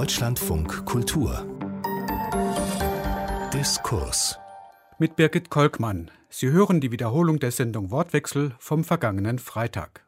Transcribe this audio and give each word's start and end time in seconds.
Deutschlandfunk 0.00 0.86
Kultur 0.86 1.46
Diskurs 3.52 4.38
mit 4.98 5.14
Birgit 5.14 5.50
Kolkmann. 5.50 6.10
Sie 6.30 6.48
hören 6.48 6.80
die 6.80 6.90
Wiederholung 6.90 7.38
der 7.38 7.50
Sendung 7.50 7.90
Wortwechsel 7.90 8.54
vom 8.58 8.82
vergangenen 8.82 9.38
Freitag. 9.38 10.02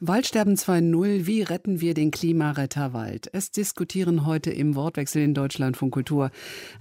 Waldsterben 0.00 0.56
2.0, 0.56 1.26
wie 1.26 1.40
retten 1.40 1.80
wir 1.80 1.94
den 1.94 2.10
Klimaretter 2.10 2.92
Wald? 2.92 3.30
Es 3.32 3.50
diskutieren 3.50 4.26
heute 4.26 4.50
im 4.50 4.74
Wortwechsel 4.74 5.22
in 5.22 5.32
Deutschland 5.32 5.78
von 5.78 5.90
Kultur 5.90 6.30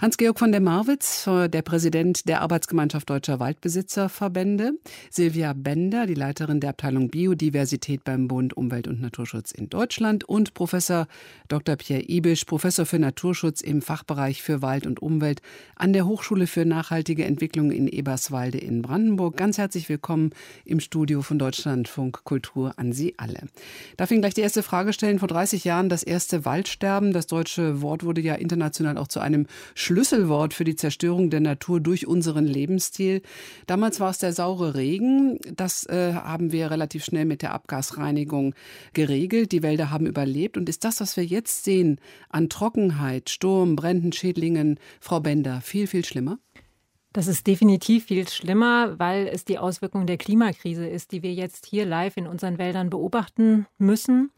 Hans-Georg 0.02 0.38
von 0.38 0.52
der 0.52 0.60
Marwitz, 0.60 1.24
der 1.24 1.62
Präsident 1.62 2.28
der 2.28 2.42
Arbeitsgemeinschaft 2.42 3.10
Deutscher 3.10 3.40
Waldbesitzerverbände, 3.40 4.74
Silvia 5.10 5.54
Bender, 5.54 6.08
die 6.08 6.14
Leiterin 6.14 6.60
der 6.60 6.72
Abteilung 6.72 7.08
Biodiversität 7.08 8.04
beim 8.04 8.28
Bund 8.28 8.58
Umwelt 8.58 8.86
und 8.86 9.00
Naturschutz 9.00 9.54
in 9.54 9.70
Deutschland 9.70 10.26
und 10.26 10.54
Professor 10.54 11.08
Dr. 11.48 11.78
Pierre 11.78 12.04
Ibisch, 12.06 12.44
Professor 12.44 12.86
für 12.86 13.00
Naturschutz 13.00 13.62
im 13.62 13.82
Fachbereich 13.82 14.44
für 14.44 14.62
Wald 14.62 14.86
und 14.86 15.02
Umwelt 15.02 15.42
an 15.78 15.94
der 15.94 16.06
Hochschule 16.06 16.48
für 16.48 16.66
nachhaltige 16.66 17.24
Entwicklung 17.24 17.72
in 17.72 17.88
Eberswalde 17.88 18.58
in 18.58 18.82
Brandenburg. 18.82 19.38
Ganz 19.38 19.58
herzlich 19.58 19.88
willkommen 19.88 20.32
im 20.66 20.82
Studio 20.82 21.22
von 21.22 21.40
Deutschlandfunk 21.40 22.26
Kultur 22.26 22.74
an 22.76 22.92
Sie. 22.92 23.05
Sie 23.06 23.16
alle. 23.18 23.42
Darf 23.98 24.12
Ihnen 24.12 24.22
gleich 24.22 24.34
die 24.34 24.42
erste 24.42 24.64
Frage 24.64 24.92
stellen. 24.94 25.20
Vor 25.20 25.28
30 25.28 25.64
Jahren 25.64 25.90
das 25.90 26.02
erste 26.02 26.44
Waldsterben. 26.44 27.14
Das 27.14 27.28
deutsche 27.28 27.82
Wort 27.82 28.04
wurde 28.04 28.22
ja 28.22 28.36
international 28.36 28.98
auch 28.98 29.08
zu 29.08 29.20
einem 29.20 29.46
Schlüsselwort 29.76 30.54
für 30.54 30.64
die 30.64 30.76
Zerstörung 30.76 31.30
der 31.30 31.42
Natur 31.42 31.80
durch 31.80 32.08
unseren 32.08 32.46
Lebensstil. 32.46 33.22
Damals 33.68 34.00
war 34.00 34.10
es 34.10 34.18
der 34.18 34.34
saure 34.34 34.76
Regen. 34.76 35.38
Das 35.56 35.86
äh, 35.86 36.14
haben 36.14 36.52
wir 36.52 36.72
relativ 36.72 37.06
schnell 37.06 37.26
mit 37.26 37.42
der 37.42 37.54
Abgasreinigung 37.54 38.56
geregelt. 38.94 39.52
Die 39.52 39.62
Wälder 39.62 39.92
haben 39.92 40.08
überlebt. 40.08 40.58
Und 40.58 40.68
ist 40.68 40.84
das, 40.84 41.00
was 41.00 41.16
wir 41.16 41.26
jetzt 41.26 41.64
sehen 41.64 42.00
an 42.30 42.50
Trockenheit, 42.50 43.30
Sturm, 43.30 43.76
Bränden, 43.76 44.12
Schädlingen, 44.14 44.80
Frau 45.00 45.20
Bender, 45.20 45.62
viel, 45.62 45.86
viel 45.86 46.06
schlimmer? 46.06 46.40
Das 47.16 47.28
ist 47.28 47.48
definitiv 47.48 48.08
viel 48.08 48.28
schlimmer, 48.28 49.00
weil 49.00 49.28
es 49.28 49.46
die 49.46 49.58
Auswirkung 49.58 50.06
der 50.06 50.18
Klimakrise 50.18 50.86
ist, 50.86 51.14
die 51.14 51.24
wir 51.24 51.34
jetzt 51.34 51.66
hier 51.66 51.86
live 51.86 52.18
in 52.18 52.28
unseren 52.28 52.58
Wäldern 52.58 52.90
beobachten 52.90 53.68
müssen. 53.78 54.32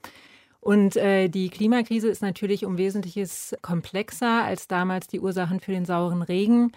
Und 0.59 0.95
äh, 0.95 1.28
die 1.28 1.50
Klimakrise 1.50 2.08
ist 2.08 2.22
natürlich 2.22 2.66
um 2.66 2.78
Wesentliches 2.78 3.55
komplexer 3.64 4.44
als 4.44 4.67
damals 4.67 5.08
die 5.08 5.20
Ursachen 5.20 5.59
für 5.59 5.72
den 5.72 5.86
sauren 5.86 6.22
Regen. 6.22 6.72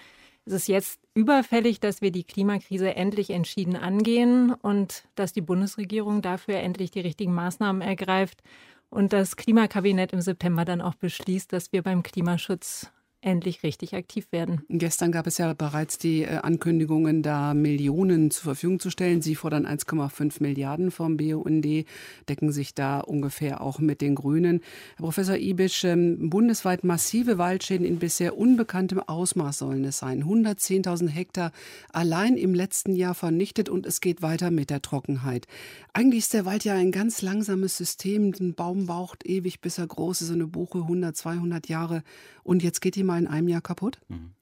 Es 0.47 0.55
ist 0.55 0.69
jetzt 0.69 1.01
überfällig, 1.13 1.81
dass 1.81 2.01
wir 2.01 2.13
die 2.13 2.25
Klimakrise 2.25 2.97
endlich 2.97 3.29
entschieden 3.29 3.77
angehen 3.77 4.55
und 4.55 5.05
dass 5.17 5.35
die 5.35 5.43
Bundesregierung 5.43 6.23
dafür 6.23 6.61
endlich 6.61 6.91
die 6.91 7.01
richtigen 7.01 7.35
Maßnahmen 7.35 7.83
ergreift 7.83 8.43
und 8.89 9.13
das 9.13 9.37
Klimakabinett 9.37 10.15
im 10.15 10.23
September 10.23 10.65
dann 10.65 10.81
auch 10.81 10.95
beschließt, 10.95 11.53
dass 11.53 11.73
wir 11.73 11.83
beim 11.83 12.03
Klimaschutz 12.03 12.91
endlich 13.23 13.63
richtig 13.63 13.95
aktiv 13.95 14.27
werden. 14.31 14.63
Gestern 14.69 15.13
gab 15.13 15.27
es 15.27 15.39
ja 15.39 15.53
bereits 15.53 15.99
die 15.99 16.23
äh, 16.23 16.37
Ankündigungen, 16.39 17.23
da 17.23 17.55
Millionen 17.55 18.31
zur 18.31 18.45
Verfügung 18.45 18.81
zu 18.81 18.91
stellen. 18.91 19.21
Sie 19.21 19.35
fordern 19.35 19.67
1,5 19.67 20.37
Milliarden 20.41 20.91
vom 20.91 21.17
BUND, 21.17 21.87
decken 22.29 22.53
sich 22.53 22.75
da 22.75 23.01
ungefähr 23.01 23.61
auch 23.61 23.79
mit 23.79 24.01
den 24.01 24.15
Grünen. 24.15 24.61
Herr 24.97 25.05
Professor 25.05 25.37
Ibisch, 25.37 25.85
ähm, 25.85 26.31
bundesweit 26.31 26.83
massive 26.83 27.37
Waldschäden 27.37 27.87
in 27.87 27.99
bisher 27.99 28.39
unbekanntem 28.39 29.01
Ausmaß 29.01 29.59
sollen 29.59 29.85
es 29.85 29.99
sein. 29.99 30.25
110.000 30.25 31.09
Hektar 31.09 31.53
allein 31.93 32.37
im 32.37 32.55
letzten 32.55 32.95
Jahr 32.97 33.15
vernichtet 33.15 33.69
und 33.69 33.87
es 33.87 34.01
geht 34.01 34.23
weiter 34.23 34.51
mit 34.51 34.71
der 34.71 34.81
Trockenheit. 34.81 35.47
Eigentlich 35.93 36.21
ist 36.21 36.35
der 36.35 36.47
Wald 36.47 36.65
ja 36.65 36.75
ein 36.75 36.93
ganz 36.93 37.21
langsames 37.21 37.77
System. 37.77 38.33
Ein 38.41 38.55
Baum 38.55 38.87
braucht 38.87 39.27
ewig, 39.27 39.61
bis 39.61 39.79
er 39.79 39.87
groß 39.87 40.23
ist, 40.23 40.31
eine 40.31 40.47
Buche 40.47 40.79
100, 40.79 41.17
200 41.17 41.69
Jahre. 41.69 42.03
Und 42.45 42.63
jetzt 42.63 42.81
geht 42.81 42.97
die 42.97 43.05
mal 43.11 43.19
in 43.19 43.27
einem 43.27 43.49
Jahr 43.49 43.61
kaputt? 43.61 44.01
Mhm. 44.09 44.33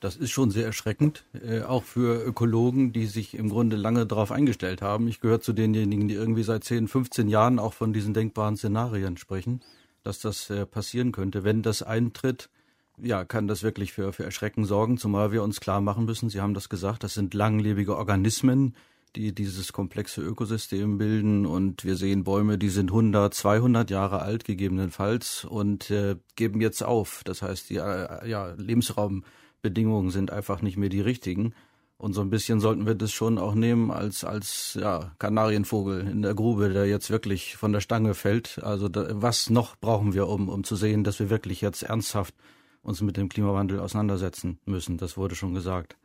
Das 0.00 0.16
ist 0.16 0.30
schon 0.30 0.50
sehr 0.50 0.66
erschreckend, 0.66 1.24
äh, 1.32 1.62
auch 1.62 1.82
für 1.82 2.22
Ökologen, 2.22 2.92
die 2.92 3.06
sich 3.06 3.34
im 3.34 3.48
Grunde 3.48 3.76
lange 3.76 4.06
darauf 4.06 4.30
eingestellt 4.30 4.82
haben. 4.82 5.08
Ich 5.08 5.20
gehöre 5.20 5.40
zu 5.40 5.54
denjenigen, 5.54 6.06
die 6.06 6.14
irgendwie 6.14 6.42
seit 6.42 6.64
10, 6.64 6.86
15 6.86 7.28
Jahren 7.28 7.58
auch 7.58 7.72
von 7.72 7.94
diesen 7.94 8.12
denkbaren 8.12 8.58
Szenarien 8.58 9.16
sprechen, 9.16 9.62
dass 10.02 10.18
das 10.18 10.50
äh, 10.50 10.66
passieren 10.66 11.12
könnte. 11.12 11.44
Wenn 11.44 11.62
das 11.62 11.82
eintritt, 11.82 12.50
ja, 12.98 13.24
kann 13.24 13.48
das 13.48 13.62
wirklich 13.62 13.92
für, 13.94 14.12
für 14.12 14.24
Erschrecken 14.24 14.66
sorgen, 14.66 14.98
zumal 14.98 15.32
wir 15.32 15.42
uns 15.42 15.60
klar 15.60 15.80
machen 15.80 16.04
müssen, 16.04 16.28
Sie 16.28 16.42
haben 16.42 16.54
das 16.54 16.68
gesagt, 16.68 17.02
das 17.02 17.14
sind 17.14 17.32
langlebige 17.32 17.96
Organismen, 17.96 18.74
die 19.16 19.34
dieses 19.34 19.72
komplexe 19.72 20.20
Ökosystem 20.20 20.98
bilden. 20.98 21.46
Und 21.46 21.84
wir 21.84 21.96
sehen 21.96 22.24
Bäume, 22.24 22.58
die 22.58 22.68
sind 22.68 22.90
100, 22.90 23.32
200 23.34 23.90
Jahre 23.90 24.22
alt 24.22 24.44
gegebenenfalls 24.44 25.44
und 25.44 25.90
äh, 25.90 26.16
geben 26.36 26.60
jetzt 26.60 26.82
auf. 26.82 27.22
Das 27.24 27.42
heißt, 27.42 27.70
die 27.70 27.76
äh, 27.76 28.28
ja, 28.28 28.54
Lebensraumbedingungen 28.56 30.10
sind 30.10 30.30
einfach 30.30 30.62
nicht 30.62 30.76
mehr 30.76 30.90
die 30.90 31.00
richtigen. 31.00 31.54
Und 31.98 32.12
so 32.12 32.20
ein 32.20 32.28
bisschen 32.28 32.60
sollten 32.60 32.86
wir 32.86 32.94
das 32.94 33.12
schon 33.12 33.38
auch 33.38 33.54
nehmen 33.54 33.90
als, 33.90 34.22
als 34.22 34.76
ja, 34.78 35.12
Kanarienvogel 35.18 36.06
in 36.06 36.20
der 36.20 36.34
Grube, 36.34 36.68
der 36.68 36.86
jetzt 36.86 37.10
wirklich 37.10 37.56
von 37.56 37.72
der 37.72 37.80
Stange 37.80 38.12
fällt. 38.12 38.62
Also 38.62 38.90
da, 38.90 39.08
was 39.10 39.48
noch 39.48 39.76
brauchen 39.76 40.12
wir, 40.12 40.28
um, 40.28 40.50
um 40.50 40.62
zu 40.62 40.76
sehen, 40.76 41.04
dass 41.04 41.18
wir 41.20 41.30
wirklich 41.30 41.62
jetzt 41.62 41.84
ernsthaft 41.84 42.34
uns 42.82 43.00
mit 43.00 43.16
dem 43.16 43.30
Klimawandel 43.30 43.80
auseinandersetzen 43.80 44.58
müssen. 44.66 44.98
Das 44.98 45.16
wurde 45.16 45.34
schon 45.34 45.54
gesagt. 45.54 45.96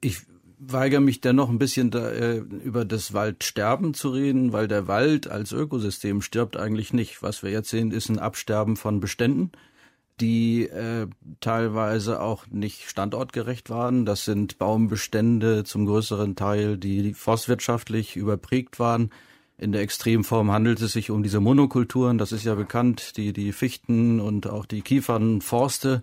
Ich 0.00 0.22
weigere 0.58 1.00
mich 1.00 1.20
dennoch 1.20 1.48
ein 1.48 1.58
bisschen 1.58 1.90
da, 1.90 2.08
äh, 2.10 2.36
über 2.38 2.84
das 2.84 3.12
Waldsterben 3.12 3.94
zu 3.94 4.10
reden, 4.10 4.52
weil 4.52 4.68
der 4.68 4.88
Wald 4.88 5.28
als 5.28 5.52
Ökosystem 5.52 6.22
stirbt 6.22 6.56
eigentlich 6.56 6.92
nicht. 6.92 7.22
Was 7.22 7.42
wir 7.42 7.50
jetzt 7.50 7.70
sehen, 7.70 7.90
ist 7.90 8.08
ein 8.08 8.18
Absterben 8.18 8.76
von 8.76 9.00
Beständen, 9.00 9.52
die 10.20 10.66
äh, 10.66 11.06
teilweise 11.40 12.20
auch 12.20 12.46
nicht 12.46 12.88
standortgerecht 12.88 13.68
waren. 13.68 14.06
Das 14.06 14.24
sind 14.24 14.58
Baumbestände 14.58 15.64
zum 15.64 15.86
größeren 15.86 16.36
Teil, 16.36 16.78
die 16.78 17.12
forstwirtschaftlich 17.12 18.16
überprägt 18.16 18.78
waren. 18.78 19.10
In 19.58 19.72
der 19.72 19.82
Extremform 19.82 20.50
handelt 20.50 20.80
es 20.82 20.92
sich 20.92 21.10
um 21.10 21.22
diese 21.22 21.40
Monokulturen, 21.40 22.18
das 22.18 22.32
ist 22.32 22.44
ja 22.44 22.54
bekannt, 22.54 23.16
die, 23.16 23.32
die 23.32 23.52
Fichten 23.52 24.20
und 24.20 24.46
auch 24.46 24.66
die 24.66 24.82
Kiefernforste, 24.82 26.02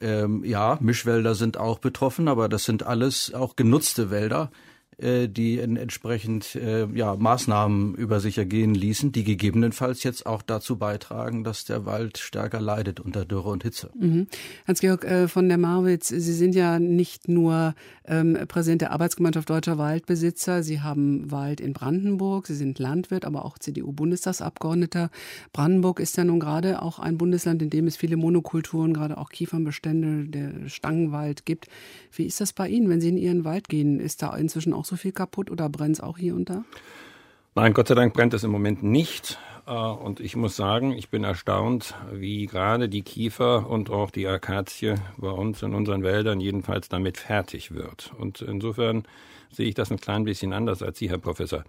ähm, 0.00 0.44
ja, 0.44 0.78
Mischwälder 0.80 1.34
sind 1.34 1.56
auch 1.56 1.78
betroffen, 1.78 2.28
aber 2.28 2.48
das 2.48 2.64
sind 2.64 2.84
alles 2.84 3.32
auch 3.34 3.56
genutzte 3.56 4.10
Wälder. 4.10 4.50
Äh, 4.98 5.28
die 5.28 5.58
entsprechend 5.58 6.54
äh, 6.54 6.86
ja, 6.86 7.16
Maßnahmen 7.16 7.96
über 7.96 8.18
sich 8.18 8.38
ergehen 8.38 8.74
ließen, 8.74 9.12
die 9.12 9.24
gegebenenfalls 9.24 10.02
jetzt 10.04 10.24
auch 10.24 10.40
dazu 10.40 10.78
beitragen, 10.78 11.44
dass 11.44 11.66
der 11.66 11.84
Wald 11.84 12.16
stärker 12.16 12.62
leidet 12.62 12.98
unter 13.00 13.26
Dürre 13.26 13.50
und 13.50 13.62
Hitze. 13.62 13.90
Mhm. 13.94 14.26
Hans-Georg 14.66 15.04
äh, 15.04 15.28
von 15.28 15.50
der 15.50 15.58
Marwitz, 15.58 16.08
Sie 16.08 16.32
sind 16.32 16.54
ja 16.54 16.78
nicht 16.78 17.28
nur 17.28 17.74
ähm, 18.06 18.38
Präsident 18.48 18.80
der 18.80 18.92
Arbeitsgemeinschaft 18.92 19.50
Deutscher 19.50 19.76
Waldbesitzer, 19.76 20.62
Sie 20.62 20.80
haben 20.80 21.30
Wald 21.30 21.60
in 21.60 21.74
Brandenburg, 21.74 22.46
Sie 22.46 22.54
sind 22.54 22.78
Landwirt, 22.78 23.26
aber 23.26 23.44
auch 23.44 23.58
CDU-Bundestagsabgeordneter. 23.58 25.10
Brandenburg 25.52 26.00
ist 26.00 26.16
ja 26.16 26.24
nun 26.24 26.40
gerade 26.40 26.80
auch 26.80 27.00
ein 27.00 27.18
Bundesland, 27.18 27.60
in 27.60 27.68
dem 27.68 27.86
es 27.86 27.98
viele 27.98 28.16
Monokulturen, 28.16 28.94
gerade 28.94 29.18
auch 29.18 29.28
Kiefernbestände, 29.28 30.30
der 30.30 30.70
Stangenwald 30.70 31.44
gibt. 31.44 31.66
Wie 32.12 32.24
ist 32.24 32.40
das 32.40 32.54
bei 32.54 32.66
Ihnen, 32.66 32.88
wenn 32.88 33.02
Sie 33.02 33.10
in 33.10 33.18
Ihren 33.18 33.44
Wald 33.44 33.68
gehen? 33.68 34.00
Ist 34.00 34.22
da 34.22 34.34
inzwischen 34.34 34.72
auch 34.72 34.85
so 34.86 34.96
viel 34.96 35.12
kaputt 35.12 35.50
oder 35.50 35.68
brennt 35.68 35.96
es 35.96 36.00
auch 36.00 36.18
hier 36.18 36.34
und 36.34 36.50
da? 36.50 36.64
Nein, 37.54 37.72
Gott 37.72 37.88
sei 37.88 37.94
Dank 37.94 38.12
brennt 38.14 38.34
es 38.34 38.44
im 38.44 38.50
Moment 38.50 38.82
nicht. 38.82 39.38
Äh, 39.66 39.72
und 39.72 40.20
ich 40.20 40.36
muss 40.36 40.56
sagen, 40.56 40.92
ich 40.92 41.10
bin 41.10 41.24
erstaunt, 41.24 41.94
wie 42.12 42.46
gerade 42.46 42.88
die 42.88 43.02
Kiefer 43.02 43.68
und 43.68 43.90
auch 43.90 44.10
die 44.10 44.26
Akazie 44.26 44.94
bei 45.16 45.30
uns 45.30 45.62
in 45.62 45.74
unseren 45.74 46.02
Wäldern 46.02 46.40
jedenfalls 46.40 46.88
damit 46.88 47.18
fertig 47.18 47.74
wird. 47.74 48.12
Und 48.18 48.40
insofern 48.42 49.04
sehe 49.50 49.68
ich 49.68 49.74
das 49.74 49.90
ein 49.90 49.98
klein 49.98 50.24
bisschen 50.24 50.52
anders 50.52 50.82
als 50.82 50.98
Sie, 50.98 51.10
Herr 51.10 51.18
Professor. 51.18 51.64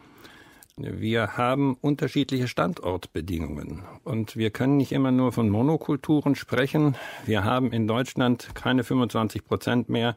Wir 0.80 1.38
haben 1.38 1.76
unterschiedliche 1.82 2.48
Standortbedingungen 2.48 3.82
und 4.04 4.36
wir 4.36 4.52
können 4.52 4.78
nicht 4.78 4.92
immer 4.92 5.12
nur 5.12 5.32
von 5.32 5.50
Monokulturen 5.50 6.36
sprechen. 6.36 6.96
Wir 7.26 7.44
haben 7.44 7.72
in 7.72 7.88
Deutschland 7.88 8.54
keine 8.54 8.84
25 8.84 9.44
Prozent 9.44 9.90
mehr 9.90 10.16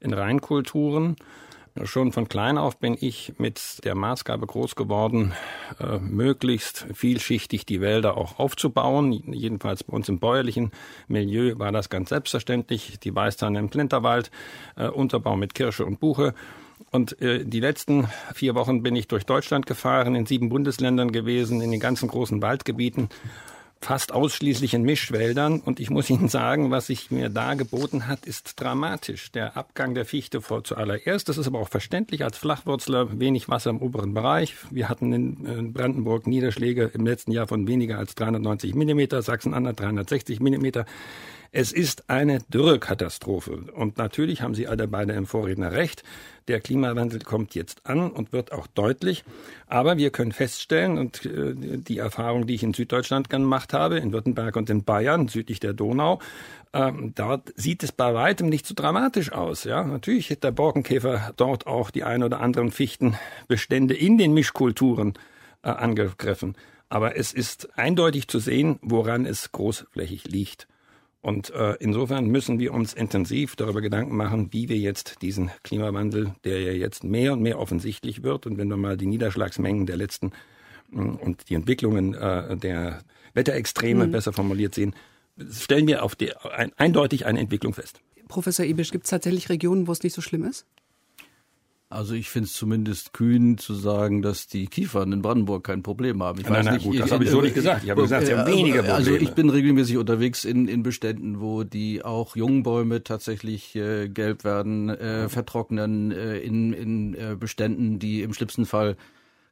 in 0.00 0.12
Reinkulturen 0.12 1.16
Schon 1.82 2.12
von 2.12 2.28
klein 2.28 2.56
auf 2.56 2.78
bin 2.78 2.96
ich 3.00 3.32
mit 3.38 3.84
der 3.84 3.96
Maßgabe 3.96 4.46
groß 4.46 4.76
geworden, 4.76 5.32
äh, 5.80 5.98
möglichst 5.98 6.86
vielschichtig 6.94 7.66
die 7.66 7.80
Wälder 7.80 8.16
auch 8.16 8.38
aufzubauen. 8.38 9.10
Jedenfalls 9.32 9.82
bei 9.82 9.92
uns 9.92 10.08
im 10.08 10.20
bäuerlichen 10.20 10.70
Milieu 11.08 11.58
war 11.58 11.72
das 11.72 11.90
ganz 11.90 12.10
selbstverständlich. 12.10 13.00
Die 13.00 13.12
Weißtanne 13.12 13.58
im 13.58 13.70
Klinterwald, 13.70 14.30
äh, 14.76 14.86
Unterbau 14.86 15.34
mit 15.34 15.56
Kirsche 15.56 15.84
und 15.84 15.98
Buche. 15.98 16.34
Und 16.92 17.20
äh, 17.20 17.44
die 17.44 17.58
letzten 17.58 18.06
vier 18.34 18.54
Wochen 18.54 18.84
bin 18.84 18.94
ich 18.94 19.08
durch 19.08 19.26
Deutschland 19.26 19.66
gefahren, 19.66 20.14
in 20.14 20.26
sieben 20.26 20.50
Bundesländern 20.50 21.10
gewesen, 21.10 21.60
in 21.60 21.72
den 21.72 21.80
ganzen 21.80 22.08
großen 22.08 22.40
Waldgebieten 22.40 23.08
fast 23.84 24.12
ausschließlich 24.12 24.72
in 24.74 24.82
Mischwäldern. 24.82 25.60
Und 25.60 25.78
ich 25.78 25.90
muss 25.90 26.08
Ihnen 26.08 26.28
sagen, 26.28 26.70
was 26.70 26.86
sich 26.86 27.10
mir 27.10 27.28
da 27.28 27.54
geboten 27.54 28.08
hat, 28.08 28.24
ist 28.26 28.58
dramatisch. 28.60 29.30
Der 29.32 29.56
Abgang 29.56 29.94
der 29.94 30.06
Fichte 30.06 30.40
vor 30.40 30.64
zuallererst. 30.64 31.28
Das 31.28 31.36
ist 31.36 31.46
aber 31.46 31.60
auch 31.60 31.68
verständlich 31.68 32.24
als 32.24 32.38
Flachwurzler. 32.38 33.20
Wenig 33.20 33.48
Wasser 33.48 33.70
im 33.70 33.82
oberen 33.82 34.14
Bereich. 34.14 34.56
Wir 34.70 34.88
hatten 34.88 35.12
in 35.12 35.72
Brandenburg 35.72 36.26
Niederschläge 36.26 36.90
im 36.94 37.04
letzten 37.04 37.32
Jahr 37.32 37.46
von 37.46 37.68
weniger 37.68 37.98
als 37.98 38.14
390 38.14 38.74
Millimeter, 38.74 39.20
Sachsen-Anhalt 39.20 39.78
360 39.78 40.40
Millimeter. 40.40 40.86
Es 41.56 41.70
ist 41.70 42.10
eine 42.10 42.40
Dürrekatastrophe. 42.48 43.52
Und 43.72 43.96
natürlich 43.96 44.42
haben 44.42 44.56
Sie 44.56 44.66
alle 44.66 44.88
beide 44.88 45.12
im 45.12 45.24
Vorredner 45.24 45.70
recht. 45.70 46.02
Der 46.48 46.60
Klimawandel 46.60 47.20
kommt 47.20 47.54
jetzt 47.54 47.86
an 47.86 48.10
und 48.10 48.32
wird 48.32 48.50
auch 48.50 48.66
deutlich. 48.66 49.22
Aber 49.68 49.96
wir 49.96 50.10
können 50.10 50.32
feststellen, 50.32 50.98
und 50.98 51.24
äh, 51.24 51.54
die 51.54 51.98
Erfahrung, 51.98 52.48
die 52.48 52.56
ich 52.56 52.64
in 52.64 52.74
Süddeutschland 52.74 53.30
gemacht 53.30 53.72
habe, 53.72 53.98
in 53.98 54.12
Württemberg 54.12 54.56
und 54.56 54.68
in 54.68 54.82
Bayern, 54.82 55.28
südlich 55.28 55.60
der 55.60 55.74
Donau, 55.74 56.18
ähm, 56.72 57.12
dort 57.14 57.52
sieht 57.54 57.84
es 57.84 57.92
bei 57.92 58.12
weitem 58.14 58.48
nicht 58.48 58.66
so 58.66 58.74
dramatisch 58.74 59.30
aus. 59.30 59.62
Ja, 59.62 59.84
natürlich 59.84 60.30
hat 60.30 60.42
der 60.42 60.50
Borkenkäfer 60.50 61.34
dort 61.36 61.68
auch 61.68 61.92
die 61.92 62.02
ein 62.02 62.24
oder 62.24 62.40
anderen 62.40 62.72
Fichtenbestände 62.72 63.94
in 63.94 64.18
den 64.18 64.34
Mischkulturen 64.34 65.14
äh, 65.62 65.68
angegriffen. 65.68 66.56
Aber 66.88 67.16
es 67.16 67.32
ist 67.32 67.78
eindeutig 67.78 68.26
zu 68.26 68.40
sehen, 68.40 68.80
woran 68.82 69.24
es 69.24 69.52
großflächig 69.52 70.24
liegt. 70.24 70.66
Und 71.24 71.48
äh, 71.54 71.74
insofern 71.80 72.26
müssen 72.26 72.58
wir 72.58 72.74
uns 72.74 72.92
intensiv 72.92 73.56
darüber 73.56 73.80
Gedanken 73.80 74.14
machen, 74.14 74.52
wie 74.52 74.68
wir 74.68 74.76
jetzt 74.76 75.22
diesen 75.22 75.50
Klimawandel, 75.62 76.34
der 76.44 76.60
ja 76.60 76.72
jetzt 76.72 77.02
mehr 77.02 77.32
und 77.32 77.40
mehr 77.40 77.58
offensichtlich 77.58 78.22
wird, 78.22 78.44
und 78.44 78.58
wenn 78.58 78.68
wir 78.68 78.76
mal 78.76 78.98
die 78.98 79.06
Niederschlagsmengen 79.06 79.86
der 79.86 79.96
letzten 79.96 80.32
äh, 80.92 80.98
und 80.98 81.48
die 81.48 81.54
Entwicklungen 81.54 82.12
äh, 82.12 82.58
der 82.58 83.04
Wetterextreme 83.32 84.06
mhm. 84.06 84.10
besser 84.10 84.34
formuliert 84.34 84.74
sehen, 84.74 84.94
stellen 85.50 85.86
wir 85.86 86.02
auf 86.02 86.14
die, 86.14 86.36
ein, 86.36 86.72
eindeutig 86.76 87.24
eine 87.24 87.40
Entwicklung 87.40 87.72
fest. 87.72 88.00
Professor 88.28 88.66
Ibisch, 88.66 88.90
gibt 88.90 89.04
es 89.04 89.10
tatsächlich 89.10 89.48
Regionen, 89.48 89.86
wo 89.86 89.92
es 89.92 90.02
nicht 90.02 90.12
so 90.12 90.20
schlimm 90.20 90.44
ist? 90.44 90.66
Also 91.94 92.14
ich 92.14 92.28
finde 92.28 92.46
es 92.46 92.54
zumindest 92.54 93.12
kühn 93.12 93.56
zu 93.56 93.72
sagen, 93.72 94.20
dass 94.20 94.48
die 94.48 94.66
Kiefern 94.66 95.12
in 95.12 95.22
Brandenburg 95.22 95.62
kein 95.62 95.84
Problem 95.84 96.22
haben. 96.24 96.40
Ich 96.40 96.48
nein, 96.48 96.64
nein, 96.64 96.74
nicht, 96.74 96.84
gut, 96.84 96.98
das 96.98 97.12
habe 97.12 97.22
ich 97.22 97.30
so 97.30 97.40
nicht 97.40 97.54
gesagt. 97.54 97.84
Ich 97.84 97.90
habe 97.90 98.02
gesagt, 98.02 98.26
sie 98.26 98.34
haben 98.34 98.50
weniger 98.50 98.82
Probleme. 98.82 98.94
Also 98.94 99.14
ich 99.14 99.30
bin 99.30 99.48
regelmäßig 99.48 99.96
unterwegs 99.96 100.44
in, 100.44 100.66
in 100.66 100.82
Beständen, 100.82 101.40
wo 101.40 101.62
die 101.62 102.04
auch 102.04 102.34
jungen 102.34 102.64
Bäume 102.64 103.04
tatsächlich 103.04 103.76
äh, 103.76 104.08
gelb 104.08 104.42
werden, 104.42 104.88
äh, 104.88 105.28
vertrocknen, 105.28 106.10
äh, 106.10 106.38
in, 106.38 106.72
in 106.72 107.14
äh, 107.14 107.36
Beständen, 107.38 108.00
die 108.00 108.22
im 108.22 108.34
schlimmsten 108.34 108.66
Fall 108.66 108.96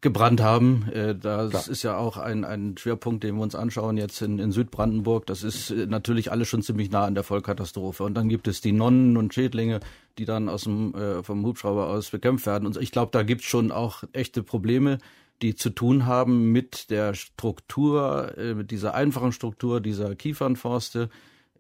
gebrannt 0.03 0.43
haben. 0.43 0.89
Äh, 0.93 1.15
das 1.15 1.51
Klar. 1.51 1.69
ist 1.69 1.83
ja 1.83 1.97
auch 1.97 2.19
ein, 2.19 2.45
ein 2.45 2.77
Schwerpunkt, 2.77 3.25
den 3.25 3.37
wir 3.37 3.43
uns 3.43 3.55
anschauen 3.55 3.97
jetzt 3.97 4.21
in, 4.21 4.39
in 4.39 4.53
Südbrandenburg. 4.53 5.27
Das 5.27 5.43
ist 5.43 5.71
äh, 5.71 5.87
natürlich 5.87 6.31
alles 6.31 6.49
schon 6.49 6.63
ziemlich 6.63 6.91
nah 6.91 7.05
an 7.05 7.15
der 7.15 7.25
Vollkatastrophe. 7.25 8.05
Und 8.05 8.15
dann 8.15 8.29
gibt 8.29 8.49
es 8.49 8.61
die 8.61 8.73
Nonnen 8.73 9.17
und 9.17 9.33
Schädlinge, 9.33 9.81
die 10.19 10.27
dann 10.27 10.49
aus 10.49 10.65
dem, 10.65 10.95
äh, 10.95 11.23
vom 11.23 11.47
Hubschrauber 11.47 11.89
aus 11.89 12.11
bekämpft 12.11 12.47
werden. 12.47 12.67
Und 12.67 12.77
ich 12.77 12.93
glaube, 12.93 13.11
da 13.13 13.23
gibt's 13.23 13.47
schon 13.47 13.73
auch 13.73 14.03
echte 14.13 14.43
Probleme 14.43 14.99
die 15.43 15.57
zu 15.57 15.71
tun 15.71 16.07
haben 16.07 16.53
mit 16.53 16.89
der 16.91 17.15
Struktur, 17.15 18.39
äh, 18.39 18.55
mit 18.55 18.71
dieser 18.71 18.95
einfachen 18.95 19.33
Struktur 19.33 19.81
dieser 19.81 20.15
Kiefernforste, 20.15 21.11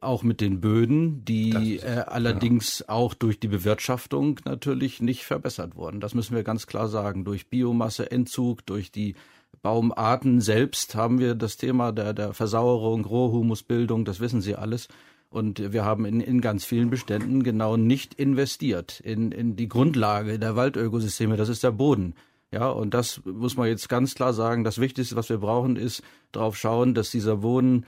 auch 0.03 0.23
mit 0.23 0.41
den 0.41 0.61
Böden, 0.61 1.25
die 1.25 1.77
ist, 1.77 1.85
äh, 1.85 2.05
allerdings 2.07 2.81
ja. 2.81 2.89
auch 2.89 3.15
durch 3.15 3.41
die 3.41 3.49
Bewirtschaftung 3.49 4.41
natürlich 4.45 5.01
nicht 5.01 5.25
verbessert 5.25 5.77
wurden. 5.77 6.01
Das 6.01 6.15
müssen 6.15 6.37
wir 6.37 6.43
ganz 6.43 6.67
klar 6.67 6.89
sagen. 6.89 7.25
Durch 7.25 7.49
Biomasseentzug, 7.49 8.67
durch 8.67 8.91
die 8.91 9.15
Baumarten 9.63 10.41
selbst 10.41 10.95
haben 10.95 11.19
wir 11.19 11.35
das 11.35 11.57
Thema 11.57 11.93
der, 11.93 12.15
der 12.15 12.35
Versauerung, 12.35 13.05
Rohhumusbildung, 13.05 14.05
das 14.05 14.21
wissen 14.21 14.41
Sie 14.41 14.57
alles. 14.57 14.89
Und 15.29 15.73
wir 15.73 15.85
haben 15.85 16.05
in, 16.05 16.21
in 16.21 16.41
ganz 16.41 16.65
vielen 16.65 16.91
Beständen 16.91 17.43
genau 17.43 17.77
nicht 17.77 18.15
investiert 18.15 19.01
in, 19.01 19.33
in 19.33 19.57
die 19.57 19.69
Grundlage 19.69 20.39
der 20.39 20.57
Waldökosysteme, 20.57 21.37
das 21.37 21.49
ist 21.49 21.63
der 21.65 21.71
Boden. 21.71 22.15
Ja, 22.51 22.69
und 22.69 22.93
das 22.93 23.23
muss 23.25 23.57
man 23.57 23.69
jetzt 23.69 23.89
ganz 23.89 24.15
klar 24.15 24.35
sagen. 24.35 24.63
Das 24.63 24.79
Wichtigste, 24.79 25.17
was 25.17 25.31
wir 25.31 25.39
brauchen, 25.39 25.77
ist 25.77 26.03
darauf 26.33 26.57
schauen, 26.59 26.93
dass 26.93 27.11
dieser 27.11 27.39
Boden 27.39 27.87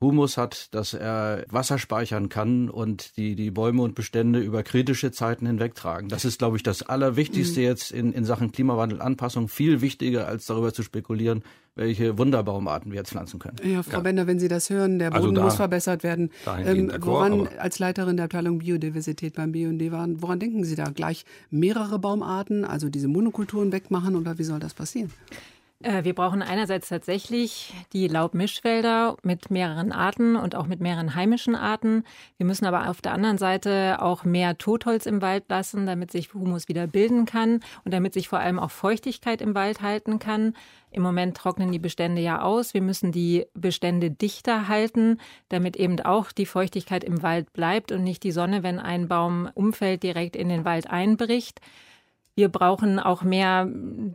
Humus 0.00 0.38
hat, 0.38 0.74
dass 0.74 0.94
er 0.94 1.44
Wasser 1.48 1.78
speichern 1.78 2.30
kann 2.30 2.70
und 2.70 3.18
die, 3.18 3.36
die 3.36 3.50
Bäume 3.50 3.82
und 3.82 3.94
Bestände 3.94 4.40
über 4.40 4.62
kritische 4.62 5.12
Zeiten 5.12 5.46
hinwegtragen. 5.46 6.08
Das 6.08 6.24
ist, 6.24 6.38
glaube 6.38 6.56
ich, 6.56 6.62
das 6.62 6.82
Allerwichtigste 6.82 7.60
mhm. 7.60 7.66
jetzt 7.66 7.90
in, 7.92 8.12
in 8.12 8.24
Sachen 8.24 8.50
Klimawandelanpassung. 8.50 9.48
Viel 9.48 9.82
wichtiger, 9.82 10.26
als 10.26 10.46
darüber 10.46 10.72
zu 10.72 10.82
spekulieren, 10.82 11.42
welche 11.74 12.16
Wunderbaumarten 12.16 12.92
wir 12.92 12.98
jetzt 12.98 13.10
pflanzen 13.10 13.38
können. 13.40 13.56
Ja, 13.62 13.82
Frau 13.82 13.98
ja. 13.98 14.00
Bender, 14.00 14.26
wenn 14.26 14.38
Sie 14.38 14.48
das 14.48 14.70
hören, 14.70 14.98
der 14.98 15.12
also 15.12 15.28
Boden 15.28 15.36
also 15.36 15.40
da, 15.40 15.44
muss 15.44 15.56
verbessert 15.56 16.02
werden. 16.02 16.30
Ähm, 16.46 16.90
woran, 17.00 17.48
als 17.58 17.78
Leiterin 17.78 18.16
der 18.16 18.24
Abteilung 18.24 18.58
Biodiversität 18.58 19.34
beim 19.34 19.52
BUND 19.52 19.90
waren, 19.92 20.22
woran 20.22 20.40
denken 20.40 20.64
Sie 20.64 20.76
da? 20.76 20.84
Gleich 20.90 21.26
mehrere 21.50 21.98
Baumarten, 21.98 22.64
also 22.64 22.88
diese 22.88 23.08
Monokulturen 23.08 23.70
wegmachen 23.70 24.16
oder 24.16 24.38
wie 24.38 24.44
soll 24.44 24.60
das 24.60 24.72
passieren? 24.72 25.10
Äh, 25.82 26.04
wir 26.04 26.14
brauchen 26.14 26.42
einerseits 26.42 26.88
tatsächlich 26.88 27.72
die 27.92 28.06
Laubmischwälder 28.06 29.16
mit 29.22 29.50
mehreren 29.50 29.92
Arten 29.92 30.36
und 30.36 30.54
auch 30.54 30.66
mit 30.66 30.80
mehreren 30.80 31.14
heimischen 31.14 31.54
Arten. 31.54 32.04
Wir 32.36 32.44
müssen 32.44 32.66
aber 32.66 32.90
auf 32.90 33.00
der 33.00 33.12
anderen 33.12 33.38
Seite 33.38 33.96
auch 34.00 34.24
mehr 34.24 34.58
Totholz 34.58 35.06
im 35.06 35.22
Wald 35.22 35.44
lassen, 35.48 35.86
damit 35.86 36.12
sich 36.12 36.34
Humus 36.34 36.68
wieder 36.68 36.86
bilden 36.86 37.24
kann 37.24 37.60
und 37.84 37.94
damit 37.94 38.12
sich 38.12 38.28
vor 38.28 38.40
allem 38.40 38.58
auch 38.58 38.70
Feuchtigkeit 38.70 39.40
im 39.40 39.54
Wald 39.54 39.80
halten 39.80 40.18
kann. 40.18 40.54
Im 40.90 41.02
Moment 41.02 41.36
trocknen 41.36 41.72
die 41.72 41.78
Bestände 41.78 42.20
ja 42.20 42.42
aus. 42.42 42.74
Wir 42.74 42.82
müssen 42.82 43.10
die 43.10 43.46
Bestände 43.54 44.10
dichter 44.10 44.68
halten, 44.68 45.18
damit 45.48 45.76
eben 45.76 45.98
auch 46.00 46.32
die 46.32 46.46
Feuchtigkeit 46.46 47.04
im 47.04 47.22
Wald 47.22 47.52
bleibt 47.54 47.90
und 47.90 48.02
nicht 48.02 48.22
die 48.22 48.32
Sonne, 48.32 48.62
wenn 48.62 48.80
ein 48.80 49.08
Baum 49.08 49.48
umfällt, 49.54 50.02
direkt 50.02 50.36
in 50.36 50.48
den 50.50 50.64
Wald 50.66 50.90
einbricht. 50.90 51.60
Wir 52.40 52.48
brauchen 52.48 52.98
auch 52.98 53.22
mehr 53.22 53.68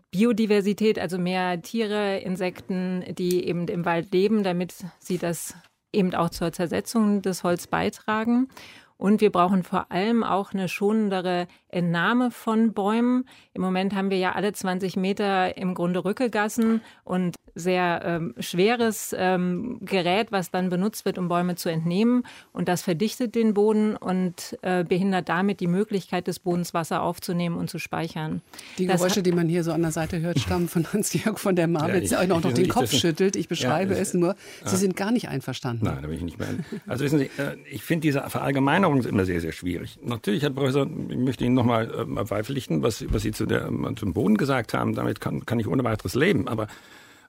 Biodiversität, 0.10 0.98
also 0.98 1.19
mehr 1.19 1.62
Tiere, 1.62 2.18
Insekten, 2.18 3.04
die 3.13 3.45
eben 3.48 3.68
im 3.68 3.86
Wald 3.86 4.12
leben, 4.12 4.42
damit 4.42 4.74
sie 4.98 5.19
das 5.19 5.54
eben 5.94 6.16
auch 6.16 6.31
zur 6.31 6.51
Zersetzung 6.51 7.22
des 7.22 7.44
Holz 7.44 7.68
beitragen. 7.68 8.48
Und 8.98 9.22
wir 9.22 9.31
brauchen 9.31 9.62
vor 9.62 9.92
allem 9.92 10.24
auch 10.24 10.54
eine 10.54 10.69
schonendere 10.69 11.45
Entnahme 11.75 12.31
von 12.31 12.74
Bäumen. 12.74 13.25
Im 13.54 13.62
Moment 13.62 13.94
haben 13.94 14.10
wir 14.10 14.18
ja 14.18 14.31
alle 14.31 14.54
20 14.54 14.95
Meter 14.95 15.57
im 15.57 15.75
Grunde 15.75 16.06
Rückegassen 16.06 16.81
und 17.04 17.36
sehr 17.56 18.01
ähm, 18.04 18.33
schweres 18.39 19.16
ähm, 19.18 19.80
Gerät, 19.81 20.31
was 20.31 20.51
dann 20.51 20.69
benutzt 20.69 21.06
wird, 21.06 21.18
um 21.18 21.30
Bäume 21.30 21.56
zu 21.56 21.69
entnehmen. 21.69 22.24
Und 22.51 22.68
das 22.68 22.81
verdichtet 22.81 23.33
den 23.33 23.54
Boden 23.54 23.95
und 23.95 24.57
äh, 24.62 24.83
behindert 24.83 25.30
damit 25.30 25.62
die 25.62 25.68
Möglichkeit 25.68 26.27
des 26.27 26.39
Bodens, 26.39 26.74
Wasser 26.74 27.01
aufzunehmen 27.01 27.56
und 27.56 27.69
zu 27.69 27.80
speichern. 27.80 28.42
Die 28.77 28.88
Geräusche, 28.88 29.24
die 29.24 29.31
man 29.31 29.48
hier 29.48 29.63
so 29.63 29.72
an 29.72 29.81
der 29.81 29.92
Seite 29.92 30.19
hört, 30.19 30.39
stammen 30.39 30.68
von 30.68 30.86
Hans-Georg 30.92 31.39
von 31.39 31.56
der 31.56 31.68
Marwitz, 31.68 32.12
ja, 32.12 32.25
der 32.25 32.36
auch 32.36 32.44
noch 32.44 32.54
den 32.54 32.68
Kopf 32.68 32.92
schüttelt. 32.92 33.38
Ich 33.38 33.48
beschreibe 33.48 33.95
ja, 33.95 34.01
es 34.01 34.13
nur. 34.13 34.36
Sie 34.66 34.72
ja. 34.72 34.77
sind 34.77 34.98
gar 34.98 35.12
nicht 35.12 35.30
einverstanden. 35.30 35.86
Nein, 35.86 36.00
da 36.01 36.07
bin 36.07 36.18
ich 36.18 36.24
nicht 36.24 36.39
mehr. 36.39 36.50
Also 36.88 37.06
wissen 37.06 37.20
Sie, 37.20 37.25
äh, 37.38 37.55
ich 37.72 37.84
finde 37.84 38.01
diese 38.01 38.22
Verallgemeinerung 38.29 39.03
immer 39.03 39.25
sehr, 39.25 39.39
sehr 39.39 39.53
schwierig. 39.53 39.98
Natürlich, 40.03 40.44
Herr 40.44 40.50
Professor, 40.50 40.88
ich 41.10 41.17
möchte 41.17 41.46
Ihnen 41.46 41.55
noch 41.55 41.64
nochmal 41.65 41.91
äh, 42.00 42.24
beipflichten, 42.24 42.84
was, 42.84 43.05
was 43.10 43.24
Sie 43.24 43.31
zu 43.31 43.45
der, 43.45 43.69
zum 43.95 44.13
Boden 44.13 44.38
gesagt 44.38 44.74
haben. 44.74 44.95
Damit 44.95 45.22
kann, 45.22 45.45
kann 45.45 45.60
ich 45.60 45.67
ohne 45.67 45.84
weiteres 45.84 46.15
leben. 46.15 46.48
Aber 46.48 46.67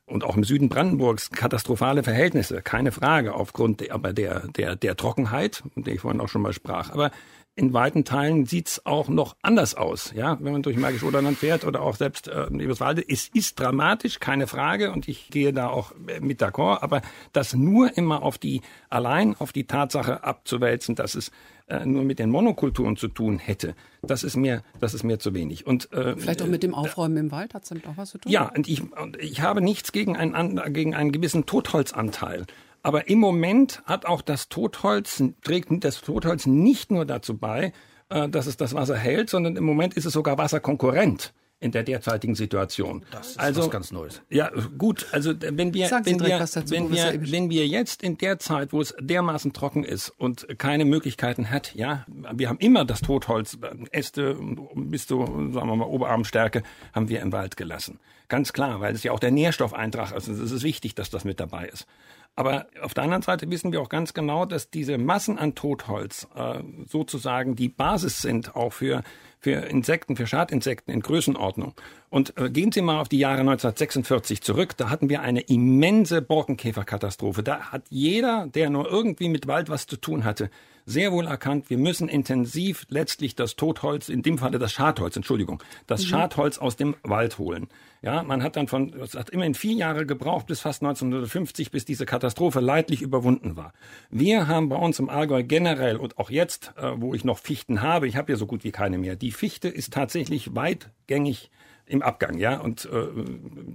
und 0.07 0.23
auch 0.23 0.37
im 0.37 0.45
Süden 0.45 0.69
Brandenburgs 0.69 1.31
katastrophale 1.31 2.05
Verhältnisse, 2.05 2.63
keine 2.63 2.93
Frage, 2.93 3.35
aufgrund 3.35 3.81
der, 3.81 3.93
aber 3.93 4.13
der, 4.13 4.47
der, 4.49 4.77
der 4.77 4.97
Trockenheit, 4.97 5.65
von 5.75 5.83
der 5.83 5.95
ich 5.95 6.01
vorhin 6.01 6.21
auch 6.21 6.29
schon 6.29 6.43
mal 6.43 6.53
sprach. 6.53 6.91
Aber 6.91 7.11
in 7.57 7.73
weiten 7.73 8.05
Teilen 8.05 8.45
sieht's 8.45 8.85
auch 8.85 9.09
noch 9.09 9.35
anders 9.41 9.75
aus. 9.75 10.13
Ja, 10.15 10.39
wenn 10.41 10.53
man 10.53 10.63
durch 10.63 10.77
Magisch 10.77 11.03
Oderland 11.03 11.39
fährt 11.39 11.65
oder 11.65 11.81
auch 11.81 11.97
selbst 11.97 12.29
äh, 12.29 12.47
Eberswalde, 12.53 13.03
es 13.09 13.29
ist 13.29 13.59
dramatisch, 13.59 14.21
keine 14.21 14.47
Frage, 14.47 14.93
und 14.93 15.09
ich 15.09 15.29
gehe 15.31 15.55
da 15.55 15.69
auch 15.69 15.93
mit 16.21 16.43
d'accord. 16.43 16.83
Aber 16.83 17.01
das 17.33 17.55
nur 17.55 17.97
immer 17.97 18.23
auf 18.23 18.37
die 18.37 18.61
allein 18.91 19.35
auf 19.39 19.53
die 19.53 19.67
Tatsache 19.67 20.23
abzuwälzen, 20.23 20.95
dass 20.95 21.15
es 21.15 21.33
äh, 21.69 21.85
nur 21.85 22.05
mit 22.05 22.19
den 22.19 22.31
Monokulturen 22.31 22.97
zu 22.97 23.09
tun 23.09 23.39
hätte, 23.39 23.75
das 24.03 24.23
ist 24.23 24.37
mir 24.37 24.63
das 24.81 24.95
ist 24.95 25.03
mir 25.03 25.19
zu 25.19 25.35
wenig. 25.35 25.67
Und 25.67 25.93
äh, 25.93 26.17
vielleicht 26.17 26.43
auch 26.43 26.47
mit 26.47 26.63
dem 26.63 26.75
Aufräumen 26.75 27.17
äh, 27.17 27.21
im 27.21 27.31
Wald 27.33 27.55
hat 27.55 27.65
es 27.65 27.69
damit 27.71 27.87
auch 27.87 27.97
was 27.97 28.11
zu 28.11 28.19
tun. 28.19 28.31
Ja, 28.31 28.53
und 28.55 28.69
ich 28.69 28.83
und 28.93 29.17
ich 29.17 29.41
habe 29.41 29.61
nichts 29.61 29.93
gegen 29.93 30.17
einen 30.17 30.61
gegen 30.73 30.95
einen 30.95 31.13
gewissen 31.13 31.47
Totholzanteil. 31.47 32.47
Aber 32.83 33.09
im 33.09 33.19
Moment 33.19 33.83
hat 33.85 34.07
auch 34.07 34.23
das 34.23 34.49
Totholz, 34.49 35.21
trägt 35.43 35.83
das 35.83 36.03
Totholz 36.03 36.47
nicht 36.47 36.93
nur 36.93 37.05
dazu 37.05 37.37
bei, 37.37 37.73
äh, 38.11 38.29
dass 38.29 38.47
es 38.47 38.57
das 38.57 38.75
Wasser 38.75 38.97
hält, 38.97 39.29
sondern 39.29 39.57
im 39.57 39.65
Moment 39.65 39.95
ist 39.95 40.05
es 40.05 40.13
sogar 40.13 40.39
Wasserkonkurrent. 40.39 41.35
In 41.59 41.73
der 41.73 41.83
derzeitigen 41.83 42.35
Situation. 42.35 43.05
Das 43.11 43.31
ist 43.31 43.41
also, 43.41 43.63
was 43.63 43.71
ganz 43.71 43.91
Neues. 43.91 44.21
Ja, 44.29 44.51
gut. 44.77 45.07
Also 45.13 45.33
wenn 45.39 45.73
wir, 45.73 45.89
Sagen 45.89 46.05
wenn 46.05 46.19
direkt 46.19 46.39
wir, 46.39 46.61
dazu, 46.61 46.71
wenn 46.71 46.93
wir, 46.93 47.33
wenn 47.33 47.51
wir 47.51 47.67
jetzt 47.67 48.03
in 48.03 48.19
der 48.19 48.39
Zeit, 48.39 48.73
wo 48.73 48.81
es 48.81 48.95
dermaßen 49.01 49.55
trocken 49.55 49.83
ist 49.83 50.11
und 50.11 50.59
keine 50.59 50.85
Möglichkeiten 50.85 51.51
hat, 51.51 51.75
ja, 51.75 52.05
wir 52.33 52.51
haben 52.51 52.59
immer 52.59 52.85
das 52.85 53.01
Totholz, 53.01 53.59
Äste 53.91 54.37
bis 54.75 55.07
zu, 55.07 55.21
sagen 55.25 55.69
wir 55.69 55.77
mal, 55.77 55.87
Oberarmstärke, 55.87 56.63
haben 56.93 57.09
wir 57.09 57.21
im 57.21 57.33
Wald 57.33 57.57
gelassen. 57.57 58.01
Ganz 58.29 58.53
klar, 58.53 58.81
weil 58.81 58.95
es 58.95 59.03
ja 59.03 59.13
auch 59.13 59.21
der 59.21 59.31
Nährstoffeintrag 59.31 60.09
ist. 60.09 60.13
Also 60.29 60.33
es 60.33 60.51
ist 60.51 60.63
wichtig, 60.63 60.95
dass 60.95 61.11
das 61.11 61.25
mit 61.25 61.41
dabei 61.41 61.67
ist. 61.69 61.87
Aber 62.35 62.67
auf 62.83 62.93
der 62.93 63.05
anderen 63.05 63.23
Seite 63.23 63.51
wissen 63.51 63.73
wir 63.73 63.81
auch 63.81 63.89
ganz 63.89 64.13
genau, 64.13 64.45
dass 64.45 64.69
diese 64.71 64.99
Massen 64.99 65.39
an 65.39 65.55
Totholz 65.55 66.29
äh, 66.35 66.63
sozusagen 66.87 67.57
die 67.57 67.71
Basis 67.71 68.21
sind 68.21 68.55
auch 68.55 68.75
für, 68.75 69.03
für 69.47 69.65
Insekten, 69.69 70.17
für 70.17 70.27
Schadinsekten 70.27 70.93
in 70.93 70.99
Größenordnung. 70.99 71.75
Und 72.09 72.37
äh, 72.39 72.51
gehen 72.51 72.73
Sie 72.73 72.83
mal 72.83 73.01
auf 73.01 73.09
die 73.09 73.19
Jahre 73.19 73.41
1946 73.41 74.43
zurück. 74.43 74.77
Da 74.77 74.91
hatten 74.91 75.09
wir 75.09 75.23
eine 75.23 75.41
immense 75.41 76.23
Borkenkäferkatastrophe. 76.23 77.43
Da 77.43 77.73
hat 77.73 77.85
jeder, 77.91 78.47
der 78.47 78.71
nur 78.71 78.89
irgendwie 78.91 79.29
mit 79.29 79.47
Wald 79.47 79.69
was 79.69 79.87
zu 79.87 79.97
tun 79.97 80.25
hatte, 80.25 80.51
sehr 80.87 81.11
wohl 81.11 81.27
erkannt, 81.27 81.69
wir 81.69 81.79
müssen 81.79 82.09
intensiv 82.09 82.87
letztlich 82.89 83.35
das 83.35 83.57
Totholz, 83.57 84.09
in 84.09 84.23
dem 84.23 84.39
Falle 84.39 84.61
das 84.61 84.73
Schadholz, 84.73 85.17
Entschuldigung, 85.17 85.61
das 85.89 86.05
Schadholz 86.05 86.59
aus 86.59 86.77
dem 86.77 86.95
Wald 87.03 87.39
holen. 87.39 87.67
Ja, 88.03 88.23
man 88.23 88.41
hat 88.45 88.55
dann 88.55 88.69
von, 88.69 88.95
es 88.95 89.15
hat 89.15 89.31
immerhin 89.31 89.55
vier 89.55 89.75
Jahre 89.75 90.07
gebraucht, 90.07 90.47
bis 90.47 90.61
fast 90.61 90.83
1950, 90.83 91.73
bis 91.73 91.85
diese 91.85 92.07
Katastrophe 92.07 92.61
leidlich 92.61 93.03
überwunden 93.03 93.57
war. 93.57 93.73
Wir 94.11 94.47
haben 94.47 94.69
bei 94.69 94.77
uns 94.77 95.01
im 95.01 95.09
Allgäu 95.09 95.43
generell 95.43 95.97
und 95.97 96.19
auch 96.19 96.31
jetzt, 96.31 96.73
äh, 96.77 96.93
wo 96.95 97.15
ich 97.15 97.25
noch 97.25 97.39
Fichten 97.39 97.83
habe, 97.83 98.07
ich 98.07 98.17
habe 98.17 98.31
ja 98.31 98.39
so 98.39 98.47
gut 98.47 98.63
wie 98.63 98.71
keine 98.71 98.99
mehr, 98.99 99.17
die 99.17 99.33
Fichte 99.33 99.69
ist 99.69 99.93
tatsächlich 99.93 100.55
weitgängig 100.55 101.51
im 101.89 102.03
Abgang, 102.03 102.37
ja. 102.39 102.59
Und 102.59 102.87
äh, 102.87 103.07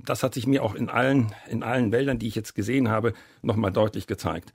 das 0.06 0.22
hat 0.24 0.34
sich 0.34 0.46
mir 0.46 0.63
auch 0.63 0.75
in 0.75 0.89
allen, 0.89 1.32
in 1.50 1.63
allen 1.63 1.91
Wäldern, 1.91 2.20
die 2.20 2.27
ich 2.27 2.36
jetzt 2.36 2.56
gesehen 2.56 2.89
habe, 2.89 3.13
nochmal 3.41 3.72
deutlich 3.72 4.06
gezeigt. 4.06 4.51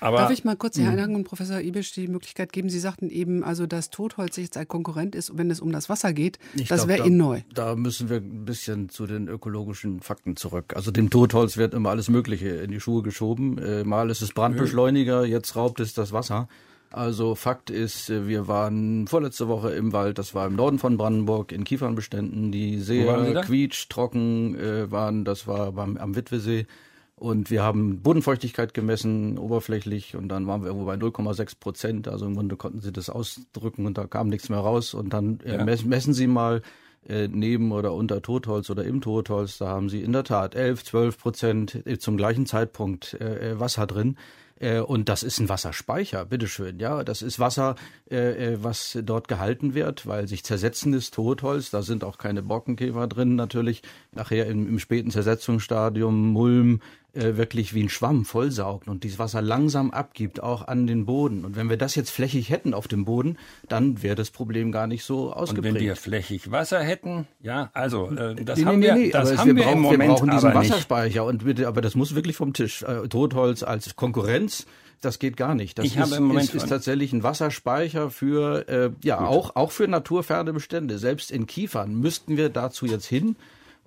Aber 0.00 0.18
Darf 0.18 0.30
ich 0.30 0.44
mal 0.44 0.56
kurz 0.56 0.76
hier 0.76 0.88
einhaken 0.88 1.14
und 1.16 1.24
Professor 1.24 1.60
Ibisch 1.60 1.92
die 1.92 2.06
Möglichkeit 2.06 2.52
geben? 2.52 2.68
Sie 2.70 2.78
sagten 2.78 3.08
eben, 3.10 3.42
also 3.42 3.66
dass 3.66 3.90
Totholz 3.90 4.36
jetzt 4.36 4.56
ein 4.56 4.68
Konkurrent 4.68 5.14
ist, 5.14 5.36
wenn 5.38 5.50
es 5.50 5.60
um 5.60 5.72
das 5.72 5.88
Wasser 5.88 6.12
geht. 6.12 6.38
Ich 6.54 6.68
das 6.68 6.86
wäre 6.86 6.98
da- 6.98 7.04
Ihnen 7.06 7.16
neu. 7.16 7.40
Da 7.54 7.74
müssen 7.76 8.08
wir 8.10 8.18
ein 8.18 8.44
bisschen 8.44 8.88
zu 8.90 9.06
den 9.06 9.26
ökologischen 9.28 10.00
Fakten 10.00 10.36
zurück. 10.36 10.74
Also 10.76 10.90
dem 10.90 11.08
Totholz 11.10 11.56
wird 11.56 11.72
immer 11.74 11.90
alles 11.90 12.08
Mögliche 12.10 12.48
in 12.48 12.70
die 12.70 12.80
Schuhe 12.80 13.02
geschoben. 13.02 13.58
Äh, 13.58 13.84
Mal 13.84 14.10
ist 14.10 14.20
es 14.22 14.32
Brandbeschleuniger, 14.32 15.24
jetzt 15.24 15.56
raubt 15.56 15.80
es 15.80 15.94
das 15.94 16.12
Wasser. 16.12 16.48
Also 16.90 17.34
Fakt 17.34 17.70
ist, 17.70 18.08
äh, 18.08 18.26
wir 18.26 18.48
waren 18.48 19.06
vorletzte 19.06 19.48
Woche 19.48 19.70
im 19.70 19.92
Wald, 19.92 20.18
das 20.18 20.34
war 20.34 20.46
im 20.46 20.56
Norden 20.56 20.78
von 20.78 20.96
Brandenburg, 20.96 21.52
in 21.52 21.64
Kiefernbeständen, 21.64 22.50
die 22.50 22.78
sehr 22.80 23.04
quietschtrocken 23.44 24.58
äh, 24.58 24.90
waren. 24.90 25.24
Das 25.24 25.46
war 25.46 25.72
beim, 25.72 25.96
am 25.96 26.16
Witwesee. 26.16 26.66
Und 27.16 27.50
wir 27.50 27.64
haben 27.64 28.00
Bodenfeuchtigkeit 28.00 28.74
gemessen, 28.74 29.38
oberflächlich, 29.38 30.14
und 30.14 30.28
dann 30.28 30.46
waren 30.46 30.62
wir 30.62 30.68
irgendwo 30.68 30.86
bei 30.86 30.94
0,6 30.94 31.58
Prozent. 31.58 32.08
Also 32.08 32.26
im 32.26 32.36
Grunde 32.36 32.56
konnten 32.56 32.80
sie 32.80 32.92
das 32.92 33.10
ausdrücken 33.10 33.86
und 33.86 33.98
da 33.98 34.06
kam 34.06 34.28
nichts 34.28 34.48
mehr 34.48 34.60
raus. 34.60 34.94
Und 34.94 35.12
dann 35.12 35.40
äh, 35.44 35.56
Ja. 35.56 35.64
messen, 35.64 35.88
messen 35.88 36.14
sie 36.14 36.28
mal 36.28 36.62
äh, 37.08 37.26
neben 37.28 37.72
oder 37.72 37.92
unter 37.92 38.22
Totholz 38.22 38.70
oder 38.70 38.84
im 38.84 39.00
Totholz. 39.00 39.58
Da 39.58 39.66
haben 39.66 39.88
sie 39.88 40.00
in 40.02 40.12
der 40.12 40.24
Tat 40.24 40.54
11, 40.54 40.84
12 40.84 41.18
Prozent 41.18 41.86
äh, 41.86 41.98
zum 41.98 42.16
gleichen 42.16 42.46
Zeitpunkt 42.46 43.14
äh, 43.14 43.50
äh, 43.52 43.60
Wasser 43.60 43.86
drin. 43.88 44.16
Äh, 44.60 44.80
Und 44.80 45.08
das 45.08 45.22
ist 45.22 45.38
ein 45.40 45.48
Wasserspeicher, 45.48 46.24
bitteschön, 46.24 46.78
ja. 46.78 47.04
Das 47.04 47.22
ist 47.22 47.38
Wasser, 47.38 47.76
äh, 48.10 48.52
äh, 48.52 48.58
was 48.62 48.98
dort 49.02 49.28
gehalten 49.28 49.74
wird, 49.74 50.06
weil 50.06 50.28
sich 50.28 50.44
zersetzendes 50.44 51.10
Totholz, 51.10 51.70
da 51.70 51.82
sind 51.82 52.04
auch 52.04 52.18
keine 52.18 52.42
Borkenkäfer 52.42 53.06
drin 53.06 53.36
natürlich, 53.36 53.82
nachher 54.12 54.46
im, 54.46 54.68
im 54.68 54.78
späten 54.78 55.10
Zersetzungsstadium 55.10 56.32
Mulm 56.32 56.80
äh, 57.14 57.36
wirklich 57.36 57.74
wie 57.74 57.82
ein 57.82 57.88
Schwamm 57.88 58.24
vollsaugt 58.24 58.86
und 58.86 59.02
dieses 59.02 59.18
Wasser 59.18 59.40
langsam 59.40 59.90
abgibt, 59.90 60.42
auch 60.42 60.68
an 60.68 60.86
den 60.86 61.06
Boden. 61.06 61.44
Und 61.44 61.56
wenn 61.56 61.70
wir 61.70 61.76
das 61.78 61.94
jetzt 61.94 62.10
flächig 62.10 62.50
hätten 62.50 62.74
auf 62.74 62.86
dem 62.86 63.04
Boden, 63.04 63.38
dann 63.68 64.02
wäre 64.02 64.14
das 64.14 64.30
Problem 64.30 64.72
gar 64.72 64.86
nicht 64.86 65.04
so 65.04 65.28
und 65.28 65.32
ausgeprägt. 65.32 65.74
wenn 65.76 65.82
wir 65.82 65.96
flächig 65.96 66.50
Wasser 66.50 66.80
hätten, 66.80 67.26
ja, 67.40 67.70
also 67.72 68.10
äh, 68.10 68.34
das 68.44 68.58
Nee, 68.58 68.64
haben 68.66 68.78
nee, 68.78 68.86
wir, 68.86 68.94
nee, 68.94 69.10
das 69.10 69.36
haben 69.38 69.48
wir, 69.48 69.56
wir, 69.56 69.62
brauchen, 69.64 69.76
im 69.76 69.82
Moment 69.82 70.02
wir 70.02 70.08
brauchen 70.08 70.30
diesen. 70.30 70.54
Wasserspeicher 70.54 71.24
und 71.24 71.44
bitte, 71.44 71.66
aber 71.66 71.80
das 71.80 71.94
muss 71.94 72.14
wirklich 72.14 72.36
vom 72.36 72.52
Tisch. 72.52 72.82
Äh, 72.82 73.08
Totholz 73.08 73.62
als 73.62 73.96
Konkurrenz, 73.96 74.66
das 75.00 75.18
geht 75.18 75.36
gar 75.36 75.54
nicht. 75.54 75.78
Das 75.78 75.86
Ich 75.86 75.96
ist, 75.96 76.02
habe 76.02 76.16
im 76.16 76.24
Moment 76.24 76.48
ist, 76.48 76.54
ist 76.56 76.68
tatsächlich 76.68 77.12
ein 77.12 77.22
Wasserspeicher 77.22 78.10
für 78.10 78.68
äh, 78.68 78.90
ja 79.02 79.20
auch 79.20 79.56
auch 79.56 79.70
für 79.70 79.88
naturferne 79.88 80.52
Bestände. 80.52 80.98
Selbst 80.98 81.30
in 81.30 81.46
Kiefern 81.46 81.94
müssten 81.94 82.36
wir 82.36 82.48
dazu 82.48 82.84
jetzt 82.84 83.06
hin. 83.06 83.36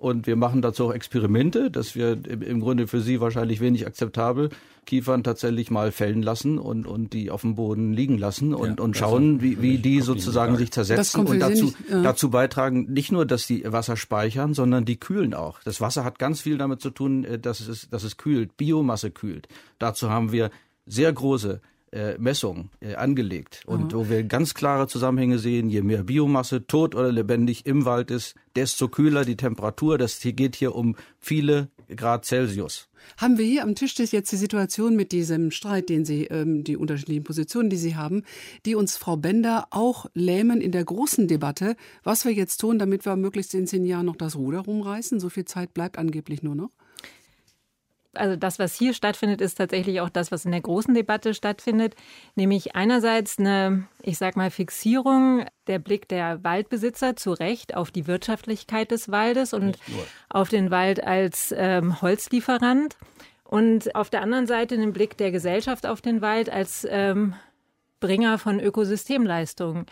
Und 0.02 0.26
wir 0.26 0.34
machen 0.34 0.62
dazu 0.62 0.86
auch 0.86 0.92
Experimente, 0.92 1.70
dass 1.70 1.94
wir 1.94 2.18
im, 2.28 2.58
Grunde 2.58 2.88
für 2.88 3.00
Sie 3.00 3.20
wahrscheinlich 3.20 3.60
wenig 3.60 3.86
akzeptabel 3.86 4.50
Kiefern 4.84 5.22
tatsächlich 5.22 5.70
mal 5.70 5.92
fällen 5.92 6.22
lassen 6.22 6.58
und, 6.58 6.88
und 6.88 7.12
die 7.12 7.30
auf 7.30 7.42
dem 7.42 7.54
Boden 7.54 7.92
liegen 7.92 8.18
lassen 8.18 8.52
und, 8.52 8.80
Ja, 8.80 8.84
und 8.84 8.96
schauen, 8.96 9.40
wie, 9.42 9.62
wie 9.62 9.78
die 9.78 10.00
sozusagen 10.00 10.56
sich 10.56 10.72
zersetzen 10.72 11.24
und 11.24 11.38
dazu, 11.38 11.66
nicht, 11.66 11.76
ja. 11.88 12.02
dazu 12.02 12.30
beitragen, 12.30 12.92
nicht 12.92 13.12
nur, 13.12 13.26
dass 13.26 13.46
die 13.46 13.62
Wasser 13.64 13.96
speichern, 13.96 14.54
sondern 14.54 14.84
die 14.84 14.96
kühlen 14.96 15.34
auch. 15.34 15.60
Das 15.62 15.80
Wasser 15.80 16.02
hat 16.02 16.18
ganz 16.18 16.40
viel 16.40 16.58
damit 16.58 16.80
zu 16.80 16.90
tun, 16.90 17.22
äh, 17.22 17.38
dass 17.38 17.60
es, 17.60 17.88
dass 17.88 18.02
es 18.02 18.16
kühlt, 18.16 18.56
Biomasse 18.56 19.12
kühlt. 19.12 19.46
Dazu 19.78 20.10
haben 20.10 20.32
wir 20.32 20.50
sehr 20.84 21.12
große 21.12 21.60
äh, 21.92 22.16
Messungen 22.18 22.70
äh, 22.80 22.94
angelegt 22.94 23.62
und 23.66 23.94
wo 23.94 24.08
wir 24.08 24.24
ganz 24.24 24.54
klare 24.54 24.86
Zusammenhänge 24.88 25.38
sehen, 25.38 25.68
je 25.68 25.82
mehr 25.82 26.04
Biomasse, 26.04 26.66
tot 26.66 26.94
oder 26.94 27.12
lebendig, 27.12 27.66
im 27.66 27.84
Wald 27.84 28.10
ist, 28.10 28.34
desto 28.56 28.88
kühler 28.88 29.24
die 29.24 29.36
Temperatur. 29.36 29.98
Das 29.98 30.20
hier 30.20 30.32
geht 30.32 30.56
hier 30.56 30.74
um 30.74 30.96
viele 31.20 31.68
Grad 31.94 32.24
Celsius. 32.24 32.88
Haben 33.16 33.36
wir 33.38 33.44
hier 33.44 33.62
am 33.62 33.74
Tisch 33.74 33.94
das 33.94 34.12
jetzt 34.12 34.32
die 34.32 34.36
Situation 34.36 34.96
mit 34.96 35.12
diesem 35.12 35.50
Streit, 35.50 35.88
den 35.88 36.04
Sie, 36.04 36.24
ähm, 36.24 36.64
die 36.64 36.76
unterschiedlichen 36.76 37.24
Positionen, 37.24 37.68
die 37.68 37.76
Sie 37.76 37.96
haben, 37.96 38.22
die 38.64 38.74
uns 38.74 38.96
Frau 38.96 39.16
Bender 39.16 39.66
auch 39.70 40.06
lähmen 40.14 40.60
in 40.60 40.72
der 40.72 40.84
großen 40.84 41.28
Debatte, 41.28 41.76
was 42.02 42.24
wir 42.24 42.32
jetzt 42.32 42.58
tun, 42.58 42.78
damit 42.78 43.04
wir 43.04 43.16
möglichst 43.16 43.54
in 43.54 43.66
zehn 43.66 43.84
Jahren 43.84 44.06
noch 44.06 44.16
das 44.16 44.36
Ruder 44.36 44.60
rumreißen? 44.60 45.20
So 45.20 45.28
viel 45.28 45.44
Zeit 45.44 45.74
bleibt 45.74 45.98
angeblich 45.98 46.42
nur 46.42 46.54
noch. 46.54 46.70
Also 48.14 48.36
das, 48.36 48.58
was 48.58 48.76
hier 48.76 48.94
stattfindet, 48.94 49.40
ist 49.40 49.56
tatsächlich 49.56 50.00
auch 50.00 50.08
das, 50.08 50.30
was 50.30 50.44
in 50.44 50.52
der 50.52 50.60
großen 50.60 50.94
Debatte 50.94 51.34
stattfindet, 51.34 51.94
nämlich 52.34 52.74
einerseits 52.74 53.38
eine, 53.38 53.86
ich 54.02 54.18
sag 54.18 54.36
mal, 54.36 54.50
Fixierung 54.50 55.44
der 55.66 55.78
Blick 55.78 56.08
der 56.08 56.42
Waldbesitzer 56.44 57.16
zu 57.16 57.32
Recht 57.32 57.74
auf 57.74 57.90
die 57.90 58.06
Wirtschaftlichkeit 58.06 58.90
des 58.90 59.10
Waldes 59.10 59.54
und 59.54 59.78
auf 60.28 60.48
den 60.48 60.70
Wald 60.70 61.02
als 61.02 61.54
ähm, 61.56 62.00
Holzlieferant. 62.02 62.96
Und 63.44 63.94
auf 63.94 64.08
der 64.08 64.22
anderen 64.22 64.46
Seite 64.46 64.78
den 64.78 64.94
Blick 64.94 65.18
der 65.18 65.30
Gesellschaft 65.30 65.86
auf 65.86 66.00
den 66.00 66.22
Wald 66.22 66.48
als 66.48 66.86
ähm, 66.88 67.34
Bringer 68.00 68.38
von 68.38 68.60
Ökosystemleistungen. 68.60 69.86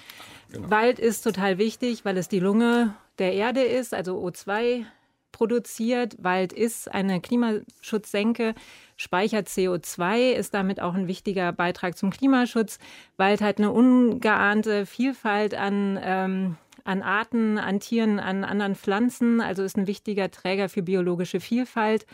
Wald 0.59 0.99
ist 0.99 1.23
total 1.23 1.59
wichtig, 1.59 2.05
weil 2.05 2.17
es 2.17 2.29
die 2.29 2.41
Lunge 2.41 2.95
der 3.19 3.35
Erde 3.35 3.63
ist, 3.63 3.95
also 3.95 4.19
O2 4.19 4.85
produziert. 5.33 6.17
Wald 6.19 6.53
ist 6.53 6.93
eine 6.93 7.21
Klimaschutzsenke, 7.21 8.55
speichert 8.97 9.49
CO2, 9.49 10.33
ist 10.33 10.55
damit 10.55 10.81
auch 10.81 10.95
ein 10.95 11.09
wichtiger 11.09 11.53
Beitrag 11.53 11.97
zum 11.97 12.11
Klimaschutz. 12.11 12.79
Wald 13.17 13.41
hat 13.41 13.59
eine 13.59 13.71
ungeahnte 13.71 14.87
Vielfalt 14.87 15.55
an, 15.55 15.99
ähm, 16.03 16.57
an 16.85 17.03
Arten, 17.03 17.59
an 17.59 17.81
Tieren, 17.81 18.19
an 18.19 18.45
anderen 18.45 18.75
Pflanzen, 18.75 19.41
also 19.41 19.63
ist 19.63 19.77
ein 19.77 19.87
wichtiger 19.87 20.31
Träger 20.31 20.69
für 20.69 20.83
biologische 20.83 21.41
Vielfalt. 21.41 22.07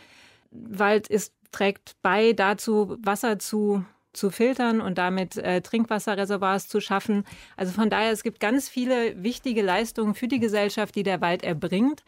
Wald 0.51 1.07
ist, 1.07 1.33
trägt 1.51 1.95
bei 2.01 2.33
dazu, 2.33 2.97
Wasser 3.01 3.39
zu 3.39 3.83
zu 4.17 4.31
filtern 4.31 4.81
und 4.81 4.97
damit 4.97 5.37
äh, 5.37 5.61
Trinkwasserreservoirs 5.61 6.67
zu 6.67 6.81
schaffen. 6.81 7.23
Also 7.55 7.71
von 7.71 7.89
daher, 7.89 8.11
es 8.11 8.23
gibt 8.23 8.39
ganz 8.39 8.67
viele 8.67 9.23
wichtige 9.23 9.61
Leistungen 9.61 10.15
für 10.15 10.27
die 10.27 10.39
Gesellschaft, 10.39 10.95
die 10.95 11.03
der 11.03 11.21
Wald 11.21 11.43
erbringt. 11.43 12.03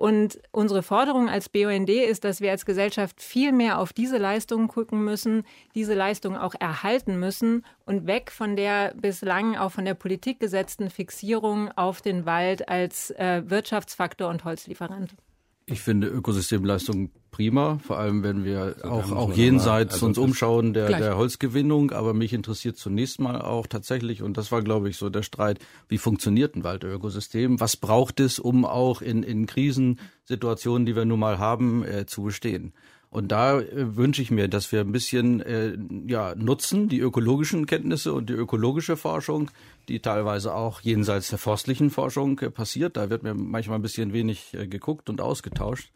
Und 0.00 0.40
unsere 0.50 0.82
Forderung 0.82 1.28
als 1.28 1.50
BUND 1.50 1.90
ist, 1.90 2.24
dass 2.24 2.40
wir 2.40 2.52
als 2.52 2.64
Gesellschaft 2.64 3.20
viel 3.20 3.52
mehr 3.52 3.78
auf 3.78 3.92
diese 3.92 4.16
Leistungen 4.16 4.66
gucken 4.66 5.04
müssen, 5.04 5.44
diese 5.74 5.92
Leistungen 5.92 6.38
auch 6.38 6.54
erhalten 6.58 7.20
müssen 7.20 7.66
und 7.84 8.06
weg 8.06 8.30
von 8.30 8.56
der 8.56 8.94
bislang 8.94 9.58
auch 9.58 9.72
von 9.72 9.84
der 9.84 9.92
Politik 9.92 10.40
gesetzten 10.40 10.88
Fixierung 10.88 11.70
auf 11.72 12.00
den 12.00 12.24
Wald 12.24 12.66
als 12.66 13.10
äh, 13.10 13.42
Wirtschaftsfaktor 13.44 14.30
und 14.30 14.44
Holzlieferant. 14.44 15.14
Ich 15.70 15.80
finde 15.80 16.08
Ökosystemleistung 16.08 17.10
prima, 17.30 17.78
vor 17.78 17.98
allem 17.98 18.24
wenn 18.24 18.44
wir 18.44 18.74
da 18.82 18.90
auch, 18.90 19.12
auch 19.12 19.32
jenseits 19.32 19.94
also 19.94 20.06
uns 20.06 20.18
umschauen 20.18 20.74
der, 20.74 20.88
Gleich. 20.88 21.00
der 21.00 21.16
Holzgewinnung. 21.16 21.92
Aber 21.92 22.12
mich 22.12 22.32
interessiert 22.32 22.76
zunächst 22.76 23.20
mal 23.20 23.40
auch 23.40 23.68
tatsächlich, 23.68 24.22
und 24.22 24.36
das 24.36 24.50
war, 24.50 24.62
glaube 24.62 24.88
ich, 24.88 24.96
so 24.96 25.10
der 25.10 25.22
Streit, 25.22 25.60
wie 25.88 25.98
funktioniert 25.98 26.56
ein 26.56 26.64
Waldökosystem? 26.64 27.60
Was 27.60 27.76
braucht 27.76 28.18
es, 28.18 28.40
um 28.40 28.64
auch 28.64 29.00
in, 29.00 29.22
in 29.22 29.46
Krisensituationen, 29.46 30.86
die 30.86 30.96
wir 30.96 31.04
nun 31.04 31.20
mal 31.20 31.38
haben, 31.38 31.84
äh, 31.84 32.04
zu 32.04 32.24
bestehen? 32.24 32.72
Und 33.10 33.32
da 33.32 33.60
äh, 33.60 33.96
wünsche 33.96 34.22
ich 34.22 34.30
mir, 34.30 34.48
dass 34.48 34.70
wir 34.70 34.80
ein 34.80 34.92
bisschen 34.92 35.40
äh, 35.40 35.76
ja, 36.06 36.34
nutzen, 36.36 36.88
die 36.88 37.00
ökologischen 37.00 37.66
Kenntnisse 37.66 38.12
und 38.12 38.30
die 38.30 38.34
ökologische 38.34 38.96
Forschung, 38.96 39.50
die 39.88 39.98
teilweise 39.98 40.54
auch 40.54 40.80
jenseits 40.80 41.28
der 41.28 41.38
forstlichen 41.38 41.90
Forschung 41.90 42.38
äh, 42.38 42.50
passiert. 42.50 42.96
Da 42.96 43.10
wird 43.10 43.24
mir 43.24 43.34
manchmal 43.34 43.78
ein 43.78 43.82
bisschen 43.82 44.12
wenig 44.12 44.54
äh, 44.54 44.68
geguckt 44.68 45.10
und 45.10 45.20
ausgetauscht. 45.20 45.90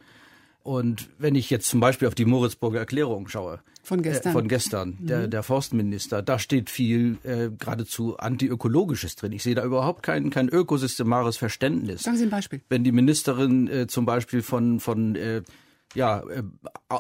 Und 0.65 1.11
wenn 1.19 1.35
ich 1.35 1.51
jetzt 1.51 1.69
zum 1.69 1.79
Beispiel 1.79 2.09
auf 2.09 2.15
die 2.15 2.25
Moritzburger 2.25 2.79
Erklärung 2.79 3.29
schaue, 3.29 3.61
von 3.83 4.03
gestern, 4.03 4.31
äh, 4.31 4.33
von 4.33 4.49
gestern 4.49 4.97
mhm. 4.99 5.07
der, 5.07 5.29
der 5.29 5.43
Forstminister, 5.43 6.23
da 6.23 6.39
steht 6.39 6.71
viel 6.71 7.19
äh, 7.23 7.51
geradezu 7.51 8.17
antiökologisches 8.17 9.15
drin. 9.15 9.33
Ich 9.33 9.43
sehe 9.43 9.55
da 9.55 9.63
überhaupt 9.63 10.03
kein, 10.03 10.31
kein 10.31 10.49
ökosystemares 10.49 11.37
Verständnis. 11.37 12.03
Sagen 12.03 12.17
Sie 12.17 12.25
ein 12.25 12.31
Beispiel. 12.31 12.63
Wenn 12.71 12.83
die 12.83 12.93
Ministerin 12.93 13.69
äh, 13.69 13.87
zum 13.87 14.07
Beispiel 14.07 14.41
von, 14.41 14.81
von 14.81 15.15
äh, 15.17 15.43
ja, 15.95 16.21
äh, 16.29 16.43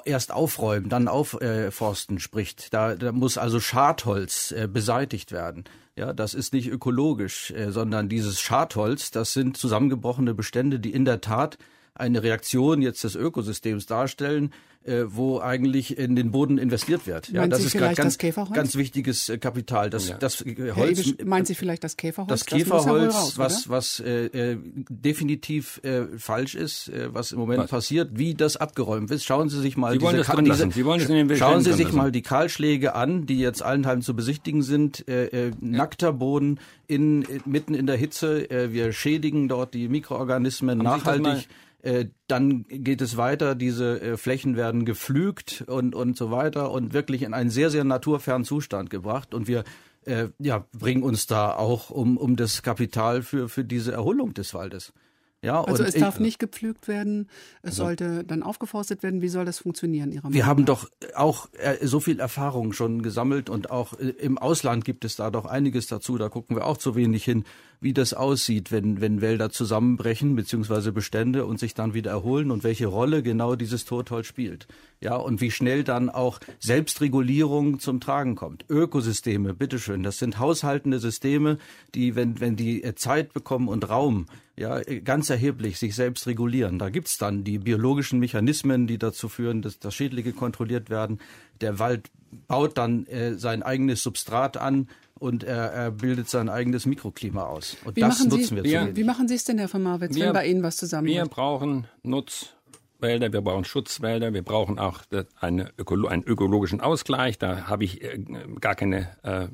erst 0.04 0.32
aufräumen, 0.32 0.88
dann 0.88 1.08
aufforsten 1.08 2.18
spricht. 2.20 2.72
Da, 2.72 2.94
da 2.94 3.12
muss 3.12 3.38
also 3.38 3.60
Schadholz 3.60 4.52
äh, 4.52 4.68
beseitigt 4.68 5.32
werden. 5.32 5.64
Ja, 5.96 6.12
das 6.12 6.34
ist 6.34 6.52
nicht 6.52 6.68
ökologisch, 6.68 7.52
äh, 7.52 7.70
sondern 7.70 8.08
dieses 8.08 8.40
Schadholz, 8.40 9.10
das 9.10 9.32
sind 9.32 9.56
zusammengebrochene 9.56 10.34
Bestände, 10.34 10.80
die 10.80 10.92
in 10.92 11.04
der 11.04 11.20
Tat 11.20 11.58
eine 11.94 12.22
Reaktion 12.22 12.82
jetzt 12.82 13.04
des 13.04 13.14
Ökosystems 13.14 13.86
darstellen, 13.86 14.52
äh, 14.84 15.04
wo 15.06 15.40
eigentlich 15.40 15.96
in 15.96 16.14
den 16.16 16.30
Boden 16.30 16.58
investiert 16.58 17.06
wird. 17.06 17.28
Ja, 17.28 17.46
das 17.46 17.60
Sie 17.60 17.66
ist 17.66 17.72
gerade 17.72 17.94
ganz, 17.94 18.18
ganz 18.18 18.76
wichtiges 18.76 19.28
äh, 19.28 19.38
Kapital. 19.38 19.90
Das, 19.90 20.08
ja. 20.08 20.18
das 20.18 20.42
äh, 20.42 20.72
Holz. 20.72 20.98
Ebisch, 20.98 21.24
meinen 21.24 21.46
Sie 21.46 21.54
vielleicht 21.54 21.84
das 21.84 21.96
Käferholz? 21.96 22.28
Das 22.28 22.44
Käferholz, 22.44 23.14
das 23.14 23.22
raus, 23.22 23.38
was, 23.38 23.68
was 23.68 24.00
äh, 24.00 24.26
äh, 24.26 24.58
definitiv 24.90 25.80
äh, 25.84 26.18
falsch 26.18 26.54
ist, 26.54 26.88
äh, 26.88 27.14
was 27.14 27.32
im 27.32 27.38
Moment 27.38 27.60
was? 27.60 27.70
passiert, 27.70 28.10
wie 28.18 28.34
das 28.34 28.56
abgeräumt 28.56 29.10
ist. 29.10 29.24
Schauen 29.24 29.48
Sie 29.48 29.60
sich 29.60 29.76
mal 29.76 29.92
Sie 29.92 29.98
diese, 30.00 30.28
wollen 30.28 30.44
diese, 30.44 30.70
Sie 30.70 30.84
wollen 30.84 31.00
in 31.00 31.28
den 31.28 31.36
Schauen 31.38 31.62
Sie 31.62 31.72
sich 31.72 31.92
mal 31.92 32.12
die 32.12 32.22
Kahlschläge 32.22 32.94
an, 32.94 33.24
die 33.24 33.38
jetzt 33.38 33.62
allenthalben 33.62 34.02
zu 34.02 34.14
besichtigen 34.14 34.62
sind. 34.62 35.08
Äh, 35.08 35.48
äh, 35.48 35.52
nackter 35.60 36.12
Boden 36.12 36.60
in, 36.88 37.24
mitten 37.46 37.72
in 37.72 37.86
der 37.86 37.96
Hitze. 37.96 38.50
Äh, 38.50 38.72
wir 38.72 38.92
schädigen 38.92 39.48
dort 39.48 39.72
die 39.72 39.88
Mikroorganismen 39.88 40.80
Haben 40.80 41.00
nachhaltig. 41.00 41.48
Äh, 41.84 42.06
dann 42.28 42.64
geht 42.68 43.02
es 43.02 43.18
weiter, 43.18 43.54
diese 43.54 44.00
äh, 44.00 44.16
Flächen 44.16 44.56
werden 44.56 44.86
gepflügt 44.86 45.64
und, 45.66 45.94
und 45.94 46.16
so 46.16 46.30
weiter 46.30 46.70
und 46.70 46.94
wirklich 46.94 47.20
in 47.20 47.34
einen 47.34 47.50
sehr, 47.50 47.68
sehr 47.68 47.84
naturfernen 47.84 48.46
Zustand 48.46 48.88
gebracht. 48.88 49.34
Und 49.34 49.48
wir 49.48 49.64
äh, 50.06 50.28
ja, 50.38 50.66
bringen 50.72 51.02
uns 51.02 51.26
da 51.26 51.54
auch 51.54 51.90
um, 51.90 52.16
um 52.16 52.36
das 52.36 52.62
Kapital 52.62 53.20
für, 53.20 53.50
für 53.50 53.64
diese 53.64 53.92
Erholung 53.92 54.32
des 54.32 54.54
Waldes. 54.54 54.94
Ja, 55.42 55.62
also 55.62 55.84
es 55.84 55.92
darf 55.94 56.20
nicht 56.20 56.38
gepflügt 56.38 56.88
werden, 56.88 57.28
es 57.60 57.72
also 57.72 57.84
sollte 57.84 58.24
dann 58.24 58.42
aufgeforstet 58.42 59.02
werden. 59.02 59.20
Wie 59.20 59.28
soll 59.28 59.44
das 59.44 59.58
funktionieren, 59.58 60.10
Ihrer 60.10 60.22
Meinung 60.22 60.34
Wir 60.34 60.46
haben 60.46 60.64
doch 60.64 60.88
auch 61.14 61.50
äh, 61.52 61.86
so 61.86 62.00
viel 62.00 62.18
Erfahrung 62.18 62.72
schon 62.72 63.02
gesammelt 63.02 63.50
und 63.50 63.70
auch 63.70 63.92
im 63.92 64.38
Ausland 64.38 64.86
gibt 64.86 65.04
es 65.04 65.16
da 65.16 65.30
doch 65.30 65.44
einiges 65.44 65.86
dazu. 65.86 66.16
Da 66.16 66.30
gucken 66.30 66.56
wir 66.56 66.64
auch 66.64 66.78
zu 66.78 66.96
wenig 66.96 67.24
hin, 67.24 67.44
wie 67.80 67.92
das 67.92 68.14
aussieht, 68.14 68.72
wenn, 68.72 69.00
wenn 69.00 69.20
Wälder 69.20 69.50
zusammenbrechen, 69.50 70.36
beziehungsweise 70.36 70.92
Bestände 70.92 71.44
und 71.46 71.58
sich 71.58 71.74
dann 71.74 71.94
wieder 71.94 72.10
erholen 72.10 72.50
und 72.50 72.64
welche 72.64 72.86
Rolle 72.86 73.22
genau 73.22 73.56
dieses 73.56 73.84
Totholz 73.84 74.26
spielt. 74.26 74.66
Ja, 75.00 75.16
und 75.16 75.40
wie 75.40 75.50
schnell 75.50 75.84
dann 75.84 76.08
auch 76.08 76.40
Selbstregulierung 76.60 77.78
zum 77.78 78.00
Tragen 78.00 78.36
kommt. 78.36 78.64
Ökosysteme, 78.68 79.54
bitteschön, 79.54 80.02
das 80.02 80.18
sind 80.18 80.38
haushaltende 80.38 80.98
Systeme, 80.98 81.58
die, 81.94 82.16
wenn, 82.16 82.40
wenn 82.40 82.56
die 82.56 82.82
äh, 82.82 82.94
Zeit 82.94 83.32
bekommen 83.32 83.68
und 83.68 83.88
Raum, 83.88 84.26
ja, 84.56 84.80
ganz 84.80 85.30
erheblich 85.30 85.78
sich 85.78 85.94
selbst 85.94 86.26
regulieren. 86.26 86.78
Da 86.78 86.88
gibt's 86.88 87.18
dann 87.18 87.42
die 87.44 87.58
biologischen 87.58 88.20
Mechanismen, 88.20 88.86
die 88.86 88.98
dazu 88.98 89.28
führen, 89.28 89.62
dass, 89.62 89.78
dass 89.78 89.94
Schädlinge 89.94 90.32
kontrolliert 90.32 90.90
werden. 90.90 91.18
Der 91.60 91.78
Wald 91.78 92.10
baut 92.46 92.78
dann 92.78 93.06
äh, 93.06 93.34
sein 93.34 93.62
eigenes 93.62 94.02
Substrat 94.02 94.56
an 94.56 94.88
und 95.18 95.44
er, 95.44 95.72
er, 95.72 95.90
bildet 95.90 96.28
sein 96.28 96.48
eigenes 96.48 96.86
Mikroklima 96.86 97.44
aus. 97.44 97.76
Und 97.84 97.96
wie 97.96 98.00
das 98.00 98.24
nutzen 98.24 98.56
Sie, 98.56 98.64
wir 98.64 98.88
zu 98.88 98.96
Wie 98.96 99.04
machen 99.04 99.28
Sie 99.28 99.34
es 99.34 99.44
denn, 99.44 99.58
Herr 99.58 99.68
von 99.68 99.82
Marwitz, 99.82 100.18
wenn 100.18 100.32
bei 100.32 100.46
Ihnen 100.46 100.62
was 100.62 100.76
zusammen 100.76 101.06
Wir 101.06 101.24
brauchen 101.26 101.86
Nutzwälder, 102.02 103.32
wir 103.32 103.40
brauchen 103.40 103.64
Schutzwälder, 103.64 104.34
wir 104.34 104.42
brauchen 104.42 104.78
auch 104.78 105.02
eine 105.40 105.70
Ökolo 105.78 106.08
einen 106.08 106.24
ökologischen 106.24 106.80
Ausgleich. 106.80 107.38
Da 107.38 107.68
habe 107.68 107.84
ich 107.84 108.02
äh, 108.02 108.18
gar 108.60 108.74
keine, 108.74 109.08
äh, 109.22 109.48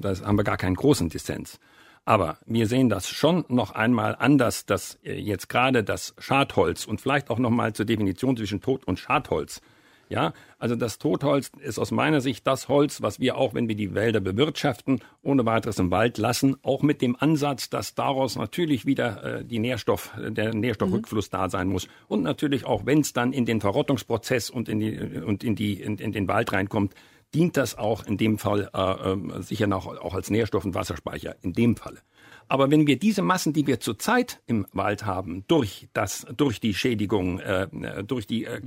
da 0.00 0.14
haben 0.20 0.36
wir 0.36 0.44
gar 0.44 0.56
keinen 0.56 0.74
großen 0.74 1.08
Dissens. 1.08 1.60
Aber 2.04 2.38
wir 2.46 2.66
sehen 2.66 2.88
das 2.88 3.06
schon 3.06 3.44
noch 3.48 3.72
einmal 3.72 4.16
anders, 4.18 4.64
dass 4.64 4.98
äh, 5.04 5.12
jetzt 5.12 5.48
gerade 5.48 5.84
das 5.84 6.14
Schadholz 6.18 6.86
und 6.86 7.00
vielleicht 7.00 7.30
auch 7.30 7.38
noch 7.38 7.50
mal 7.50 7.74
zur 7.74 7.84
Definition 7.84 8.36
zwischen 8.36 8.60
Tod 8.60 8.84
und 8.86 8.98
Schadholz. 8.98 9.60
Ja, 10.08 10.32
also 10.58 10.74
das 10.74 10.98
Totholz 10.98 11.52
ist 11.60 11.78
aus 11.78 11.90
meiner 11.90 12.20
Sicht 12.22 12.46
das 12.46 12.68
Holz, 12.68 13.02
was 13.02 13.20
wir 13.20 13.36
auch, 13.36 13.52
wenn 13.52 13.68
wir 13.68 13.74
die 13.74 13.94
Wälder 13.94 14.20
bewirtschaften, 14.20 15.00
ohne 15.22 15.44
weiteres 15.44 15.78
im 15.78 15.90
Wald 15.90 16.16
lassen, 16.16 16.56
auch 16.62 16.82
mit 16.82 17.02
dem 17.02 17.14
Ansatz, 17.16 17.68
dass 17.68 17.94
daraus 17.94 18.36
natürlich 18.36 18.86
wieder 18.86 19.22
äh, 19.22 19.44
die 19.44 19.58
Nährstoff, 19.58 20.12
der 20.18 20.54
Nährstoffrückfluss 20.54 21.30
mhm. 21.30 21.36
da 21.36 21.50
sein 21.50 21.68
muss 21.68 21.88
und 22.08 22.22
natürlich 22.22 22.64
auch, 22.64 22.86
wenn 22.86 23.00
es 23.00 23.12
dann 23.12 23.32
in 23.32 23.44
den 23.44 23.60
Verrottungsprozess 23.60 24.48
und 24.48 24.68
in 24.68 24.80
die 24.80 24.98
und 24.98 25.44
in 25.44 25.54
die 25.54 25.80
in, 25.80 25.98
in 25.98 26.12
den 26.12 26.26
Wald 26.26 26.52
reinkommt, 26.52 26.94
dient 27.34 27.56
das 27.56 27.76
auch 27.76 28.06
in 28.06 28.16
dem 28.16 28.38
Fall 28.38 28.70
äh, 28.74 29.12
äh, 29.12 29.42
sicher 29.42 29.66
noch 29.66 29.86
auch 29.86 30.14
als 30.14 30.30
Nährstoff- 30.30 30.64
und 30.64 30.74
Wasserspeicher 30.74 31.36
in 31.42 31.52
dem 31.52 31.76
Falle. 31.76 32.00
Aber 32.48 32.70
wenn 32.70 32.86
wir 32.86 32.98
diese 32.98 33.22
Massen, 33.22 33.52
die 33.52 33.66
wir 33.66 33.80
zurzeit 33.80 34.40
im 34.46 34.66
Wald 34.72 35.04
haben, 35.04 35.44
durch 35.48 35.88
das, 35.92 36.26
durch 36.36 36.60
die 36.60 36.74
Schädigung, 36.74 37.40
äh, 37.40 37.68
durch 38.04 38.26
die, 38.26 38.44
äh, 38.44 38.60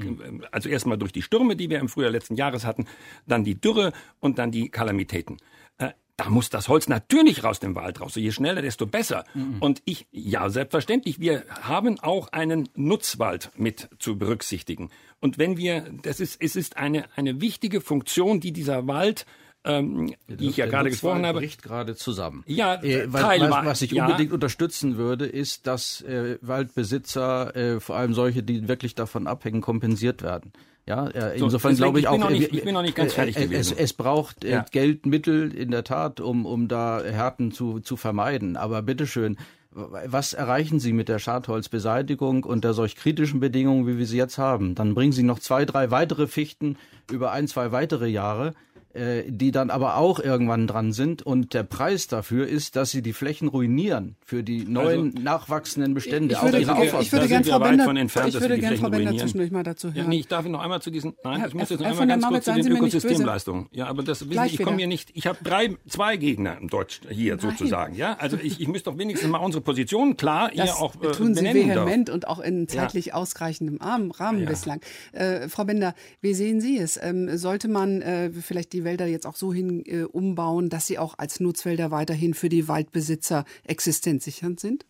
also 0.51 0.69
erstmal 0.69 0.97
durch 0.97 1.11
die 1.11 1.21
Stürme, 1.21 1.55
die 1.55 1.69
wir 1.69 1.79
im 1.79 1.89
Frühjahr 1.89 2.11
letzten 2.11 2.35
Jahres 2.35 2.65
hatten, 2.65 2.85
dann 3.27 3.43
die 3.43 3.59
Dürre 3.59 3.91
und 4.19 4.37
dann 4.37 4.51
die 4.51 4.69
Kalamitäten, 4.69 5.37
äh, 5.77 5.89
da 6.17 6.29
muss 6.29 6.51
das 6.51 6.67
Holz 6.67 6.87
natürlich 6.87 7.43
raus 7.43 7.59
dem 7.59 7.73
Wald 7.73 7.99
raus. 7.99 8.15
Je 8.15 8.31
schneller, 8.31 8.61
desto 8.61 8.85
besser. 8.85 9.23
Mhm. 9.33 9.57
Und 9.59 9.81
ich, 9.85 10.05
ja, 10.11 10.49
selbstverständlich, 10.49 11.19
wir 11.19 11.45
haben 11.49 11.99
auch 11.99 12.27
einen 12.31 12.69
Nutzwald 12.75 13.51
mit 13.57 13.89
zu 13.97 14.17
berücksichtigen. 14.19 14.91
Und 15.19 15.39
wenn 15.39 15.57
wir, 15.57 15.91
das 16.03 16.19
ist, 16.19 16.39
es 16.39 16.55
ist 16.55 16.77
eine, 16.77 17.05
eine 17.15 17.41
wichtige 17.41 17.81
Funktion, 17.81 18.39
die 18.39 18.53
dieser 18.53 18.85
Wald 18.85 19.25
ähm, 19.63 20.13
die 20.27 20.49
ich 20.49 20.57
ja 20.57 20.65
gerade 20.65 20.89
gesprochen 20.89 21.25
habe. 21.25 21.39
bricht 21.39 21.61
gerade 21.61 21.95
zusammen. 21.95 22.43
Ja, 22.47 22.81
äh, 22.81 23.11
was, 23.11 23.23
was, 23.23 23.65
was 23.65 23.81
ich 23.81 23.91
ja. 23.91 24.05
unbedingt 24.05 24.31
unterstützen 24.31 24.97
würde, 24.97 25.25
ist, 25.25 25.67
dass 25.67 26.01
äh, 26.01 26.37
Waldbesitzer, 26.41 27.55
äh, 27.55 27.79
vor 27.79 27.95
allem 27.95 28.13
solche, 28.13 28.43
die 28.43 28.67
wirklich 28.67 28.95
davon 28.95 29.27
abhängen, 29.27 29.61
kompensiert 29.61 30.23
werden. 30.23 30.51
Ja, 30.87 31.07
äh, 31.07 31.37
insofern 31.37 31.75
so, 31.75 31.83
glaube 31.83 31.99
ich, 31.99 32.05
ich 32.05 32.09
auch, 32.09 32.29
nicht, 32.29 32.53
ich 32.53 32.63
bin 32.63 32.73
noch 32.73 32.81
nicht 32.81 32.95
ganz 32.95 33.13
fertig 33.13 33.37
äh, 33.37 33.43
gewesen. 33.43 33.73
Es, 33.77 33.79
es 33.79 33.93
braucht 33.93 34.43
äh, 34.43 34.51
ja. 34.51 34.65
Geld, 34.71 35.05
Mittel 35.05 35.53
in 35.53 35.69
der 35.69 35.83
Tat, 35.83 36.19
um, 36.19 36.45
um 36.45 36.67
da 36.67 37.01
Härten 37.03 37.51
zu, 37.51 37.79
zu 37.79 37.97
vermeiden. 37.97 38.57
Aber 38.57 38.81
bitteschön, 38.81 39.37
was 39.73 40.33
erreichen 40.33 40.79
Sie 40.79 40.91
mit 40.91 41.07
der 41.07 41.19
Schadholzbeseitigung 41.19 42.43
unter 42.43 42.73
solch 42.73 42.95
kritischen 42.95 43.39
Bedingungen, 43.39 43.87
wie 43.87 43.97
wir 43.97 44.05
sie 44.05 44.17
jetzt 44.17 44.37
haben? 44.37 44.75
Dann 44.75 44.95
bringen 44.95 45.13
Sie 45.13 45.23
noch 45.23 45.39
zwei, 45.39 45.63
drei 45.65 45.91
weitere 45.91 46.27
Fichten 46.27 46.77
über 47.09 47.31
ein, 47.31 47.47
zwei 47.47 47.71
weitere 47.71 48.07
Jahre. 48.07 48.53
Äh, 48.93 49.23
die 49.31 49.51
dann 49.51 49.69
aber 49.69 49.95
auch 49.95 50.19
irgendwann 50.19 50.67
dran 50.67 50.91
sind. 50.91 51.21
Und 51.21 51.53
der 51.53 51.63
Preis 51.63 52.07
dafür 52.07 52.47
ist, 52.47 52.75
dass 52.75 52.91
sie 52.91 53.01
die 53.01 53.13
Flächen 53.13 53.47
ruinieren 53.47 54.17
für 54.25 54.43
die 54.43 54.65
neuen 54.65 55.11
also, 55.11 55.23
nachwachsenden 55.23 55.93
Bestände. 55.93 56.35
Ich 56.35 56.41
würde, 56.41 56.57
ich, 56.57 56.67
ich 56.99 57.11
würde 57.13 57.27
gerne 57.29 57.45
Frau 57.45 57.59
Bender, 57.59 57.87
entfernt, 57.95 58.35
ich 58.35 58.41
würde 58.41 58.59
gerne 58.59 58.75
Frau 58.75 58.89
Bender 58.89 59.15
zwischendurch 59.15 59.51
mal 59.51 59.63
dazu 59.63 59.87
hören. 59.87 59.95
Ja, 59.95 60.03
nee, 60.07 60.19
ich 60.19 60.27
darf 60.27 60.45
noch 60.45 60.59
einmal 60.59 60.81
zu 60.81 60.91
diesen, 60.91 61.13
nein, 61.23 61.39
Herr, 61.39 61.47
ich 61.47 61.53
muss 61.53 61.69
jetzt 61.69 61.79
noch 61.79 61.87
einmal 61.87 62.05
ganz 62.07 62.27
kurz 62.27 62.45
zu 62.45 62.53
den 62.53 62.71
Ökosystemleistungen. 62.71 63.67
Ja, 63.71 63.87
aber 63.87 64.03
das 64.03 64.29
wissen 64.29 64.43
Sie, 64.49 64.55
ich 64.55 64.61
komme 64.61 64.77
hier 64.77 64.87
nicht, 64.87 65.11
ich 65.13 65.25
habe 65.25 65.37
drei, 65.41 65.77
zwei 65.87 66.17
Gegner 66.17 66.57
im 66.57 66.67
Deutsch 66.67 66.99
hier 67.09 67.37
nein. 67.37 67.49
sozusagen. 67.49 67.95
Ja, 67.95 68.17
also 68.19 68.37
ich, 68.41 68.59
ich 68.59 68.67
müsste 68.67 68.91
doch 68.91 68.97
wenigstens 68.97 69.29
mal 69.29 69.37
unsere 69.37 69.63
Position 69.63 70.17
klar 70.17 70.51
das 70.53 70.65
hier 70.65 70.75
auch 70.75 70.95
äh, 71.01 71.11
tun 71.11 71.33
Sie 71.33 71.45
vehement 71.45 72.09
darf. 72.09 72.15
und 72.15 72.27
auch 72.27 72.39
in 72.39 72.67
zeitlich 72.67 73.07
ja. 73.07 73.13
ausreichendem 73.13 73.79
Rahmen 73.81 74.41
ja. 74.41 74.49
bislang. 74.49 74.81
Äh, 75.13 75.47
Frau 75.47 75.63
Bender, 75.63 75.95
wie 76.19 76.33
sehen 76.33 76.59
Sie 76.59 76.77
es? 76.77 76.99
Ähm, 77.01 77.37
sollte 77.37 77.69
man 77.69 78.01
äh, 78.01 78.31
vielleicht 78.31 78.73
die 78.73 78.80
die 78.81 78.85
Wälder 78.85 79.05
jetzt 79.05 79.27
auch 79.27 79.35
so 79.35 79.53
hin 79.53 79.83
äh, 79.85 80.03
umbauen, 80.03 80.69
dass 80.69 80.87
sie 80.87 80.97
auch 80.97 81.15
als 81.17 81.39
Nutzwälder 81.39 81.91
weiterhin 81.91 82.33
für 82.33 82.49
die 82.49 82.67
Waldbesitzer 82.67 83.45
existenzsichernd 83.63 84.59
sind? 84.59 84.85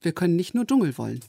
Wir 0.00 0.12
können 0.12 0.36
nicht 0.36 0.54
nur 0.54 0.66
Dschungel 0.66 0.96
wollen. 0.98 1.20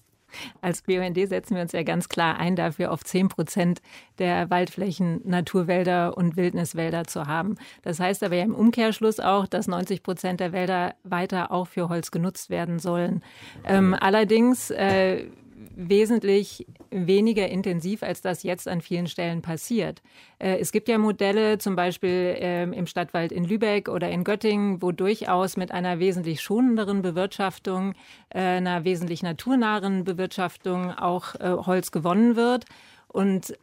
Als 0.62 0.82
BUND 0.82 1.16
setzen 1.30 1.56
wir 1.56 1.62
uns 1.62 1.72
ja 1.72 1.84
ganz 1.84 2.10
klar 2.10 2.38
ein, 2.38 2.56
dafür 2.56 2.92
auf 2.92 3.04
10 3.04 3.30
Prozent 3.30 3.82
der 4.20 4.50
Waldflächen 4.50 5.22
Naturwälder 5.24 6.18
und 6.18 6.36
Wildniswälder 6.36 7.06
zu 7.06 7.28
haben. 7.28 7.56
Das 7.84 8.00
heißt 8.00 8.24
aber 8.24 8.36
ja 8.36 8.44
im 8.44 8.56
Umkehrschluss 8.56 9.20
auch, 9.20 9.48
dass 9.48 9.68
90 9.68 10.04
Prozent 10.04 10.40
der 10.40 10.52
Wälder 10.52 10.96
weiter 11.04 11.52
auch 11.52 11.68
für 11.68 11.88
Holz 11.88 12.12
genutzt 12.12 12.50
werden 12.50 12.80
sollen. 12.80 13.24
Ähm, 13.64 13.96
allerdings 13.98 14.72
äh, 14.72 15.28
wesentlich 15.76 16.66
weniger 16.92 17.48
intensiv, 17.48 18.04
als 18.04 18.22
das 18.22 18.44
jetzt 18.44 18.68
an 18.68 18.82
vielen 18.82 19.08
Stellen 19.08 19.42
passiert. 19.42 20.02
Äh, 20.40 20.58
es 20.60 20.72
gibt 20.72 20.88
ja 20.90 20.98
Modelle, 20.98 21.58
zum 21.58 21.76
Beispiel 21.76 22.36
ähm, 22.40 22.74
im 22.74 22.88
Stadtwald 22.88 23.32
in 23.32 23.46
Lübeck 23.46 23.88
oder 23.88 24.10
in 24.10 24.24
Göttingen, 24.24 24.82
wo 24.82 24.92
durchaus 24.92 25.58
mit 25.58 25.72
einer 25.72 26.00
wesentlich 26.00 26.42
schonenderen 26.42 27.02
Bewirtschaftung, 27.02 27.94
äh, 28.30 28.40
einer 28.40 28.84
wesentlich 28.84 29.24
naturnahen 29.24 30.04
Bewirtschaftung 30.04 30.92
auch 30.92 31.36
äh, 31.36 31.50
Holz 31.50 31.92
gewonnen 31.92 32.36
wird. 32.36 32.66
Und 33.08 33.58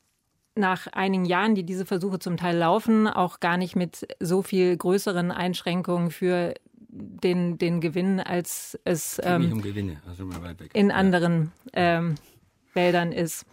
nach 0.55 0.87
einigen 0.89 1.25
Jahren, 1.25 1.55
die 1.55 1.65
diese 1.65 1.87
Versuche 1.87 2.19
zum 2.19 2.37
Teil 2.37 2.57
laufen, 2.57 3.07
auch 3.07 3.41
gar 3.41 3.57
nicht 3.57 3.75
mit 3.75 4.07
so 4.21 4.43
viel 4.43 4.77
größeren 4.77 5.31
Einschränkungen 5.31 6.11
für 6.11 6.55
den, 6.93 7.59
den 7.59 7.81
Gewinn, 7.81 8.21
als 8.21 8.79
es 8.85 9.21
ähm, 9.25 9.51
um 9.51 9.63
Gewinne, 9.63 9.97
also 10.07 10.29
in 10.75 10.91
anderen 10.91 11.53
ähm, 11.73 12.17
Wäldern 12.75 13.13
ist. 13.13 13.47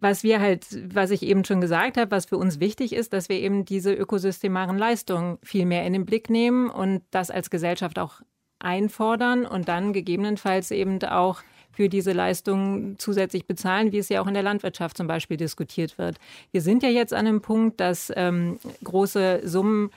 Was 0.00 0.22
wir 0.22 0.40
halt, 0.40 0.64
was 0.94 1.10
ich 1.10 1.22
eben 1.24 1.44
schon 1.44 1.60
gesagt 1.60 1.96
habe, 1.96 2.12
was 2.12 2.26
für 2.26 2.36
uns 2.36 2.60
wichtig 2.60 2.92
ist, 2.92 3.12
dass 3.12 3.28
wir 3.28 3.36
eben 3.36 3.64
diese 3.64 3.92
ökosystemaren 3.92 4.78
Leistungen 4.78 5.38
viel 5.42 5.66
mehr 5.66 5.84
in 5.84 5.92
den 5.92 6.06
Blick 6.06 6.30
nehmen 6.30 6.70
und 6.70 7.02
das 7.10 7.30
als 7.32 7.50
Gesellschaft 7.50 7.98
auch 7.98 8.20
einfordern 8.60 9.44
und 9.44 9.68
dann 9.68 9.92
gegebenenfalls 9.92 10.70
eben 10.70 11.02
auch 11.02 11.42
für 11.72 11.88
diese 11.88 12.12
Leistungen 12.12 12.96
zusätzlich 12.98 13.46
bezahlen, 13.46 13.90
wie 13.92 13.98
es 13.98 14.08
ja 14.08 14.20
auch 14.20 14.26
in 14.28 14.34
der 14.34 14.42
Landwirtschaft 14.42 14.96
zum 14.96 15.08
Beispiel 15.08 15.36
diskutiert 15.36 15.98
wird. 15.98 16.18
Wir 16.52 16.60
sind 16.60 16.82
ja 16.84 16.88
jetzt 16.88 17.12
an 17.12 17.26
einem 17.26 17.40
Punkt, 17.40 17.80
dass 17.80 18.12
ähm, 18.14 18.58
große 18.84 19.42
Summen 19.44 19.90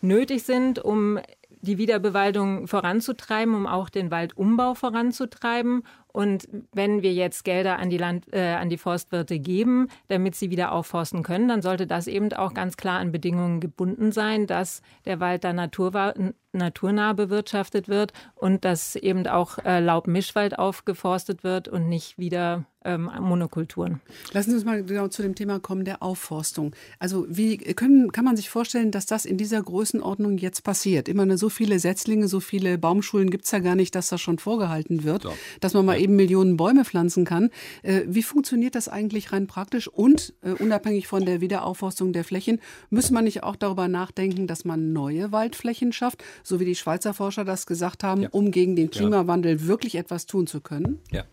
nötig 0.00 0.42
sind, 0.42 0.78
um 0.80 1.18
die 1.62 1.78
Wiederbewaldung 1.78 2.66
voranzutreiben, 2.66 3.54
um 3.54 3.66
auch 3.66 3.88
den 3.88 4.10
Waldumbau 4.10 4.74
voranzutreiben. 4.74 5.84
Und 6.08 6.48
wenn 6.72 7.02
wir 7.02 7.14
jetzt 7.14 7.44
Gelder 7.44 7.78
an 7.78 7.88
die, 7.88 7.98
Land, 7.98 8.26
äh, 8.32 8.54
an 8.54 8.68
die 8.68 8.76
Forstwirte 8.76 9.38
geben, 9.38 9.88
damit 10.08 10.34
sie 10.34 10.50
wieder 10.50 10.72
aufforsten 10.72 11.22
können, 11.22 11.48
dann 11.48 11.62
sollte 11.62 11.86
das 11.86 12.08
eben 12.08 12.32
auch 12.32 12.52
ganz 12.52 12.76
klar 12.76 12.98
an 12.98 13.12
Bedingungen 13.12 13.60
gebunden 13.60 14.12
sein, 14.12 14.46
dass 14.46 14.82
der 15.04 15.20
Wald 15.20 15.44
da 15.44 15.52
naturwa 15.52 16.12
naturnah 16.52 17.12
bewirtschaftet 17.12 17.88
wird 17.88 18.12
und 18.34 18.64
dass 18.64 18.96
eben 18.96 19.26
auch 19.26 19.58
äh, 19.58 19.80
Laubmischwald 19.80 20.58
aufgeforstet 20.58 21.44
wird 21.44 21.68
und 21.68 21.88
nicht 21.88 22.18
wieder 22.18 22.66
ähm, 22.84 23.10
Monokulturen. 23.20 24.00
Lassen 24.32 24.50
Sie 24.50 24.56
uns 24.56 24.64
mal 24.64 24.82
genau 24.84 25.08
zu 25.08 25.22
dem 25.22 25.34
Thema 25.34 25.60
kommen 25.60 25.84
der 25.84 26.02
Aufforstung. 26.02 26.74
Also 26.98 27.26
wie 27.28 27.58
können, 27.58 28.12
kann 28.12 28.24
man 28.24 28.36
sich 28.36 28.50
vorstellen, 28.50 28.90
dass 28.90 29.06
das 29.06 29.24
in 29.24 29.36
dieser 29.36 29.62
Größenordnung 29.62 30.38
jetzt 30.38 30.62
passiert? 30.64 31.08
Immer 31.08 31.36
so 31.38 31.48
viele 31.48 31.78
Setzlinge, 31.78 32.28
so 32.28 32.40
viele 32.40 32.78
Baumschulen 32.78 33.30
gibt 33.30 33.44
es 33.44 33.50
ja 33.50 33.60
gar 33.60 33.74
nicht, 33.74 33.94
dass 33.94 34.08
das 34.08 34.20
schon 34.20 34.38
vorgehalten 34.38 35.04
wird, 35.04 35.24
ja. 35.24 35.30
dass 35.60 35.74
man 35.74 35.84
mal 35.84 35.96
ja. 35.96 36.02
eben 36.02 36.16
Millionen 36.16 36.56
Bäume 36.56 36.84
pflanzen 36.84 37.24
kann. 37.24 37.50
Äh, 37.82 38.02
wie 38.06 38.22
funktioniert 38.22 38.74
das 38.74 38.88
eigentlich 38.88 39.32
rein 39.32 39.46
praktisch? 39.46 39.88
Und 39.88 40.34
äh, 40.42 40.50
unabhängig 40.50 41.06
von 41.06 41.24
der 41.24 41.40
Wiederaufforstung 41.40 42.12
der 42.12 42.24
Flächen, 42.24 42.60
muss 42.90 43.10
man 43.10 43.24
nicht 43.24 43.42
auch 43.42 43.56
darüber 43.56 43.88
nachdenken, 43.88 44.46
dass 44.46 44.64
man 44.64 44.92
neue 44.92 45.32
Waldflächen 45.32 45.92
schafft, 45.92 46.22
so 46.42 46.60
wie 46.60 46.64
die 46.64 46.74
Schweizer 46.74 47.14
Forscher 47.14 47.44
das 47.44 47.66
gesagt 47.66 48.04
haben, 48.04 48.22
ja. 48.22 48.28
um 48.32 48.50
gegen 48.50 48.76
den 48.76 48.90
Klimawandel 48.90 49.66
wirklich 49.66 49.94
etwas 49.94 50.26
tun 50.26 50.46
zu 50.46 50.60
können? 50.60 51.00
Ja. 51.10 51.24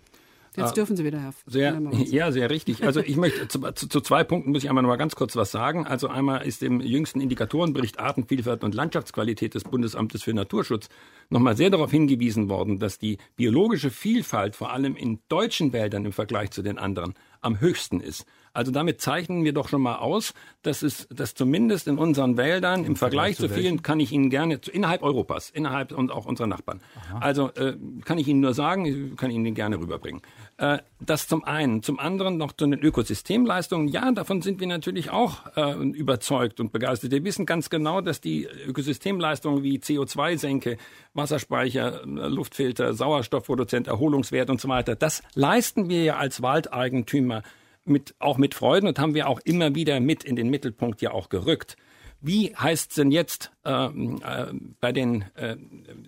Jetzt 0.58 0.78
dürfen 0.78 0.98
Sie 0.98 1.06
wieder, 1.06 1.20
Herr. 1.20 1.34
Sehr, 1.46 1.80
ja, 2.06 2.32
sehr 2.32 2.50
richtig. 2.50 2.84
Also 2.84 3.02
ich 3.02 3.16
möchte 3.18 3.48
zu, 3.48 3.60
zu, 3.72 3.88
zu, 3.88 4.02
zwei 4.02 4.24
Punkten 4.24 4.52
muss 4.52 4.64
ich 4.64 4.70
einmal 4.70 4.82
noch 4.82 4.90
mal 4.90 4.98
ganz 4.98 5.16
kurz 5.16 5.36
was 5.36 5.52
sagen. 5.52 5.86
Also 5.86 6.08
einmal 6.08 6.46
ist 6.46 6.64
im 6.64 6.82
jüngsten 6.82 7.22
Indikatorenbericht 7.22 8.00
Artenvielfalt 8.00 8.64
und 8.64 8.76
Landschaftsqualität 8.76 9.54
des 9.54 9.64
Bundesamtes 9.64 10.24
für 10.24 10.34
Naturschutz 10.34 10.90
nochmal 11.30 11.56
sehr 11.56 11.70
darauf 11.70 11.92
hingewiesen 11.92 12.50
worden, 12.50 12.80
dass 12.80 12.98
die 12.98 13.18
biologische 13.36 13.92
Vielfalt 13.92 14.56
vor 14.56 14.72
allem 14.72 14.96
in 14.96 15.20
deutschen 15.30 15.72
Wäldern 15.74 16.06
im 16.06 16.12
Vergleich 16.12 16.52
zu 16.52 16.62
den 16.62 16.78
anderen 16.78 17.14
am 17.42 17.60
höchsten 17.60 18.02
ist. 18.02 18.26
Also 18.60 18.74
damit 18.74 19.00
zeichnen 19.00 19.46
wir 19.46 19.54
doch 19.54 19.70
schon 19.70 19.82
mal 19.82 20.00
aus, 20.00 20.34
dass 20.64 20.84
es, 20.84 21.08
dass 21.08 21.34
zumindest 21.34 21.88
in 21.88 21.98
unseren 21.98 22.36
Wäldern 22.36 22.84
im 22.84 22.98
Vergleich, 22.98 23.38
Vergleich 23.38 23.38
zu, 23.38 23.48
zu 23.48 23.54
vielen 23.54 23.82
kann 23.84 24.02
ich 24.02 24.12
Ihnen 24.12 24.30
gerne 24.30 24.60
innerhalb 24.74 25.02
Europas, 25.02 25.50
innerhalb 25.50 25.94
und 25.94 26.12
auch 26.12 26.26
unserer 26.26 26.48
Nachbarn. 26.48 26.82
Aha. 26.98 27.20
Also 27.20 27.52
äh, 27.54 27.78
kann 28.04 28.18
ich 28.18 28.28
Ihnen 28.28 28.42
nur 28.42 28.54
sagen, 28.54 29.16
kann 29.16 29.32
Ihnen 29.32 29.46
den 29.46 29.56
gerne 29.56 29.80
rüberbringen. 29.80 30.22
Äh, 30.58 30.80
das 31.00 31.30
zum 31.30 31.46
einen, 31.46 31.84
zum 31.84 32.02
anderen 32.02 32.36
noch 32.36 32.52
zu 32.52 32.68
den 32.68 32.78
Ökosystemleistungen. 32.80 33.88
Ja, 33.88 34.12
davon 34.12 34.42
sind 34.42 34.60
wir 34.60 34.68
natürlich 34.68 35.10
auch 35.10 35.56
äh, 35.56 35.76
überzeugt 35.76 36.60
und 36.60 36.74
begeistert. 36.74 37.12
Wir 37.12 37.24
wissen 37.24 37.46
ganz 37.46 37.70
genau, 37.70 38.02
dass 38.02 38.20
die 38.20 38.44
Ökosystemleistungen 38.44 39.64
wie 39.64 39.78
CO2-Senke, 39.78 40.76
Wasserspeicher, 41.14 42.06
Luftfilter, 42.06 42.94
Sauerstoffproduzent, 42.94 43.88
Erholungswert 43.88 44.50
und 44.50 44.60
so 44.60 44.68
weiter, 44.68 44.98
das 44.98 45.24
leisten 45.34 45.88
wir 45.88 46.04
ja 46.04 46.18
als 46.18 46.42
Waldeigentümer 46.42 47.42
mit, 47.90 48.16
auch 48.20 48.38
mit 48.38 48.56
Freuden 48.56 48.88
und 48.88 49.00
haben 49.00 49.14
wir 49.14 49.28
auch 49.28 49.40
immer 49.44 49.76
wieder 49.76 50.00
mit 50.00 50.24
in 50.24 50.36
den 50.36 50.50
Mittelpunkt 50.50 51.02
ja 51.02 51.12
auch 51.12 51.30
gerückt. 51.30 51.76
Wie 52.22 52.54
heißt 52.54 52.92
es 52.92 52.96
denn 52.96 53.12
jetzt 53.12 53.52
äh, 53.64 53.86
äh, 53.86 54.54
bei 54.82 54.92
den 54.92 55.24
äh, 55.36 55.56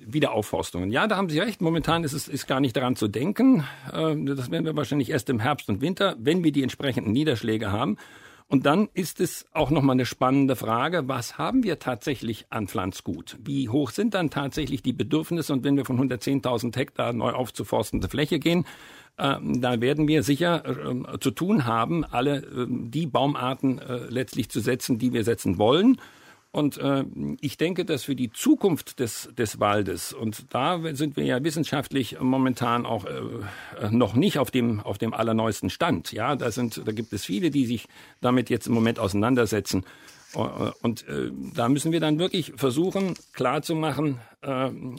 Wiederaufforstungen? 0.06 0.92
Ja, 0.92 1.08
da 1.08 1.16
haben 1.16 1.30
Sie 1.30 1.40
recht. 1.40 1.62
Momentan 1.62 2.04
ist 2.04 2.12
es 2.12 2.28
ist 2.28 2.48
gar 2.48 2.60
nicht 2.60 2.76
daran 2.76 2.98
zu 2.98 3.08
denken. 3.08 3.64
Äh, 3.94 4.16
das 4.26 4.52
werden 4.52 4.66
wir 4.66 4.76
wahrscheinlich 4.76 5.10
erst 5.10 5.30
im 5.30 5.40
Herbst 5.40 5.70
und 5.70 5.80
Winter, 5.80 6.18
wenn 6.20 6.44
wir 6.44 6.52
die 6.52 6.64
entsprechenden 6.64 7.14
Niederschläge 7.14 7.72
haben. 7.72 7.98
Und 8.52 8.66
dann 8.66 8.90
ist 8.94 9.22
es 9.22 9.46
auch 9.54 9.70
nochmal 9.70 9.94
eine 9.94 10.06
spannende 10.06 10.58
Frage, 10.58 11.08
was 11.08 11.38
haben 11.38 11.64
wir 11.64 11.80
tatsächlich 11.80 12.48
an 12.50 12.68
Pflanzgut? 12.68 13.38
Wie 13.42 13.70
hoch 13.70 13.92
sind 13.92 14.14
dann 14.14 14.30
tatsächlich 14.30 14.84
die 14.84 14.92
Bedürfnisse? 14.92 15.54
Und 15.54 15.64
wenn 15.64 15.78
wir 15.78 15.86
von 15.86 15.98
110.000 15.98 16.76
Hektar 16.76 17.14
neu 17.14 17.32
aufzuforstende 17.32 18.10
Fläche 18.10 18.40
gehen, 18.40 18.66
ähm, 19.11 19.11
da 19.22 19.82
werden 19.82 20.08
wir 20.08 20.24
sicher 20.24 20.64
äh, 20.66 21.20
zu 21.20 21.30
tun 21.30 21.66
haben, 21.66 22.04
alle 22.04 22.38
äh, 22.38 22.66
die 22.68 23.06
Baumarten 23.06 23.78
äh, 23.78 23.98
letztlich 24.10 24.50
zu 24.50 24.60
setzen, 24.60 24.98
die 24.98 25.14
wir 25.14 25.24
setzen 25.24 25.60
wollen. 25.60 26.02
Und 26.54 26.82
ich 27.40 27.56
denke, 27.56 27.86
dass 27.86 28.04
für 28.04 28.16
die 28.18 28.30
Zukunft 28.30 29.00
des, 29.00 29.30
des 29.38 29.62
Waldes, 29.62 30.12
und 30.12 30.54
da 30.54 30.82
sind 30.94 31.16
wir 31.16 31.24
ja 31.24 31.42
wissenschaftlich 31.42 32.20
momentan 32.20 32.86
auch 32.86 33.06
noch 33.90 34.16
nicht 34.16 34.38
auf 34.38 34.52
dem, 34.52 34.82
auf 34.82 34.98
dem 34.98 35.14
allerneuesten 35.14 35.70
Stand. 35.70 36.12
Ja, 36.12 36.36
da, 36.36 36.52
sind, 36.52 36.82
da 36.86 36.92
gibt 36.92 37.14
es 37.14 37.24
viele, 37.24 37.52
die 37.52 37.66
sich 37.66 37.88
damit 38.20 38.50
jetzt 38.50 38.68
im 38.68 38.74
Moment 38.74 39.00
auseinandersetzen. 39.00 39.86
Und 40.82 41.06
da 41.56 41.70
müssen 41.70 41.94
wir 41.94 42.02
dann 42.02 42.20
wirklich 42.20 42.52
versuchen, 42.58 43.14
klarzumachen, 43.32 44.20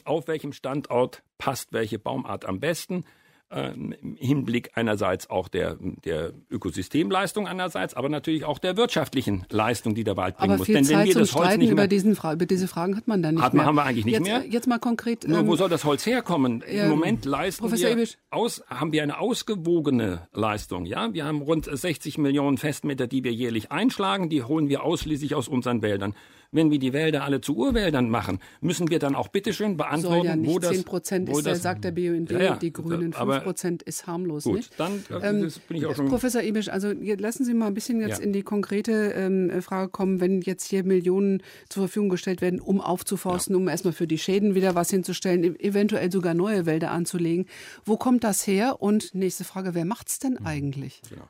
auf 0.07 0.29
welchem 0.29 0.55
Standort 0.55 1.23
passt 1.37 1.75
welche 1.75 1.99
Baumart 1.99 2.47
am 2.47 2.61
besten 2.61 3.05
äh, 3.53 3.73
im 3.73 4.17
Hinblick 4.17 4.71
einerseits 4.75 5.31
auch 5.31 5.49
der, 5.49 5.77
der 6.05 6.33
Ökosystemleistung 6.51 7.47
einerseits, 7.47 7.95
aber 7.95 8.09
natürlich 8.09 8.45
auch 8.45 8.59
der 8.59 8.77
wirtschaftlichen 8.77 9.45
Leistung, 9.51 9.95
die 9.95 10.05
der 10.05 10.17
Wald 10.17 10.37
bringen 10.37 10.53
aber 10.53 10.59
muss. 10.59 10.67
Viel 10.67 10.77
Denn 10.77 10.89
wenn 10.89 10.97
Zeit 10.97 11.07
wir 11.09 11.15
das 11.15 11.35
Holz 11.35 11.57
nicht 11.57 11.67
mehr, 11.67 11.73
über, 11.73 11.87
diesen 11.87 12.17
Fra 12.17 12.33
über 12.33 12.47
diese 12.47 12.69
Fragen 12.69 12.97
hat 12.97 13.09
man 13.09 13.23
dann 13.23 13.35
nicht 13.35 13.45
hat, 13.45 13.55
mehr. 13.55 13.65
Haben 13.65 13.77
wir 13.77 13.85
eigentlich 13.85 14.05
nicht 14.05 14.15
jetzt, 14.15 14.25
mehr. 14.25 14.45
Jetzt 14.47 14.67
mal 14.67 14.79
konkret. 14.79 15.27
Nur, 15.29 15.41
ähm, 15.41 15.47
wo 15.47 15.57
soll 15.57 15.69
das 15.69 15.85
Holz 15.85 16.07
herkommen? 16.07 16.63
Im 16.63 16.89
Moment 16.89 17.25
leisten 17.25 17.63
Professor 17.63 17.97
wir 17.97 18.07
aus, 18.31 18.63
haben 18.69 18.93
wir 18.93 19.03
eine 19.03 19.19
ausgewogene 19.19 20.29
Leistung. 20.33 20.87
Ja, 20.87 21.13
wir 21.13 21.25
haben 21.25 21.43
rund 21.43 21.69
60 21.71 22.19
Millionen 22.19 22.59
Festmeter, 22.59 23.07
die 23.07 23.25
wir 23.25 23.33
jährlich 23.33 23.71
einschlagen. 23.71 24.31
Die 24.31 24.43
holen 24.43 24.69
wir 24.69 24.83
ausschließlich 24.83 25.35
aus 25.35 25.49
unseren 25.49 25.83
Wäldern 25.83 26.15
wenn 26.53 26.71
wir 26.71 26.79
die 26.79 26.93
Wälder 26.93 27.25
alle 27.25 27.41
zu 27.41 27.57
Urwäldern 27.57 28.09
machen, 28.11 28.39
müssen 28.61 28.91
wir 28.91 28.99
dann 28.99 29.15
auch 29.15 29.29
bitteschön 29.29 29.77
beantworten, 29.77 30.19
Soll 30.19 30.27
ja 30.27 30.37
nicht 30.37 30.51
wo 30.51 30.59
das... 30.59 30.73
10 30.73 30.85
Prozent 30.85 31.29
ist, 31.29 31.47
das, 31.47 31.63
sagt 31.63 31.85
der 31.85 31.93
BUND, 31.93 32.31
ja, 32.31 32.39
ja, 32.41 32.57
die 32.57 32.73
Grünen, 32.73 33.13
5 33.13 33.43
Prozent 33.43 33.83
ist 33.83 34.07
harmlos. 34.07 34.45
Gut, 34.45 34.57
nicht? 34.57 34.79
dann 34.79 35.03
äh, 35.11 35.29
ähm, 35.29 35.51
bin 35.67 35.77
ich 35.79 35.87
auch 35.87 35.97
schon... 35.97 36.09
Professor 36.09 36.43
Ibisch, 36.43 36.69
also 36.69 36.93
lassen 36.93 37.45
Sie 37.45 37.55
mal 37.55 37.67
ein 37.67 37.75
bisschen 37.75 38.01
jetzt 38.01 38.19
ja. 38.19 38.25
in 38.25 38.33
die 38.33 38.43
konkrete 38.43 39.13
ähm, 39.17 39.63
Frage 39.63 39.91
kommen, 39.91 40.21
wenn 40.21 40.43
jetzt 40.43 40.69
hier 40.69 40.85
Millionen 40.85 41.43
zur 41.69 41.85
Verfügung 41.85 42.11
gestellt 42.11 42.43
werden, 42.43 42.61
um 42.61 42.81
aufzuforsten, 42.81 43.57
um 43.57 43.67
erstmal 43.69 43.95
für 43.95 44.07
die 44.07 44.19
Schäden 44.19 44.55
wieder 44.55 44.75
was 44.75 44.91
hinzustellen, 44.91 45.45
e-, 45.45 45.67
eventuell 45.67 46.13
sogar 46.13 46.35
neue 46.35 46.67
Wälder 46.67 46.91
anzulegen. 46.91 47.47
Wo 47.85 47.97
kommt 47.97 48.25
das 48.25 48.47
her? 48.47 48.83
Und 48.83 49.15
nächste 49.15 49.45
Frage, 49.45 49.75
wer 49.75 49.87
macht 49.87 50.09
es 50.09 50.19
denn 50.19 50.35
mhm. 50.35 50.47
eigentlich? 50.47 51.01
Genau. 51.09 51.29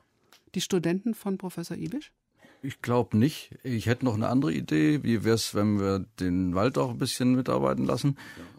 Die 0.55 0.61
Studenten 0.61 1.13
von 1.13 1.37
Professor 1.37 1.77
Ibisch? 1.77 2.11
Ich 2.65 2.81
glaube 2.81 3.17
nicht. 3.17 3.51
Ich 3.63 3.87
hätte 3.87 4.05
noch 4.05 4.13
eine 4.13 4.29
andere 4.29 4.53
Idee. 4.53 5.03
Wie 5.03 5.25
wäre 5.25 5.35
es, 5.35 5.53
wenn 5.53 5.81
wir 5.81 6.05
den 6.21 6.55
Wald 6.55 6.77
auch 6.77 6.91
ein 6.91 6.97
bisschen 6.97 7.35
mitarbeiten 7.35 7.83
lassen? 7.83 8.15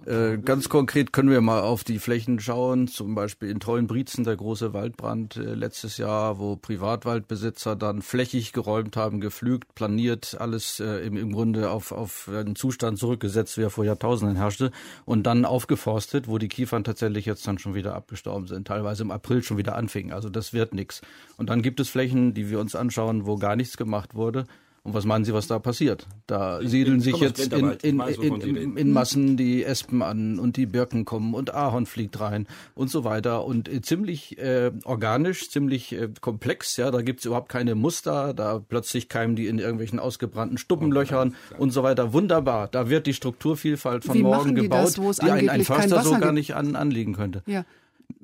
Äh, 0.06 0.36
ganz 0.36 0.68
konkret 0.68 1.14
können 1.14 1.30
wir 1.30 1.40
mal 1.40 1.62
auf 1.62 1.82
die 1.82 1.98
Flächen 1.98 2.38
schauen, 2.38 2.88
zum 2.88 3.14
Beispiel 3.14 3.48
in 3.48 3.58
Treuenbrietzen, 3.58 4.24
der 4.24 4.36
große 4.36 4.74
Waldbrand 4.74 5.36
äh, 5.36 5.54
letztes 5.54 5.96
Jahr, 5.96 6.38
wo 6.38 6.56
Privatwaldbesitzer 6.56 7.74
dann 7.74 8.02
flächig 8.02 8.52
geräumt 8.52 8.98
haben, 8.98 9.20
gepflügt, 9.20 9.74
planiert, 9.74 10.36
alles 10.38 10.78
äh, 10.80 11.06
im, 11.06 11.16
im 11.16 11.32
Grunde 11.32 11.70
auf, 11.70 11.90
auf 11.90 12.28
einen 12.28 12.54
Zustand 12.54 12.98
zurückgesetzt, 12.98 13.56
wie 13.56 13.62
er 13.62 13.70
vor 13.70 13.86
Jahrtausenden 13.86 14.36
herrschte, 14.36 14.72
und 15.06 15.22
dann 15.22 15.46
aufgeforstet, 15.46 16.28
wo 16.28 16.36
die 16.36 16.48
Kiefern 16.48 16.84
tatsächlich 16.84 17.24
jetzt 17.24 17.46
dann 17.48 17.58
schon 17.58 17.74
wieder 17.74 17.94
abgestorben 17.94 18.46
sind, 18.46 18.66
teilweise 18.66 19.04
im 19.04 19.10
April 19.10 19.42
schon 19.42 19.56
wieder 19.56 19.74
anfingen. 19.74 20.12
Also 20.12 20.28
das 20.28 20.52
wird 20.52 20.74
nichts. 20.74 21.00
Und 21.38 21.48
dann 21.48 21.62
gibt 21.62 21.80
es 21.80 21.88
Flächen, 21.88 22.34
die 22.34 22.50
wir 22.50 22.60
uns 22.60 22.76
anschauen, 22.76 23.24
wo 23.24 23.38
gar 23.38 23.56
nichts 23.56 23.78
gemacht 23.78 23.93
gemacht 23.94 24.14
wurde. 24.14 24.46
Und 24.82 24.92
was 24.92 25.06
meinen 25.06 25.24
Sie, 25.24 25.32
was 25.32 25.46
da 25.46 25.58
passiert? 25.58 26.06
Da 26.26 26.60
ich, 26.60 26.68
siedeln 26.68 27.00
sich 27.00 27.16
jetzt 27.16 27.54
in, 27.54 27.70
in, 27.82 28.00
in, 28.00 28.76
in, 28.76 28.92
Massen 28.92 29.38
die 29.38 29.64
Espen 29.64 30.02
an 30.02 30.38
und 30.38 30.58
die 30.58 30.66
Birken 30.66 31.06
kommen 31.06 31.32
und 31.32 31.54
Ahorn 31.54 31.86
fliegt 31.86 32.20
rein 32.20 32.46
und 32.74 32.90
so 32.90 33.02
weiter. 33.02 33.46
Und 33.46 33.66
äh, 33.66 33.80
ziemlich 33.80 34.36
äh, 34.36 34.72
organisch, 34.84 35.48
ziemlich 35.48 35.92
äh, 35.94 36.10
komplex. 36.20 36.76
Ja, 36.76 36.90
Da 36.90 37.00
gibt's 37.00 37.24
überhaupt 37.24 37.48
keine 37.48 37.74
Muster. 37.74 38.34
Da 38.34 38.58
plötzlich 38.58 39.08
keimen 39.08 39.36
die 39.36 39.46
in 39.46 39.58
irgendwelchen 39.58 39.98
ausgebrannten 39.98 40.58
Stuppenlöchern 40.58 41.34
okay, 41.50 41.62
und 41.62 41.70
so 41.70 41.82
weiter. 41.82 42.12
Wunderbar. 42.12 42.68
Da 42.68 42.90
wird 42.90 43.06
die 43.06 43.14
Strukturvielfalt 43.14 44.04
von 44.04 44.14
Wie 44.14 44.22
morgen 44.22 44.54
die 44.54 44.62
gebaut, 44.64 44.98
das, 44.98 45.16
die 45.16 45.30
ein, 45.30 45.48
ein 45.48 45.64
Förster 45.64 46.02
so 46.02 46.18
gar 46.18 46.32
nicht 46.32 46.56
an, 46.56 46.76
anlegen 46.76 47.14
könnte. 47.14 47.42
Ja. 47.46 47.64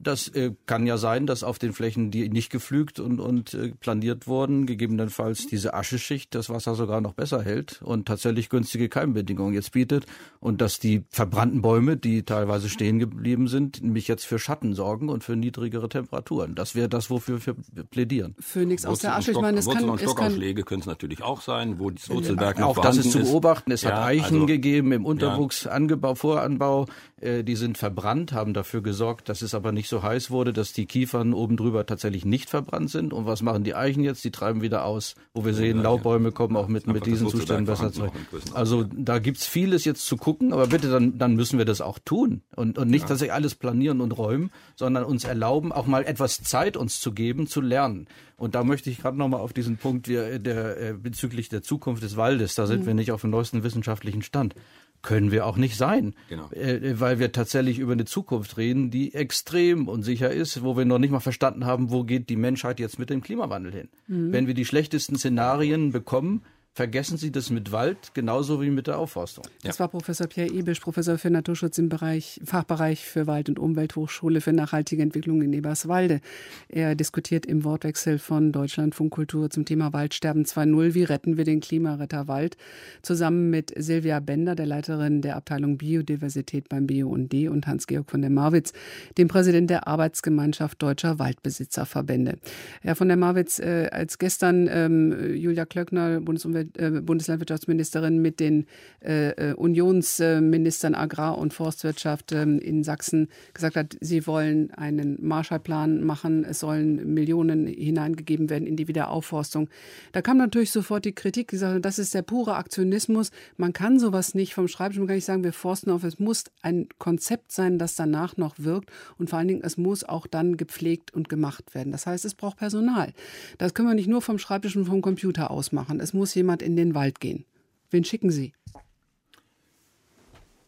Das 0.03 0.29
äh, 0.29 0.53
kann 0.65 0.87
ja 0.87 0.97
sein, 0.97 1.27
dass 1.27 1.43
auf 1.45 1.59
den 1.59 1.75
Flächen, 1.75 2.11
die 2.11 2.31
nicht 2.31 2.51
gepflügt 2.51 3.01
und, 3.01 3.21
und 3.21 3.53
äh, 3.53 3.73
planiert 3.81 4.27
wurden, 4.27 4.65
gegebenenfalls 4.65 5.47
diese 5.47 5.75
Ascheschicht 5.75 6.35
das 6.35 6.49
Wasser 6.49 6.75
sogar 6.75 7.03
noch 7.03 7.13
besser 7.13 7.43
hält 7.43 7.83
und 7.83 8.09
tatsächlich 8.09 8.49
günstige 8.49 8.89
Keimbedingungen 8.89 9.53
jetzt 9.53 9.73
bietet 9.73 10.07
und 10.41 10.63
dass 10.63 10.79
die 10.79 11.05
verbrannten 11.11 11.61
Bäume, 11.61 11.99
die 11.99 12.23
teilweise 12.23 12.71
stehen 12.71 12.99
geblieben 12.99 13.47
sind, 13.47 13.83
nämlich 13.83 14.09
jetzt 14.09 14.25
für 14.25 14.39
Schatten 14.39 14.75
sorgen 14.75 15.11
und 15.11 15.23
für 15.23 15.37
niedrigere 15.37 15.91
Temperaturen. 15.91 16.55
Das 16.55 16.75
wäre 16.75 16.89
das, 16.89 17.11
wofür 17.11 17.45
wir 17.45 17.55
plädieren. 17.85 18.35
Für 18.39 18.65
nichts 18.65 18.87
aus 18.87 19.01
der 19.01 19.17
Asche. 19.17 19.33
Ich 19.33 19.41
meine, 19.41 19.59
es 19.59 19.67
Wurzel- 19.67 19.81
kann, 19.83 19.91
und 19.91 20.01
Stockausschläge 20.01 20.63
können 20.63 20.81
es 20.81 20.87
natürlich 20.87 21.23
auch 21.23 21.43
sein, 21.43 21.79
wo 21.79 21.91
das 21.91 22.09
Wurzelwerk 22.09 22.59
noch 22.59 22.69
Auch 22.69 22.79
das 22.81 22.97
ist 22.97 23.13
zu 23.13 23.19
ist. 23.19 23.29
beobachten. 23.31 23.71
Es 23.71 23.83
Ja, 23.83 23.91
hat 23.91 24.05
Eichen 24.07 24.35
also- 24.37 24.47
gegeben 24.47 24.93
im 24.93 25.05
Unterwuchsangebau, 25.05 26.15
Voranbau. 26.15 26.87
Äh, 27.21 27.45
die 27.45 27.57
sind 27.57 27.77
verbrannt, 27.77 28.33
haben 28.33 28.55
dafür 28.55 28.81
gesorgt, 28.83 29.29
dass 29.29 29.43
es 29.43 29.53
aber 29.55 29.70
nicht 29.73 29.89
so 29.89 30.03
heiß 30.03 30.31
wurde, 30.31 30.53
dass 30.53 30.73
die 30.73 30.87
Kiefern 30.87 31.35
oben 31.35 31.57
drüber 31.57 31.87
tatsächlich 31.87 32.25
nicht 32.25 32.51
verbrannt 32.51 32.91
sind. 32.91 33.13
Und 33.13 33.27
was 33.27 33.43
machen 33.43 33.65
die 33.65 33.75
Eichen 33.75 34.03
jetzt? 34.03 34.25
Die 34.25 34.31
treiben 34.31 34.63
wieder 34.63 34.85
aus, 34.85 35.15
wo 35.35 35.45
wir 35.45 35.55
sehen, 35.55 35.83
Laubbäume 35.83 36.33
kommen 36.33 36.57
auch 36.57 36.69
mit, 36.69 36.87
mit 36.87 37.07
diesen 37.07 37.29
Zuständen 37.29 37.67
besser 37.67 37.93
zurecht. 37.93 38.15
in 38.33 38.55
Also 38.55 38.85
da 38.85 39.19
gibt's 39.19 39.47
vieles 39.47 39.85
jetzt 39.85 40.07
zu 40.07 40.17
gucken, 40.17 40.53
aber 40.53 40.67
bitte, 40.67 40.91
dann, 40.91 41.19
dann 41.19 41.35
müssen 41.35 41.59
wir 41.59 41.65
das 41.65 41.81
auch 41.81 41.99
tun. 41.99 42.43
Und, 42.57 42.79
und 42.79 42.89
nicht, 42.89 43.09
dass 43.09 43.21
wir 43.21 43.35
alles 43.35 43.55
planieren 43.55 44.01
und 44.01 44.13
räumen, 44.17 44.51
sondern 44.77 45.05
uns 45.05 45.25
erlauben, 45.25 45.73
auch 45.73 45.87
mal 45.87 46.05
etwas 46.05 46.43
Zeit 46.43 46.77
uns 46.77 47.01
zu 47.01 47.13
geben, 47.13 47.47
zu 47.47 47.61
lernen. 47.61 48.07
Und 48.41 48.55
da 48.55 48.65
möchte 48.65 48.89
ich 48.89 48.99
gerade 48.99 49.19
nochmal 49.19 49.41
auf 49.41 49.53
diesen 49.53 49.77
Punkt 49.77 50.07
der, 50.07 50.39
der, 50.39 50.81
äh, 50.81 50.93
bezüglich 50.95 51.51
der 51.51 51.63
Zukunft 51.63 52.03
des 52.03 52.17
Waldes, 52.17 52.55
da 52.55 52.67
sind 52.67 52.87
wir 52.87 52.95
nicht 52.95 53.13
auf 53.13 53.21
dem 53.21 53.29
neuesten 53.29 53.63
wissenschaftlichen 53.63 54.23
Stand. 54.23 54.55
Können 55.03 55.31
wir 55.33 55.47
auch 55.47 55.57
nicht 55.57 55.77
sein, 55.77 56.15
Genau. 56.29 56.51
äh, 56.51 57.01
weil 57.01 57.19
wir 57.19 57.33
tatsächlich 57.33 57.79
über 57.79 57.93
eine 57.93 58.05
Zukunft 58.05 58.59
reden, 58.59 58.91
die 58.91 59.15
extrem 59.15 59.89
unsicher 59.89 60.31
ist, 60.31 60.63
wo 60.63 60.77
wir 60.77 60.85
noch 60.85 60.99
nicht 60.99 61.11
mal 61.11 61.21
verstanden 61.21 61.65
haben, 61.65 61.91
wo 61.91 62.05
geht 62.05 62.29
die 62.29 62.37
Menschheit 62.37 62.79
jetzt 62.81 62.99
mit 62.99 63.09
dem 63.09 63.23
Klimawandel 63.23 63.73
hin. 63.73 63.89
Wenn 64.09 64.47
wir 64.47 64.55
die 64.55 64.65
schlechtesten 64.67 65.17
Szenarien 65.17 65.93
bekommen, 65.93 66.43
vergessen 66.81 67.19
Sie 67.19 67.31
das 67.31 67.51
mit 67.51 67.73
Wald 67.73 68.15
genauso 68.15 68.63
wie 68.63 68.71
mit 68.71 68.87
der 68.87 68.97
Aufforstung. 68.97 69.45
Das 69.63 69.79
war 69.79 69.89
Professor 69.89 70.27
Pierre 70.27 70.51
Ibisch, 70.51 70.81
Professor 70.81 71.19
für 71.19 71.29
Naturschutz 71.29 71.77
im 71.77 71.91
Bereich, 71.91 72.41
Fachbereich 72.43 73.05
für 73.05 73.27
Wald- 73.27 73.51
und 73.51 73.59
Umwelthochschule 73.59 74.41
für 74.41 74.55
nachhaltige 74.55 75.03
Entwicklung 75.03 75.43
in 75.43 75.53
Eberswalde. 75.53 76.23
Er 76.71 76.95
diskutiert 76.95 77.45
im 77.45 77.65
Wortwechsel 77.65 78.19
von 78.19 78.51
Deutschlandfunk 78.51 79.13
Kultur 79.13 79.51
zum 79.51 79.67
Thema 79.67 79.93
Waldsterben 79.93 80.47
2.0. 80.47 80.95
Wie 80.95 81.03
retten 81.05 81.37
wir 81.37 81.45
den 81.45 81.61
Klimaretter 81.61 82.29
Wald? 82.29 82.57
Zusammen 83.03 83.51
mit 83.51 83.75
Silvia 83.77 84.19
Bender, 84.21 84.55
der 84.55 84.65
Leiterin 84.65 85.21
der 85.21 85.37
Abteilung 85.37 85.77
Biodiversität 85.77 86.71
beim 86.71 86.87
BUND 86.87 87.35
und 87.51 87.67
Hans-Georg 87.67 88.11
von 88.11 88.23
der 88.23 88.31
Marwitz, 88.31 88.73
dem 89.19 89.29
Präsident 89.29 89.69
der 89.69 89.87
Arbeitsgemeinschaft 89.87 90.81
Deutscher 90.81 91.19
Waldbesitzerverbände. 91.19 92.39
Herr 92.81 92.97
von 92.97 93.09
der 93.09 93.19
Marwitz, 93.19 93.59
äh, 93.59 93.91
als 93.93 94.17
gestern 94.17 94.67
ähm, 94.73 95.35
Julia 95.37 95.67
Klöckner, 95.67 96.23
Bundesumwelt, 96.23 96.70
Bundeslandwirtschaftsministerin, 97.03 98.21
mit 98.21 98.41
den 98.41 98.67
äh, 99.05 99.31
äh, 99.31 99.55
Unionsministern 99.55 100.95
Agrar- 100.95 101.39
und 101.39 101.55
Forstwirtschaft 101.55 102.33
ähm, 102.33 102.59
in 102.59 102.85
Sachsen 102.85 103.29
gesagt 103.55 103.77
hat, 103.77 103.97
sie 104.01 104.27
wollen 104.27 104.71
einen 104.73 105.19
Marshallplan 105.21 106.05
machen, 106.05 106.45
es 106.45 106.61
sollen 106.61 107.15
Millionen 107.15 107.67
hineingegeben 107.67 108.51
werden 108.51 108.67
in 108.67 108.77
die 108.77 108.89
Wiederaufforstung. 108.89 109.69
Da 110.13 110.23
kam 110.23 110.39
natürlich 110.39 110.71
sofort 110.71 111.05
die 111.05 111.15
Kritik, 111.15 111.49
die 111.49 111.57
sagte, 111.57 111.81
das 111.81 111.99
ist 111.99 112.15
der 112.15 112.23
pure 112.23 112.57
Aktionismus. 112.57 113.31
Man 113.57 113.73
kann 113.73 113.99
sowas 113.99 114.35
nicht 114.35 114.55
vom 114.55 114.69
Schreibtisch, 114.69 114.99
man 114.99 115.07
kann 115.07 115.17
nicht 115.17 115.25
sagen, 115.25 115.45
wir 115.45 115.53
forsten 115.53 115.91
auf. 115.91 116.05
Es 116.05 116.19
muss 116.19 116.45
ein 116.63 116.89
Konzept 116.99 117.53
sein, 117.53 117.79
das 117.79 117.95
danach 117.95 118.37
noch 118.37 118.55
wirkt 118.59 118.91
und 119.19 119.31
vor 119.31 119.39
allen 119.39 119.49
Dingen, 119.49 119.63
es 119.63 119.77
muss 119.77 120.05
auch 120.05 120.27
dann 120.27 120.57
gepflegt 120.57 121.15
und 121.15 121.29
gemacht 121.29 121.75
werden. 121.75 121.93
Das 121.93 122.07
heißt, 122.07 122.25
es 122.25 122.35
braucht 122.35 122.59
Personal. 122.59 123.13
Das 123.59 123.75
können 123.75 123.89
wir 123.89 123.95
nicht 123.95 124.09
nur 124.09 124.23
vom 124.23 124.39
Schreibtisch 124.39 124.77
und 124.77 124.85
vom 124.85 125.01
Computer 125.01 125.51
aus 125.51 125.73
machen. 125.73 126.01
Es 126.01 126.13
muss 126.13 126.35
jemand 126.35 126.50
in 126.59 126.77
den 126.77 126.95
Wald 126.95 127.21
gehen. 127.21 127.45
Wen 127.91 128.05
schicken 128.05 128.31
Sie? 128.31 128.53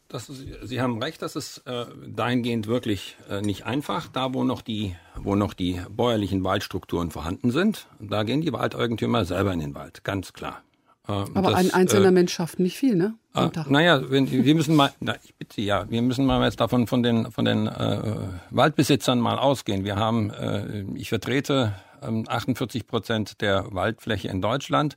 Das 0.08 0.26
Sie 0.26 0.80
haben 0.80 1.02
recht, 1.02 1.22
das 1.22 1.36
ist 1.36 1.62
äh, 1.66 1.86
dahingehend 2.06 2.66
wirklich 2.66 3.16
äh, 3.30 3.40
nicht 3.40 3.64
einfach. 3.64 4.08
Da, 4.08 4.34
wo 4.34 4.44
noch, 4.44 4.60
die, 4.60 4.94
wo 5.16 5.36
noch 5.36 5.54
die 5.54 5.80
bäuerlichen 5.88 6.44
Waldstrukturen 6.44 7.10
vorhanden 7.10 7.50
sind, 7.50 7.86
da 7.98 8.22
gehen 8.22 8.42
die 8.42 8.52
Waldeigentümer 8.52 9.24
selber 9.24 9.54
in 9.54 9.60
den 9.60 9.74
Wald, 9.74 10.04
ganz 10.04 10.34
klar. 10.34 10.62
Äh, 11.08 11.12
Aber 11.12 11.50
das, 11.50 11.54
ein 11.54 11.70
einzelner 11.72 12.08
äh, 12.08 12.12
Mensch 12.12 12.34
schafft 12.34 12.60
nicht 12.60 12.76
viel, 12.76 12.94
ne? 12.94 13.14
Äh, 13.34 13.48
naja, 13.68 14.10
wenn, 14.10 14.30
wir 14.30 14.54
müssen 14.54 14.76
mal, 14.76 14.92
na, 15.00 15.16
ich 15.24 15.34
bitte 15.34 15.62
ja, 15.62 15.90
wir 15.90 16.02
müssen 16.02 16.26
mal 16.26 16.44
jetzt 16.44 16.60
davon 16.60 16.86
von 16.86 17.02
den 17.02 17.32
von 17.32 17.46
den 17.46 17.66
äh, 17.66 18.18
Waldbesitzern 18.50 19.18
mal 19.18 19.38
ausgehen. 19.38 19.84
Wir 19.84 19.96
haben, 19.96 20.30
äh, 20.30 20.84
ich 20.94 21.08
vertrete 21.08 21.74
ähm, 22.02 22.24
48 22.28 22.86
Prozent 22.86 23.40
der 23.40 23.66
Waldfläche 23.72 24.28
in 24.28 24.42
Deutschland. 24.42 24.96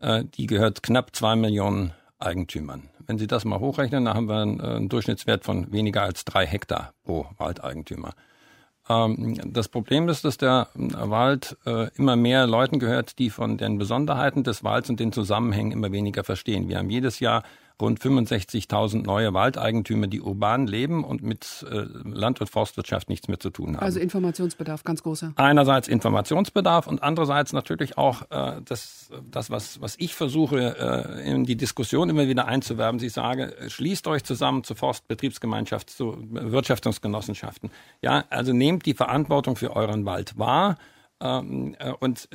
Äh, 0.00 0.24
die 0.24 0.46
gehört 0.46 0.82
knapp 0.82 1.14
zwei 1.14 1.36
Millionen 1.36 1.92
Eigentümern. 2.18 2.90
Wenn 3.06 3.18
Sie 3.18 3.26
das 3.26 3.44
mal 3.44 3.60
hochrechnen, 3.60 4.04
dann 4.04 4.14
haben 4.14 4.28
wir 4.28 4.36
einen, 4.36 4.60
äh, 4.60 4.64
einen 4.64 4.88
Durchschnittswert 4.88 5.44
von 5.44 5.72
weniger 5.72 6.02
als 6.02 6.24
drei 6.24 6.46
Hektar 6.46 6.92
pro 7.04 7.26
Waldeigentümer. 7.38 8.14
Ähm, 8.88 9.38
das 9.52 9.68
Problem 9.68 10.08
ist, 10.08 10.24
dass 10.24 10.36
der 10.36 10.68
Wald 10.74 11.56
äh, 11.66 11.88
immer 11.96 12.16
mehr 12.16 12.46
Leuten 12.46 12.78
gehört, 12.78 13.18
die 13.18 13.30
von 13.30 13.56
den 13.56 13.78
Besonderheiten 13.78 14.42
des 14.42 14.64
Walds 14.64 14.90
und 14.90 15.00
den 15.00 15.12
Zusammenhängen 15.12 15.72
immer 15.72 15.92
weniger 15.92 16.24
verstehen. 16.24 16.68
Wir 16.68 16.78
haben 16.78 16.90
jedes 16.90 17.20
Jahr 17.20 17.42
rund 17.80 18.00
65.000 18.00 19.04
neue 19.04 19.32
Waldeigentümer, 19.34 20.06
die 20.06 20.20
urban 20.20 20.66
leben 20.66 21.04
und 21.04 21.22
mit 21.22 21.64
äh, 21.70 21.84
Land- 22.04 22.40
und 22.40 22.48
Forstwirtschaft 22.48 23.08
nichts 23.08 23.28
mehr 23.28 23.38
zu 23.38 23.50
tun 23.50 23.76
haben. 23.76 23.84
Also 23.84 24.00
Informationsbedarf, 24.00 24.84
ganz 24.84 25.02
großer. 25.02 25.32
Einerseits 25.36 25.88
Informationsbedarf 25.88 26.86
und 26.86 27.02
andererseits 27.02 27.52
natürlich 27.52 27.98
auch 27.98 28.22
äh, 28.30 28.60
das, 28.64 29.10
das 29.30 29.50
was, 29.50 29.80
was 29.80 29.96
ich 29.98 30.14
versuche, 30.14 30.76
äh, 30.78 31.30
in 31.30 31.44
die 31.44 31.56
Diskussion 31.56 32.10
immer 32.10 32.28
wieder 32.28 32.46
einzuwerben. 32.46 33.02
Ich 33.02 33.12
sage, 33.12 33.54
schließt 33.68 34.06
euch 34.08 34.24
zusammen 34.24 34.64
zur 34.64 34.76
Forstbetriebsgemeinschaft, 34.76 35.90
zu 35.90 36.16
Wirtschaftungsgenossenschaften. 36.30 37.70
Ja, 38.02 38.24
also 38.30 38.52
nehmt 38.52 38.86
die 38.86 38.94
Verantwortung 38.94 39.56
für 39.56 39.74
euren 39.74 40.04
Wald 40.04 40.38
wahr. 40.38 40.76
Ähm, 41.22 41.76
äh, 41.78 41.92
und 41.92 42.28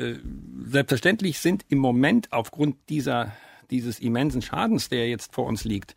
selbstverständlich 0.66 1.40
sind 1.40 1.66
im 1.70 1.80
Moment 1.80 2.32
aufgrund 2.32 2.78
dieser, 2.90 3.32
dieses 3.72 4.00
immensen 4.00 4.42
Schadens, 4.42 4.90
der 4.90 5.10
jetzt 5.10 5.34
vor 5.34 5.46
uns 5.46 5.64
liegt, 5.64 5.96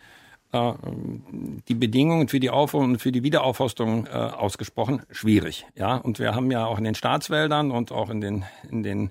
äh, 0.53 0.73
die 1.69 1.75
Bedingungen 1.75 2.29
für 2.29 2.41
die 2.41 2.51
Aufforstung 2.51 2.93
und 2.93 2.99
für 3.01 3.13
die 3.13 3.23
Wiederaufforstung 3.23 4.07
äh, 4.07 4.11
ausgesprochen 4.11 5.03
schwierig. 5.11 5.67
Ja, 5.77 5.97
und 5.97 6.19
wir 6.19 6.35
haben 6.35 6.51
ja 6.51 6.67
auch 6.67 6.79
in 6.79 6.85
den 6.85 6.95
Staatswäldern 6.95 7.71
und 7.71 7.93
auch 7.93 8.11
in 8.11 8.21
den 8.21 8.45
in 8.71 8.83
den 8.83 9.11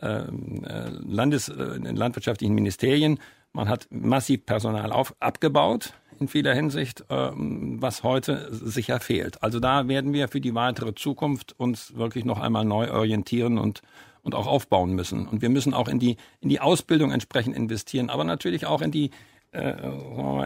ähm, 0.00 0.62
äh, 0.64 0.88
Landes, 0.90 1.48
in 1.48 1.84
den 1.84 1.96
landwirtschaftlichen 1.96 2.54
Ministerien, 2.54 3.18
man 3.52 3.68
hat 3.68 3.88
massiv 3.90 4.44
Personal 4.44 4.92
auf, 4.92 5.14
abgebaut 5.18 5.94
in 6.20 6.28
vieler 6.28 6.54
Hinsicht, 6.54 7.04
ähm, 7.08 7.80
was 7.80 8.02
heute 8.02 8.48
sicher 8.50 9.00
fehlt. 9.00 9.42
Also 9.42 9.60
da 9.60 9.88
werden 9.88 10.12
wir 10.12 10.28
für 10.28 10.40
die 10.40 10.54
weitere 10.54 10.94
Zukunft 10.94 11.58
uns 11.58 11.96
wirklich 11.96 12.24
noch 12.24 12.38
einmal 12.38 12.64
neu 12.64 12.90
orientieren 12.90 13.58
und 13.58 13.82
und 14.26 14.34
auch 14.34 14.46
aufbauen 14.46 14.92
müssen. 14.92 15.26
Und 15.26 15.40
wir 15.40 15.48
müssen 15.48 15.72
auch 15.72 15.88
in 15.88 15.98
die 15.98 16.16
in 16.40 16.50
die 16.50 16.60
Ausbildung 16.60 17.12
entsprechend 17.12 17.56
investieren, 17.56 18.10
aber 18.10 18.24
natürlich 18.24 18.66
auch 18.66 18.82
in 18.82 18.90
die 18.90 19.10
äh, 19.52 19.72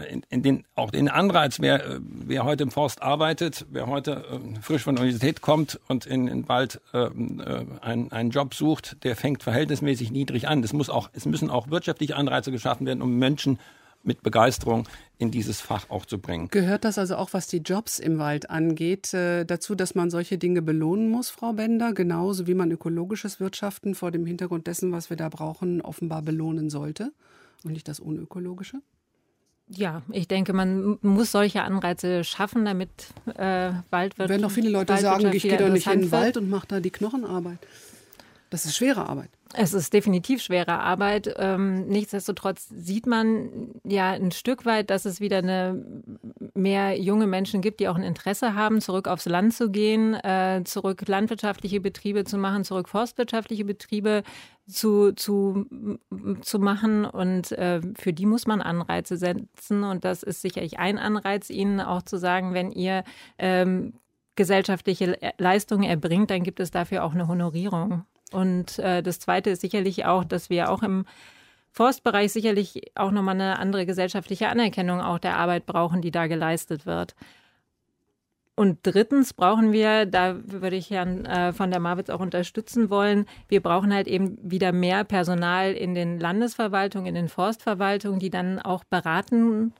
in, 0.09 0.23
in 0.29 0.43
den, 0.43 0.63
auch 0.75 0.91
den 0.91 1.09
Anreiz, 1.09 1.59
wer, 1.59 1.99
wer 1.99 2.45
heute 2.45 2.63
im 2.63 2.71
Forst 2.71 3.01
arbeitet, 3.01 3.65
wer 3.69 3.87
heute 3.87 4.23
äh, 4.31 4.61
frisch 4.61 4.83
von 4.83 4.95
der 4.95 5.03
Universität 5.03 5.41
kommt 5.41 5.79
und 5.87 6.05
in, 6.05 6.27
in 6.27 6.47
Wald 6.47 6.79
äh, 6.93 6.99
äh, 6.99 7.65
einen, 7.81 8.11
einen 8.11 8.29
Job 8.29 8.53
sucht, 8.53 9.03
der 9.03 9.15
fängt 9.15 9.43
verhältnismäßig 9.43 10.11
niedrig 10.11 10.47
an. 10.47 10.63
Es, 10.63 10.71
muss 10.71 10.89
auch, 10.89 11.09
es 11.13 11.25
müssen 11.25 11.49
auch 11.49 11.69
wirtschaftliche 11.69 12.15
Anreize 12.15 12.51
geschaffen 12.51 12.85
werden, 12.85 13.01
um 13.01 13.17
Menschen 13.17 13.59
mit 14.03 14.23
Begeisterung 14.23 14.87
in 15.17 15.31
dieses 15.31 15.61
Fach 15.61 15.89
auch 15.89 16.05
zu 16.05 16.19
bringen. 16.19 16.47
Gehört 16.49 16.83
das 16.83 16.97
also 16.97 17.15
auch, 17.15 17.33
was 17.33 17.47
die 17.47 17.57
Jobs 17.57 17.99
im 17.99 18.17
Wald 18.17 18.49
angeht, 18.49 19.13
äh, 19.13 19.45
dazu, 19.45 19.75
dass 19.75 19.93
man 19.93 20.09
solche 20.09 20.37
Dinge 20.37 20.61
belohnen 20.61 21.09
muss, 21.09 21.29
Frau 21.29 21.53
Bender, 21.53 21.93
genauso 21.93 22.47
wie 22.47 22.55
man 22.55 22.71
ökologisches 22.71 23.39
Wirtschaften 23.39 23.93
vor 23.93 24.11
dem 24.11 24.25
Hintergrund 24.25 24.67
dessen, 24.67 24.91
was 24.91 25.09
wir 25.09 25.17
da 25.17 25.29
brauchen, 25.29 25.81
offenbar 25.81 26.21
belohnen 26.21 26.69
sollte 26.69 27.13
und 27.63 27.73
nicht 27.73 27.87
das 27.87 27.99
unökologische? 27.99 28.81
Ja, 29.73 30.01
ich 30.11 30.27
denke, 30.27 30.51
man 30.51 30.97
muss 31.01 31.31
solche 31.31 31.61
Anreize 31.61 32.23
schaffen, 32.25 32.65
damit 32.65 32.89
äh, 33.35 33.71
Waldwirtschaft. 33.89 34.29
Werden 34.29 34.41
doch 34.41 34.51
viele 34.51 34.69
Leute 34.69 34.97
sagen, 34.97 35.31
ich 35.31 35.43
gehe 35.43 35.57
doch 35.57 35.69
nicht 35.69 35.87
in 35.87 36.01
den 36.01 36.11
Wald 36.11 36.35
und 36.35 36.49
mache 36.49 36.67
da 36.67 36.79
die 36.81 36.89
Knochenarbeit. 36.89 37.59
Das 38.51 38.65
ist 38.65 38.75
schwere 38.75 39.07
Arbeit. 39.07 39.29
Es 39.53 39.73
ist 39.73 39.93
definitiv 39.93 40.41
schwere 40.41 40.79
Arbeit. 40.79 41.33
Ähm, 41.37 41.87
nichtsdestotrotz 41.87 42.67
sieht 42.67 43.07
man 43.07 43.71
ja 43.85 44.11
ein 44.11 44.31
Stück 44.31 44.65
weit, 44.65 44.89
dass 44.89 45.05
es 45.05 45.21
wieder 45.21 45.37
eine, 45.37 45.81
mehr 46.53 46.99
junge 46.99 47.27
Menschen 47.27 47.61
gibt, 47.61 47.79
die 47.79 47.87
auch 47.87 47.95
ein 47.95 48.03
Interesse 48.03 48.53
haben, 48.53 48.81
zurück 48.81 49.07
aufs 49.07 49.25
Land 49.25 49.53
zu 49.53 49.71
gehen, 49.71 50.15
äh, 50.15 50.63
zurück 50.65 51.07
landwirtschaftliche 51.07 51.79
Betriebe 51.79 52.25
zu 52.25 52.37
machen, 52.37 52.65
zurück 52.65 52.89
forstwirtschaftliche 52.89 53.63
Betriebe 53.63 54.23
zu, 54.67 55.13
zu, 55.13 55.65
zu 56.41 56.59
machen. 56.59 57.05
Und 57.05 57.53
äh, 57.53 57.79
für 57.97 58.11
die 58.11 58.25
muss 58.25 58.47
man 58.47 58.61
Anreize 58.61 59.15
setzen. 59.15 59.85
Und 59.85 60.03
das 60.03 60.23
ist 60.23 60.41
sicherlich 60.41 60.77
ein 60.77 60.97
Anreiz, 60.97 61.49
ihnen 61.49 61.79
auch 61.79 62.01
zu 62.01 62.17
sagen, 62.17 62.53
wenn 62.53 62.69
ihr 62.69 63.05
ähm, 63.37 63.93
gesellschaftliche 64.35 65.17
Leistungen 65.37 65.85
erbringt, 65.85 66.31
dann 66.31 66.43
gibt 66.43 66.59
es 66.59 66.69
dafür 66.69 67.05
auch 67.05 67.13
eine 67.13 67.29
Honorierung. 67.29 68.03
Und 68.31 68.79
äh, 68.79 69.03
das 69.03 69.19
Zweite 69.19 69.49
ist 69.49 69.61
sicherlich 69.61 70.05
auch, 70.05 70.23
dass 70.23 70.49
wir 70.49 70.71
auch 70.71 70.83
im 70.83 71.05
Forstbereich 71.71 72.33
sicherlich 72.33 72.91
auch 72.95 73.11
nochmal 73.11 73.35
eine 73.35 73.59
andere 73.59 73.85
gesellschaftliche 73.85 74.49
Anerkennung 74.49 75.01
auch 75.01 75.19
der 75.19 75.37
Arbeit 75.37 75.65
brauchen, 75.65 76.01
die 76.01 76.11
da 76.11 76.27
geleistet 76.27 76.85
wird. 76.85 77.15
Und 78.55 78.79
drittens 78.83 79.33
brauchen 79.33 79.71
wir, 79.71 80.05
da 80.05 80.35
würde 80.45 80.75
ich 80.75 80.91
Herrn 80.91 81.25
äh, 81.25 81.53
von 81.53 81.71
der 81.71 81.79
Marwitz 81.79 82.09
auch 82.09 82.19
unterstützen 82.19 82.89
wollen, 82.89 83.25
wir 83.47 83.61
brauchen 83.61 83.93
halt 83.93 84.07
eben 84.07 84.37
wieder 84.41 84.73
mehr 84.73 85.03
Personal 85.05 85.71
in 85.71 85.95
den 85.95 86.19
Landesverwaltungen, 86.19 87.07
in 87.07 87.15
den 87.15 87.29
Forstverwaltungen, 87.29 88.19
die 88.19 88.29
dann 88.29 88.59
auch 88.59 88.83
beraten 88.83 89.73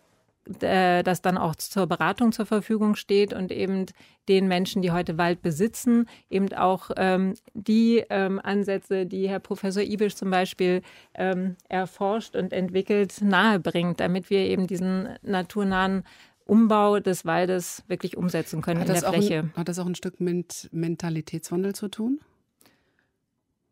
äh, 0.62 1.04
das 1.04 1.22
dann 1.22 1.38
auch 1.38 1.56
zur 1.56 1.88
Beratung 1.88 2.32
zur 2.32 2.46
Verfügung 2.46 2.96
steht 2.96 3.34
und 3.34 3.52
eben 3.52 3.86
den 4.28 4.48
Menschen, 4.48 4.82
die 4.82 4.92
heute 4.92 5.18
Wald 5.18 5.42
besitzen, 5.42 6.08
eben 6.30 6.52
auch 6.54 6.90
ähm, 6.98 7.36
die 7.54 8.04
ähm, 8.10 8.40
Ansätze, 8.42 9.06
die 9.06 9.30
Herr 9.30 9.40
Professor 9.40 9.84
Ibisch 9.84 10.16
zum 10.16 10.32
Beispiel 10.32 10.82
ähm, 11.14 11.58
erforscht 11.70 12.36
und 12.36 12.54
entwickelt, 12.54 13.22
nahebringt, 13.22 14.00
damit 14.00 14.30
wir 14.30 14.40
eben 14.40 14.68
diesen 14.68 15.10
naturnahen 15.22 16.04
Umbau 16.46 17.00
des 17.00 17.26
Waldes 17.26 17.84
wirklich 17.88 18.18
umsetzen 18.18 18.62
können 18.62 18.82
hat 18.82 18.88
in 18.90 18.94
der 18.96 19.04
Fläche. 19.04 19.40
Ein, 19.40 19.54
hat 19.56 19.70
das 19.70 19.80
auch 19.80 19.86
ein 19.86 19.96
Stück 19.96 20.20
mit 20.20 20.70
Mentalitätswandel 20.72 21.74
zu 21.76 21.88
tun? 21.88 22.20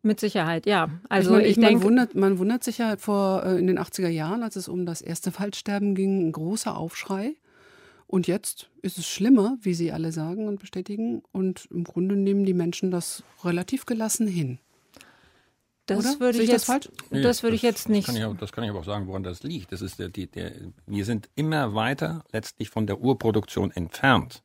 Mit 0.02 0.18
Sicherheit, 0.20 0.64
ja. 0.66 0.88
Also 1.08 1.30
ich, 1.30 1.36
meine, 1.36 1.46
ich 1.48 1.56
man, 1.58 1.68
denke, 1.68 1.84
wundert, 1.84 2.14
man 2.14 2.38
wundert 2.38 2.64
sich 2.64 2.78
ja 2.78 2.96
vor 2.96 3.44
äh, 3.44 3.58
in 3.58 3.66
den 3.66 3.78
80er 3.78 4.08
Jahren, 4.08 4.42
als 4.42 4.56
es 4.56 4.66
um 4.68 4.86
das 4.86 5.02
erste 5.02 5.38
Waldsterben 5.38 5.94
ging, 5.94 6.28
ein 6.28 6.32
großer 6.32 6.76
Aufschrei. 6.76 7.34
Und 8.06 8.26
jetzt 8.26 8.70
ist 8.82 8.98
es 8.98 9.06
schlimmer, 9.06 9.56
wie 9.60 9.74
Sie 9.74 9.92
alle 9.92 10.10
sagen 10.10 10.48
und 10.48 10.58
bestätigen. 10.58 11.22
Und 11.32 11.68
im 11.70 11.84
Grunde 11.84 12.16
nehmen 12.16 12.44
die 12.44 12.54
Menschen 12.54 12.90
das 12.90 13.22
relativ 13.44 13.86
gelassen 13.86 14.26
hin. 14.26 14.58
Das 15.86 15.98
Oder? 15.98 16.20
würde 16.20 16.32
Sehe 16.38 16.42
ich 16.44 16.48
ich 16.50 16.54
das 16.54 16.66
jetzt, 16.66 16.66
falsch? 16.66 16.88
Nee, 17.10 17.22
das 17.22 17.42
würde 17.42 17.56
ich 17.56 17.62
jetzt 17.62 17.88
nicht. 17.88 18.06
Kann 18.06 18.16
ich, 18.16 18.24
auch- 18.24 18.36
das 18.36 18.52
kann 18.52 18.64
ich 18.64 18.70
aber 18.70 18.80
auch 18.80 18.84
sagen, 18.84 19.06
woran 19.06 19.22
das 19.22 19.42
liegt. 19.42 19.70
Das 19.72 19.82
ist 19.82 19.98
der, 19.98 20.08
die, 20.08 20.26
der, 20.28 20.52
wir 20.86 21.04
sind 21.04 21.28
immer 21.34 21.74
weiter 21.74 22.24
letztlich 22.32 22.70
von 22.70 22.86
der 22.86 23.00
Urproduktion 23.00 23.70
entfernt. 23.70 24.42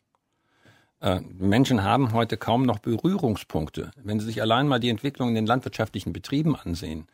Äh, 1.01 1.21
Menschen 1.37 1.83
haben 1.83 2.13
heute 2.13 2.37
kaum 2.37 2.63
noch 2.63 2.79
Berührungspunkte. 2.79 3.91
Wenn 4.03 4.19
Sie 4.19 4.25
sich 4.25 4.41
allein 4.41 4.67
mal 4.67 4.79
die 4.79 4.89
Entwicklung 4.89 5.29
in 5.29 5.35
den 5.35 5.45
landwirtschaftlichen 5.45 6.13
Betrieben 6.13 6.55
ansehen. 6.55 7.07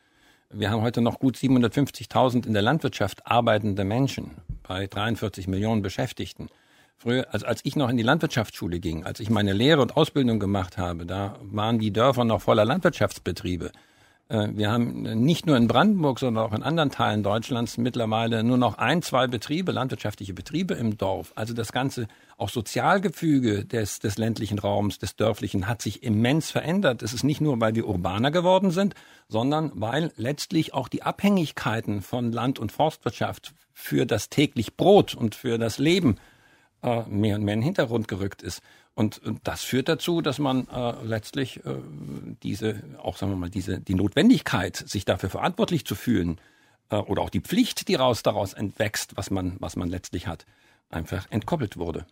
Wir 0.53 0.69
haben 0.69 0.81
heute 0.81 1.01
noch 1.01 1.19
gut 1.19 1.37
750.000 1.37 2.45
in 2.45 2.53
der 2.53 2.61
Landwirtschaft 2.61 3.25
arbeitende 3.25 3.85
Menschen 3.85 4.31
bei 4.63 4.85
43 4.85 5.47
Millionen 5.47 5.81
Beschäftigten. 5.81 6.49
Früher, 6.97 7.25
also 7.33 7.45
als 7.45 7.61
ich 7.63 7.75
noch 7.75 7.89
in 7.89 7.97
die 7.97 8.03
Landwirtschaftsschule 8.03 8.79
ging, 8.79 9.05
als 9.05 9.19
ich 9.19 9.29
meine 9.29 9.53
Lehre 9.53 9.81
und 9.81 9.97
Ausbildung 9.97 10.39
gemacht 10.39 10.77
habe, 10.77 11.05
da 11.05 11.39
waren 11.41 11.79
die 11.79 11.91
Dörfer 11.91 12.25
noch 12.25 12.41
voller 12.41 12.65
Landwirtschaftsbetriebe. 12.65 13.71
Äh, 14.31 14.49
Wir 14.53 14.71
haben 14.71 15.01
nicht 15.23 15.45
nur 15.45 15.57
in 15.57 15.67
Brandenburg, 15.67 16.19
sondern 16.19 16.45
auch 16.45 16.53
in 16.53 16.63
anderen 16.63 16.89
Teilen 16.89 17.21
Deutschlands 17.21 17.77
mittlerweile 17.77 18.43
nur 18.43 18.57
noch 18.57 18.77
ein, 18.77 19.01
zwei 19.01 19.27
Betriebe, 19.27 19.71
landwirtschaftliche 19.71 20.33
Betriebe 20.33 20.73
im 20.73 20.97
Dorf. 20.97 21.33
Also 21.35 21.53
das 21.53 21.71
ganze 21.71 22.07
auch 22.37 22.49
Sozialgefüge 22.49 23.65
des, 23.65 23.99
des 23.99 24.17
ländlichen 24.17 24.57
Raums, 24.57 24.97
des 24.99 25.15
dörflichen 25.15 25.67
hat 25.67 25.81
sich 25.81 26.01
immens 26.01 26.49
verändert. 26.49 27.03
Es 27.03 27.13
ist 27.13 27.23
nicht 27.23 27.41
nur, 27.41 27.59
weil 27.59 27.75
wir 27.75 27.87
urbaner 27.87 28.31
geworden 28.31 28.71
sind, 28.71 28.95
sondern 29.27 29.71
weil 29.75 30.11
letztlich 30.15 30.73
auch 30.73 30.87
die 30.87 31.03
Abhängigkeiten 31.03 32.01
von 32.01 32.31
Land- 32.31 32.59
und 32.59 32.71
Forstwirtschaft 32.71 33.53
für 33.73 34.05
das 34.05 34.29
täglich 34.29 34.77
Brot 34.77 35.13
und 35.13 35.35
für 35.35 35.57
das 35.57 35.77
Leben 35.77 36.15
äh, 36.83 37.03
mehr 37.03 37.35
und 37.35 37.43
mehr 37.43 37.53
in 37.53 37.59
den 37.59 37.61
Hintergrund 37.61 38.07
gerückt 38.07 38.41
ist. 38.41 38.61
Und, 38.93 39.19
und 39.19 39.39
das 39.43 39.63
führt 39.63 39.87
dazu, 39.87 40.21
dass 40.21 40.37
man 40.37 40.67
äh, 40.67 40.93
letztlich 41.03 41.65
äh, 41.65 41.75
diese, 42.43 42.83
auch 42.97 43.17
sagen 43.17 43.31
wir 43.31 43.37
mal, 43.37 43.49
diese, 43.49 43.79
die 43.79 43.95
Notwendigkeit, 43.95 44.75
sich 44.75 45.05
dafür 45.05 45.29
verantwortlich 45.29 45.85
zu 45.85 45.95
fühlen, 45.95 46.39
äh, 46.91 46.97
oder 46.97 47.23
auch 47.23 47.29
die 47.29 47.41
Pflicht, 47.41 47.87
die 47.87 47.95
raus 47.95 48.21
daraus 48.21 48.53
entwächst, 48.53 49.17
was 49.17 49.31
man, 49.31 49.55
was 49.59 49.75
man 49.75 49.89
letztlich 49.89 50.27
hat, 50.27 50.45
einfach 50.89 51.25
entkoppelt 51.31 51.77
wurde. 51.77 52.05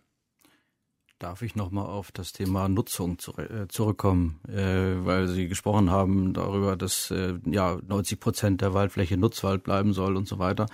Darf 1.18 1.42
ich 1.42 1.54
nochmal 1.54 1.84
auf 1.84 2.12
das 2.12 2.32
Thema 2.32 2.70
Nutzung 2.70 3.18
zu, 3.18 3.36
äh, 3.36 3.68
zurückkommen, 3.68 4.40
äh, 4.48 5.04
weil 5.04 5.28
Sie 5.28 5.48
gesprochen 5.48 5.90
haben 5.90 6.32
darüber, 6.32 6.76
dass 6.76 7.10
äh, 7.10 7.34
ja 7.44 7.78
90 7.86 8.20
Prozent 8.20 8.60
der 8.62 8.72
Waldfläche 8.72 9.18
Nutzwald 9.18 9.62
bleiben 9.62 9.92
soll 9.92 10.16
und 10.16 10.26
so 10.26 10.38
weiter. 10.38 10.64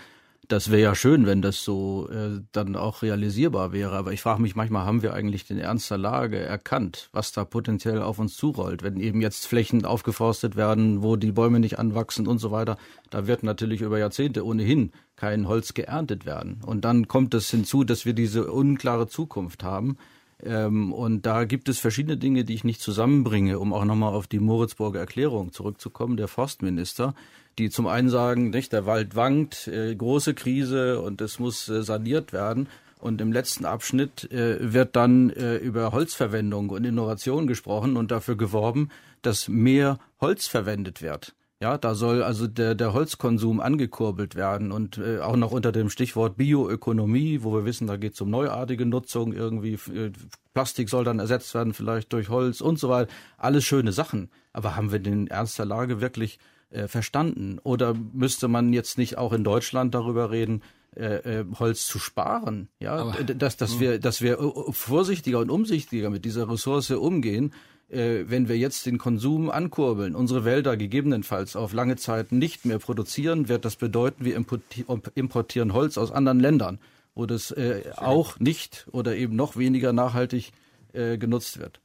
Das 0.48 0.70
wäre 0.70 0.82
ja 0.82 0.94
schön, 0.94 1.26
wenn 1.26 1.42
das 1.42 1.64
so 1.64 2.08
äh, 2.08 2.40
dann 2.52 2.76
auch 2.76 3.02
realisierbar 3.02 3.72
wäre. 3.72 3.96
Aber 3.96 4.12
ich 4.12 4.20
frage 4.20 4.40
mich 4.40 4.54
manchmal, 4.54 4.86
haben 4.86 5.02
wir 5.02 5.12
eigentlich 5.12 5.44
den 5.44 5.58
Ernst 5.58 5.90
der 5.90 5.98
Lage 5.98 6.38
erkannt, 6.38 7.08
was 7.12 7.32
da 7.32 7.44
potenziell 7.44 8.00
auf 8.00 8.20
uns 8.20 8.36
zurollt, 8.36 8.84
wenn 8.84 9.00
eben 9.00 9.20
jetzt 9.20 9.46
Flächen 9.46 9.84
aufgeforstet 9.84 10.54
werden, 10.54 11.02
wo 11.02 11.16
die 11.16 11.32
Bäume 11.32 11.58
nicht 11.58 11.80
anwachsen 11.80 12.28
und 12.28 12.38
so 12.38 12.52
weiter. 12.52 12.76
Da 13.10 13.26
wird 13.26 13.42
natürlich 13.42 13.80
über 13.80 13.98
Jahrzehnte 13.98 14.44
ohnehin 14.44 14.92
kein 15.16 15.48
Holz 15.48 15.74
geerntet 15.74 16.26
werden. 16.26 16.60
Und 16.64 16.84
dann 16.84 17.08
kommt 17.08 17.34
es 17.34 17.50
hinzu, 17.50 17.82
dass 17.82 18.04
wir 18.04 18.12
diese 18.12 18.50
unklare 18.52 19.08
Zukunft 19.08 19.64
haben. 19.64 19.96
Ähm, 20.42 20.92
und 20.92 21.24
da 21.24 21.44
gibt 21.44 21.68
es 21.68 21.78
verschiedene 21.78 22.16
Dinge, 22.16 22.44
die 22.44 22.54
ich 22.54 22.64
nicht 22.64 22.80
zusammenbringe, 22.80 23.58
um 23.58 23.72
auch 23.72 23.84
nochmal 23.84 24.12
auf 24.14 24.26
die 24.26 24.40
Moritzburger 24.40 25.00
Erklärung 25.00 25.52
zurückzukommen, 25.52 26.16
der 26.16 26.28
Forstminister, 26.28 27.14
die 27.58 27.70
zum 27.70 27.86
einen 27.86 28.10
sagen, 28.10 28.50
nicht, 28.50 28.72
der 28.72 28.86
Wald 28.86 29.16
wankt, 29.16 29.68
äh, 29.68 29.94
große 29.94 30.34
Krise 30.34 31.00
und 31.00 31.20
es 31.20 31.38
muss 31.38 31.68
äh, 31.68 31.82
saniert 31.82 32.32
werden. 32.32 32.68
Und 32.98 33.20
im 33.20 33.32
letzten 33.32 33.66
Abschnitt 33.66 34.30
äh, 34.32 34.72
wird 34.72 34.96
dann 34.96 35.30
äh, 35.30 35.56
über 35.56 35.92
Holzverwendung 35.92 36.70
und 36.70 36.84
Innovation 36.84 37.46
gesprochen 37.46 37.96
und 37.96 38.10
dafür 38.10 38.36
geworben, 38.36 38.90
dass 39.22 39.48
mehr 39.48 39.98
Holz 40.20 40.46
verwendet 40.46 41.02
wird. 41.02 41.34
Ja, 41.62 41.78
da 41.78 41.94
soll 41.94 42.22
also 42.22 42.46
der, 42.46 42.74
der 42.74 42.92
Holzkonsum 42.92 43.60
angekurbelt 43.60 44.34
werden 44.34 44.72
und 44.72 44.98
äh, 44.98 45.20
auch 45.20 45.36
noch 45.36 45.52
unter 45.52 45.72
dem 45.72 45.88
Stichwort 45.88 46.36
Bioökonomie, 46.36 47.40
wo 47.42 47.54
wir 47.54 47.64
wissen, 47.64 47.86
da 47.86 47.96
geht 47.96 48.12
es 48.12 48.20
um 48.20 48.28
neuartige 48.28 48.84
Nutzung, 48.84 49.32
irgendwie 49.32 49.74
äh, 49.94 50.12
Plastik 50.52 50.90
soll 50.90 51.04
dann 51.04 51.18
ersetzt 51.18 51.54
werden, 51.54 51.72
vielleicht 51.72 52.12
durch 52.12 52.28
Holz 52.28 52.60
und 52.60 52.78
so 52.78 52.90
weiter. 52.90 53.10
Alles 53.38 53.64
schöne 53.64 53.92
Sachen. 53.92 54.28
Aber 54.52 54.76
haben 54.76 54.92
wir 54.92 54.98
den 54.98 55.28
Ernst 55.28 55.58
der 55.58 55.64
Lage 55.66 56.00
wirklich 56.02 56.38
äh, 56.70 56.88
verstanden? 56.88 57.58
Oder 57.62 57.94
müsste 58.12 58.48
man 58.48 58.74
jetzt 58.74 58.98
nicht 58.98 59.16
auch 59.16 59.32
in 59.32 59.42
Deutschland 59.44 59.94
darüber 59.94 60.30
reden, 60.30 60.62
äh, 60.94 61.40
äh, 61.40 61.44
Holz 61.58 61.86
zu 61.86 61.98
sparen? 61.98 62.68
Ja, 62.80 62.96
Aber- 62.96 63.24
dass, 63.24 63.56
dass 63.56 63.80
wir, 63.80 63.98
dass 63.98 64.20
wir 64.20 64.38
äh, 64.40 64.72
vorsichtiger 64.72 65.38
und 65.38 65.50
umsichtiger 65.50 66.10
mit 66.10 66.26
dieser 66.26 66.50
Ressource 66.50 66.90
umgehen, 66.90 67.52
äh, 67.88 68.24
wenn 68.26 68.48
wir 68.48 68.56
jetzt 68.58 68.86
den 68.86 68.98
Konsum 68.98 69.50
ankurbeln, 69.50 70.14
unsere 70.14 70.44
Wälder 70.44 70.76
gegebenenfalls 70.76 71.56
auf 71.56 71.72
lange 71.72 71.96
Zeit 71.96 72.32
nicht 72.32 72.64
mehr 72.64 72.78
produzieren, 72.78 73.48
wird 73.48 73.64
das 73.64 73.76
bedeuten, 73.76 74.24
wir 74.24 74.38
importi- 74.38 74.84
importieren 75.14 75.72
Holz 75.72 75.98
aus 75.98 76.10
anderen 76.10 76.40
Ländern, 76.40 76.78
wo 77.14 77.26
das 77.26 77.50
äh, 77.50 77.82
auch 77.96 78.38
nicht 78.40 78.86
oder 78.92 79.16
eben 79.16 79.36
noch 79.36 79.56
weniger 79.56 79.92
nachhaltig 79.92 80.52
äh, 80.92 81.16
genutzt 81.18 81.58
wird. 81.58 81.80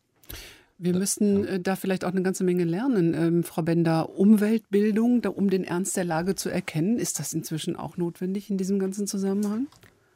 Wir 0.78 0.96
müssten 0.96 1.46
äh, 1.46 1.60
da 1.60 1.76
vielleicht 1.76 2.04
auch 2.04 2.12
eine 2.12 2.24
ganze 2.24 2.44
Menge 2.44 2.64
lernen, 2.64 3.14
ähm, 3.14 3.44
Frau 3.44 3.62
Bender. 3.62 4.18
Umweltbildung, 4.18 5.22
da, 5.22 5.30
um 5.30 5.52
den 5.52 5.64
Ernst 5.64 5.96
der 5.96 6.06
Lage 6.06 6.34
zu 6.34 6.50
erkennen, 6.50 6.98
ist 6.98 7.20
das 7.20 7.34
inzwischen 7.34 7.76
auch 7.76 7.98
notwendig 7.98 8.50
in 8.50 8.58
diesem 8.58 8.80
ganzen 8.80 9.06
Zusammenhang? 9.06 9.68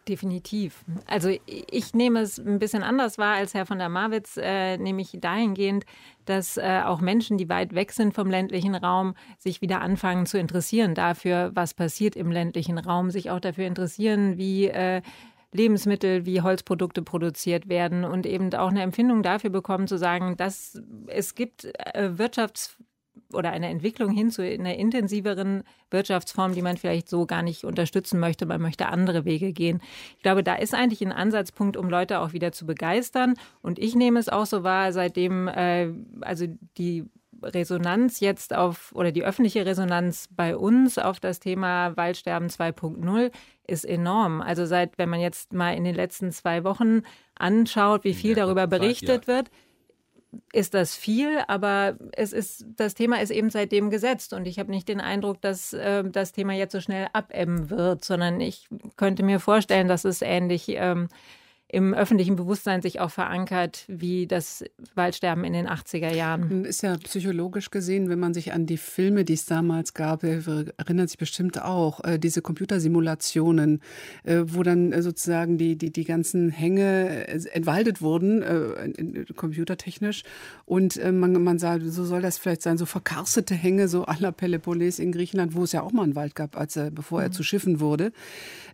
Definitiv. 0.07 0.85
Also 1.07 1.29
ich 1.47 1.95
nehme 1.95 2.19
es 2.19 2.37
ein 2.37 2.59
bisschen 2.59 2.83
anders 2.83 3.17
wahr 3.17 3.35
als 3.35 3.55
Herr 3.55 3.65
von 3.65 3.79
der 3.79 3.89
Marwitz, 3.89 4.37
äh, 4.37 4.77
nämlich 4.77 5.17
dahingehend, 5.19 5.83
dass 6.25 6.57
äh, 6.57 6.81
auch 6.85 7.01
Menschen, 7.01 7.39
die 7.39 7.49
weit 7.49 7.73
weg 7.73 7.91
sind 7.91 8.13
vom 8.13 8.29
ländlichen 8.29 8.75
Raum, 8.75 9.15
sich 9.39 9.61
wieder 9.61 9.81
anfangen 9.81 10.27
zu 10.27 10.37
interessieren 10.37 10.93
dafür, 10.93 11.51
was 11.55 11.73
passiert 11.73 12.15
im 12.15 12.31
ländlichen 12.31 12.77
Raum, 12.77 13.09
sich 13.09 13.31
auch 13.31 13.39
dafür 13.39 13.65
interessieren, 13.65 14.37
wie 14.37 14.67
äh, 14.67 15.01
Lebensmittel 15.55 16.25
wie 16.25 16.41
Holzprodukte 16.41 17.01
produziert 17.01 17.67
werden 17.67 18.03
und 18.03 18.27
eben 18.27 18.53
auch 18.53 18.69
eine 18.69 18.81
Empfindung 18.83 19.23
dafür 19.23 19.49
bekommen, 19.49 19.87
zu 19.87 19.97
sagen, 19.97 20.37
dass 20.37 20.81
es 21.07 21.33
gibt 21.33 21.65
äh, 21.65 22.17
Wirtschafts 22.17 22.77
oder 23.33 23.51
eine 23.51 23.67
Entwicklung 23.67 24.11
hin 24.11 24.31
zu 24.31 24.41
einer 24.41 24.75
intensiveren 24.75 25.63
Wirtschaftsform, 25.91 26.53
die 26.53 26.61
man 26.61 26.77
vielleicht 26.77 27.09
so 27.09 27.25
gar 27.25 27.41
nicht 27.41 27.63
unterstützen 27.63 28.19
möchte. 28.19 28.45
Man 28.45 28.61
möchte 28.61 28.87
andere 28.87 29.25
Wege 29.25 29.53
gehen. 29.53 29.81
Ich 30.17 30.23
glaube, 30.23 30.43
da 30.43 30.55
ist 30.55 30.73
eigentlich 30.73 31.01
ein 31.01 31.11
Ansatzpunkt, 31.11 31.77
um 31.77 31.89
Leute 31.89 32.19
auch 32.19 32.33
wieder 32.33 32.51
zu 32.51 32.65
begeistern. 32.65 33.35
Und 33.61 33.79
ich 33.79 33.95
nehme 33.95 34.19
es 34.19 34.29
auch 34.29 34.45
so 34.45 34.63
wahr, 34.63 34.91
seitdem 34.91 35.47
äh, 35.47 35.89
also 36.21 36.45
die 36.77 37.05
Resonanz 37.41 38.19
jetzt 38.19 38.55
auf 38.55 38.91
oder 38.93 39.11
die 39.11 39.23
öffentliche 39.23 39.65
Resonanz 39.65 40.27
bei 40.31 40.55
uns 40.55 40.97
auf 40.97 41.19
das 41.19 41.39
Thema 41.39 41.95
Waldsterben 41.97 42.49
2.0 42.49 43.31
ist 43.67 43.85
enorm. 43.85 44.41
Also 44.41 44.65
seit, 44.65 44.97
wenn 44.97 45.09
man 45.09 45.19
jetzt 45.19 45.53
mal 45.53 45.75
in 45.75 45.83
den 45.83 45.95
letzten 45.95 46.31
zwei 46.31 46.63
Wochen 46.63 47.01
anschaut, 47.35 48.03
wie 48.03 48.13
viel 48.13 48.31
Ja, 48.31 48.45
darüber 48.45 48.67
berichtet 48.67 49.27
ja. 49.27 49.35
wird, 49.35 49.49
ist 50.51 50.73
das 50.73 50.95
viel, 50.95 51.39
aber 51.47 51.97
es 52.11 52.33
ist, 52.33 52.65
das 52.75 52.93
Thema 52.93 53.21
ist 53.21 53.31
eben 53.31 53.49
seitdem 53.49 53.89
gesetzt 53.89 54.33
und 54.33 54.47
ich 54.47 54.59
habe 54.59 54.71
nicht 54.71 54.87
den 54.87 55.01
Eindruck, 55.01 55.41
dass 55.41 55.73
äh, 55.73 56.03
das 56.03 56.31
Thema 56.31 56.53
jetzt 56.53 56.71
so 56.71 56.81
schnell 56.81 57.07
abebben 57.13 57.69
wird, 57.69 58.03
sondern 58.05 58.39
ich 58.39 58.67
könnte 58.97 59.23
mir 59.23 59.39
vorstellen, 59.39 59.87
dass 59.87 60.05
es 60.05 60.21
ähnlich 60.21 60.65
ähm, 60.69 61.07
im 61.75 61.93
öffentlichen 61.93 62.37
Bewusstsein 62.37 62.81
sich 62.81 63.01
auch 63.01 63.11
verankert, 63.11 63.83
wie 63.89 64.27
das 64.27 64.63
Waldsterben 64.95 65.43
in 65.43 65.51
den 65.51 65.67
80er 65.67 66.15
Jahren. 66.15 66.63
Ist 66.63 66.83
ja 66.83 66.95
psychologisch 66.95 67.69
gesehen, 67.69 68.07
wenn 68.07 68.17
man 68.17 68.33
sich 68.33 68.53
an 68.53 68.65
die 68.65 68.77
Filme, 68.77 69.25
die 69.25 69.33
es 69.33 69.45
damals 69.45 69.93
gab, 69.93 70.23
äh, 70.23 70.39
erinnert 70.77 71.09
sich 71.09 71.17
bestimmt 71.17 71.61
auch, 71.61 72.01
äh, 72.05 72.17
diese 72.17 72.41
Computersimulationen, 72.41 73.81
äh, 74.23 74.43
wo 74.45 74.63
dann 74.63 75.01
sozusagen 75.01 75.57
die, 75.57 75.77
die, 75.77 75.91
die 75.91 76.05
ganzen 76.05 76.49
Hänge 76.49 77.27
entwaldet 77.27 78.01
wurden, 78.01 79.25
computertechnisch. 79.35 80.23
Und 80.63 81.03
man, 81.11 81.43
man 81.43 81.59
sagt, 81.59 81.83
so 81.85 82.05
soll 82.05 82.21
das 82.21 82.37
vielleicht 82.37 82.61
sein, 82.61 82.77
so 82.77 82.85
verkarstete 82.85 83.53
Hänge, 83.53 83.89
so 83.89 84.05
à 84.05 84.15
la 84.21 84.31
Peloponnes 84.31 84.99
in 84.99 85.11
Griechenland, 85.11 85.55
wo 85.55 85.63
es 85.63 85.73
ja 85.73 85.81
auch 85.81 85.91
mal 85.91 86.03
einen 86.03 86.15
Wald 86.15 86.35
gab, 86.35 86.55
als 86.55 86.77
er, 86.77 86.89
bevor 86.89 87.21
er 87.21 87.29
mhm. 87.29 87.33
zu 87.33 87.43
Schiffen 87.43 87.81
wurde. 87.81 88.13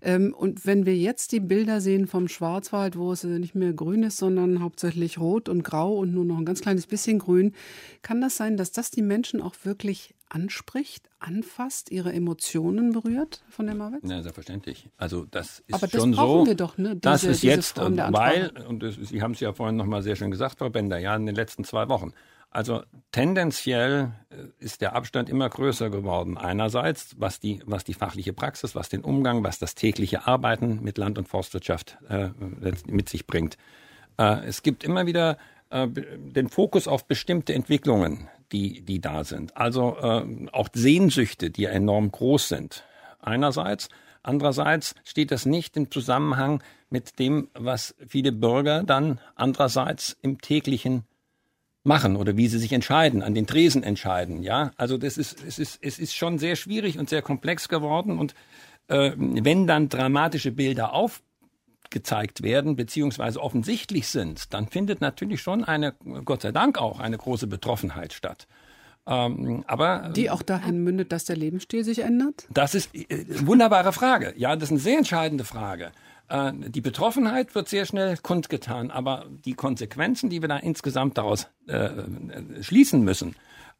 Ähm, 0.03 0.33
und 0.37 0.65
wenn 0.65 0.85
wir 0.85 0.95
jetzt 0.95 1.31
die 1.31 1.39
Bilder 1.39 1.81
sehen 1.81 2.07
vom 2.07 2.27
Schwarzwald, 2.27 2.90
wo 2.95 3.11
es 3.11 3.23
nicht 3.23 3.55
mehr 3.55 3.73
grün 3.73 4.03
ist, 4.03 4.17
sondern 4.17 4.61
hauptsächlich 4.61 5.17
rot 5.17 5.49
und 5.49 5.63
grau 5.63 5.95
und 5.97 6.13
nur 6.13 6.25
noch 6.25 6.37
ein 6.37 6.45
ganz 6.45 6.61
kleines 6.61 6.87
bisschen 6.87 7.19
grün, 7.19 7.53
kann 8.01 8.21
das 8.21 8.37
sein, 8.37 8.57
dass 8.57 8.71
das 8.71 8.91
die 8.91 9.01
Menschen 9.01 9.41
auch 9.41 9.55
wirklich 9.63 10.13
anspricht, 10.29 11.09
anfasst, 11.19 11.91
ihre 11.91 12.13
Emotionen 12.13 12.93
berührt 12.93 13.43
von 13.49 13.65
der 13.65 13.75
Marwitz? 13.75 14.09
Ja, 14.09 14.21
selbstverständlich. 14.21 14.89
Also 14.97 15.25
das 15.29 15.59
ist 15.67 15.75
Aber 15.75 15.87
das 15.87 16.01
schon 16.01 16.11
brauchen 16.11 16.45
so. 16.45 16.47
Wir 16.47 16.55
doch, 16.55 16.77
ne? 16.77 16.89
Diese, 16.89 16.99
das 17.01 17.23
ist 17.23 17.43
jetzt, 17.43 17.77
weil, 17.77 18.51
und 18.67 18.81
das, 18.81 18.95
Sie 18.95 19.21
haben 19.21 19.33
es 19.33 19.39
ja 19.39 19.53
vorhin 19.53 19.75
nochmal 19.75 20.01
sehr 20.01 20.15
schön 20.15 20.31
gesagt, 20.31 20.59
Frau 20.59 20.69
Bender, 20.69 20.97
ja, 20.99 21.15
in 21.15 21.25
den 21.25 21.35
letzten 21.35 21.63
zwei 21.63 21.89
Wochen. 21.89 22.13
Also 22.51 22.83
tendenziell 23.13 24.11
äh, 24.29 24.63
ist 24.63 24.81
der 24.81 24.93
Abstand 24.93 25.29
immer 25.29 25.49
größer 25.49 25.89
geworden. 25.89 26.37
Einerseits, 26.37 27.15
was 27.17 27.39
die, 27.39 27.61
was 27.65 27.85
die 27.85 27.93
fachliche 27.93 28.33
Praxis, 28.33 28.75
was 28.75 28.89
den 28.89 29.01
Umgang, 29.01 29.43
was 29.43 29.57
das 29.57 29.73
tägliche 29.73 30.27
Arbeiten 30.27 30.83
mit 30.83 30.97
Land- 30.97 31.17
und 31.17 31.29
Forstwirtschaft 31.29 31.97
äh, 32.09 32.29
mit 32.87 33.07
sich 33.07 33.25
bringt. 33.25 33.57
Äh, 34.17 34.45
es 34.45 34.63
gibt 34.63 34.83
immer 34.83 35.05
wieder 35.05 35.37
äh, 35.69 35.87
den 35.87 36.49
Fokus 36.49 36.89
auf 36.89 37.05
bestimmte 37.05 37.53
Entwicklungen, 37.53 38.27
die, 38.51 38.81
die 38.81 38.99
da 38.99 39.23
sind. 39.23 39.55
Also 39.55 39.95
äh, 40.01 40.49
auch 40.51 40.67
Sehnsüchte, 40.73 41.51
die 41.51 41.65
enorm 41.65 42.11
groß 42.11 42.49
sind. 42.49 42.83
Einerseits. 43.21 43.87
Andererseits 44.23 44.93
steht 45.05 45.31
das 45.31 45.45
nicht 45.45 45.77
im 45.77 45.89
Zusammenhang 45.89 46.61
mit 46.89 47.17
dem, 47.17 47.47
was 47.53 47.95
viele 48.05 48.33
Bürger 48.33 48.83
dann 48.83 49.19
andererseits 49.35 50.17
im 50.21 50.41
täglichen 50.41 51.05
machen 51.83 52.15
oder 52.15 52.37
wie 52.37 52.47
sie 52.47 52.59
sich 52.59 52.73
entscheiden, 52.73 53.23
an 53.23 53.33
den 53.33 53.47
Tresen 53.47 53.83
entscheiden. 53.83 54.43
Ja, 54.43 54.71
also 54.77 54.97
das 54.97 55.17
ist 55.17 55.43
es 55.45 55.59
ist 55.59 55.79
es 55.81 55.99
ist 55.99 56.15
schon 56.15 56.37
sehr 56.37 56.55
schwierig 56.55 56.99
und 56.99 57.09
sehr 57.09 57.21
komplex 57.21 57.69
geworden 57.69 58.19
und 58.19 58.35
äh, 58.87 59.11
wenn 59.17 59.67
dann 59.67 59.89
dramatische 59.89 60.51
Bilder 60.51 60.93
aufgezeigt 60.93 62.43
werden 62.43 62.75
beziehungsweise 62.75 63.41
offensichtlich 63.41 64.07
sind, 64.07 64.53
dann 64.53 64.67
findet 64.67 65.01
natürlich 65.01 65.41
schon 65.41 65.63
eine 65.63 65.93
Gott 66.23 66.43
sei 66.43 66.51
Dank 66.51 66.77
auch 66.77 66.99
eine 66.99 67.17
große 67.17 67.47
Betroffenheit 67.47 68.13
statt. 68.13 68.47
Ähm, 69.07 69.63
aber 69.65 70.11
die 70.15 70.29
auch 70.29 70.43
dahin 70.43 70.83
mündet, 70.83 71.11
dass 71.11 71.25
der 71.25 71.35
Lebensstil 71.35 71.83
sich 71.83 71.99
ändert? 71.99 72.45
Das 72.51 72.75
ist 72.75 72.93
äh, 72.93 73.25
wunderbare 73.47 73.93
Frage. 73.93 74.33
Ja, 74.37 74.55
das 74.55 74.65
ist 74.65 74.71
eine 74.71 74.79
sehr 74.79 74.97
entscheidende 74.99 75.43
Frage. 75.43 75.91
Äh, 76.31 76.53
die 76.69 76.81
Betroffenheit 76.81 77.53
wird 77.55 77.67
sehr 77.67 77.85
schnell 77.85 78.17
kundgetan, 78.17 78.89
aber 78.89 79.25
die 79.45 79.53
Konsequenzen, 79.53 80.29
die 80.29 80.41
wir 80.41 80.47
da 80.47 80.57
insgesamt 80.57 81.17
daraus 81.17 81.47
äh, 81.67 81.89
schließen 82.61 83.03
müssen, 83.03 83.35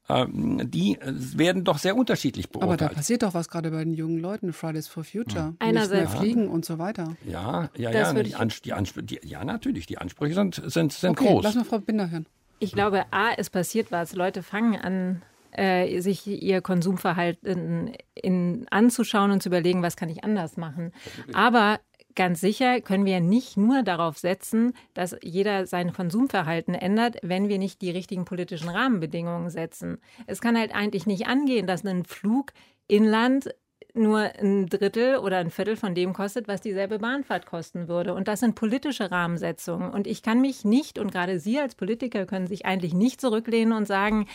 äh, 0.10 0.26
die 0.30 0.98
werden 1.02 1.64
doch 1.64 1.78
sehr 1.78 1.96
unterschiedlich 1.96 2.50
beurteilt. 2.50 2.82
Aber 2.82 2.90
da 2.90 2.96
passiert 2.96 3.24
doch 3.24 3.34
was 3.34 3.48
gerade 3.48 3.72
bei 3.72 3.84
den 3.86 3.94
jungen 3.94 4.20
Leuten, 4.20 4.52
Fridays 4.52 4.90
for 4.90 5.06
Future. 5.06 5.46
Hm. 5.46 5.56
Einerseits. 5.60 6.14
Fliegen 6.14 6.50
und 6.50 6.66
so 6.66 6.78
weiter. 6.78 7.16
Ja, 7.26 7.70
ja, 7.78 7.92
ja. 7.92 8.12
Die 8.14 8.34
die 8.64 8.74
Anspr 8.74 9.02
die, 9.02 9.20
ja, 9.24 9.46
natürlich, 9.46 9.86
die 9.86 9.98
Ansprüche 9.98 10.34
sind, 10.34 10.62
sind, 10.66 10.92
sind 10.92 11.12
okay, 11.12 11.28
groß. 11.28 11.44
Lass 11.46 11.56
mal 11.56 11.64
Frau 11.64 11.80
Binder 11.80 12.12
hören. 12.12 12.26
Ich 12.60 12.74
glaube, 12.74 13.06
A, 13.12 13.32
es 13.38 13.50
passiert 13.50 13.92
was. 13.92 14.14
Leute 14.14 14.44
fangen 14.44 14.76
an, 14.76 15.22
äh, 15.52 16.00
sich 16.02 16.28
ihr 16.28 16.62
Konsumverhalten 16.62 17.94
in, 18.14 18.68
anzuschauen 18.70 19.32
und 19.32 19.42
zu 19.42 19.50
überlegen, 19.50 19.82
was 19.82 19.96
kann 19.96 20.10
ich 20.10 20.24
anders 20.24 20.58
machen. 20.58 20.92
Aber 21.34 21.80
Ganz 22.16 22.42
sicher 22.42 22.82
können 22.82 23.06
wir 23.06 23.20
nicht 23.20 23.58
nur 23.58 23.84
darauf 23.84 24.18
setzen, 24.18 24.74
dass 24.94 25.16
jeder 25.22 25.66
sein 25.66 25.94
Konsumverhalten 25.94 26.74
ändert, 26.74 27.18
wenn 27.22 27.48
wir 27.48 27.58
nicht 27.58 27.82
die 27.82 27.92
richtigen 27.92 28.26
politischen 28.26 28.70
Rahmenbedingungen 28.70 29.50
setzen. 29.50 30.00
Es 30.28 30.42
kann 30.42 30.58
halt 30.58 30.74
eigentlich 30.74 31.06
nicht 31.06 31.28
angehen, 31.28 31.68
dass 31.68 31.86
ein 31.86 32.04
Flug 32.04 32.54
inland 32.88 33.54
nur 33.94 34.20
ein 34.40 34.68
Drittel 34.68 35.18
oder 35.18 35.38
ein 35.38 35.52
Viertel 35.52 35.76
von 35.76 35.96
dem 35.96 36.14
kostet, 36.14 36.48
was 36.48 36.62
dieselbe 36.62 37.00
Bahnfahrt 37.00 37.46
kosten 37.46 37.88
würde. 37.88 38.14
Und 38.14 38.28
das 38.28 38.40
sind 38.40 38.56
politische 38.56 39.12
Rahmensetzungen. 39.12 39.92
Und 39.92 40.08
ich 40.08 40.24
kann 40.24 40.42
mich 40.42 40.64
nicht, 40.64 40.98
und 40.98 41.12
gerade 41.12 41.40
Sie 41.40 41.60
als 41.60 41.76
Politiker 41.76 42.26
können 42.26 42.48
sich 42.48 42.66
eigentlich 42.66 42.94
nicht 42.94 43.20
zurücklehnen 43.20 43.74
und 43.74 43.88
sagen, 43.88 44.28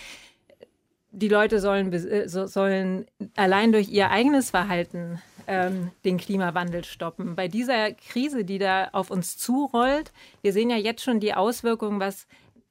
die 1.17 1.29
Leute 1.29 1.61
sollen, 1.61 1.93
äh, 1.93 2.29
sollen 2.29 3.07
allein 3.37 3.73
durch 3.73 3.89
ihr 3.89 4.11
eigenes 4.11 4.51
Verhalten 4.51 5.21
ähm, 5.47 5.91
den 6.05 6.19
Klimawandel 6.19 6.85
stoppen. 6.85 7.37
Bei 7.37 7.49
dieser 7.49 7.93
Krise, 7.93 8.45
die 8.45 8.59
da 8.59 8.89
auf 8.93 9.11
uns 9.11 9.39
zurollt, 9.39 10.12
wir 10.43 10.53
sehen 10.53 10.69
ja 10.69 10.77
jetzt 10.77 11.03
schon 11.03 11.19
die 11.19 11.33
Auswirkungen, 11.33 12.01
was 12.01 12.27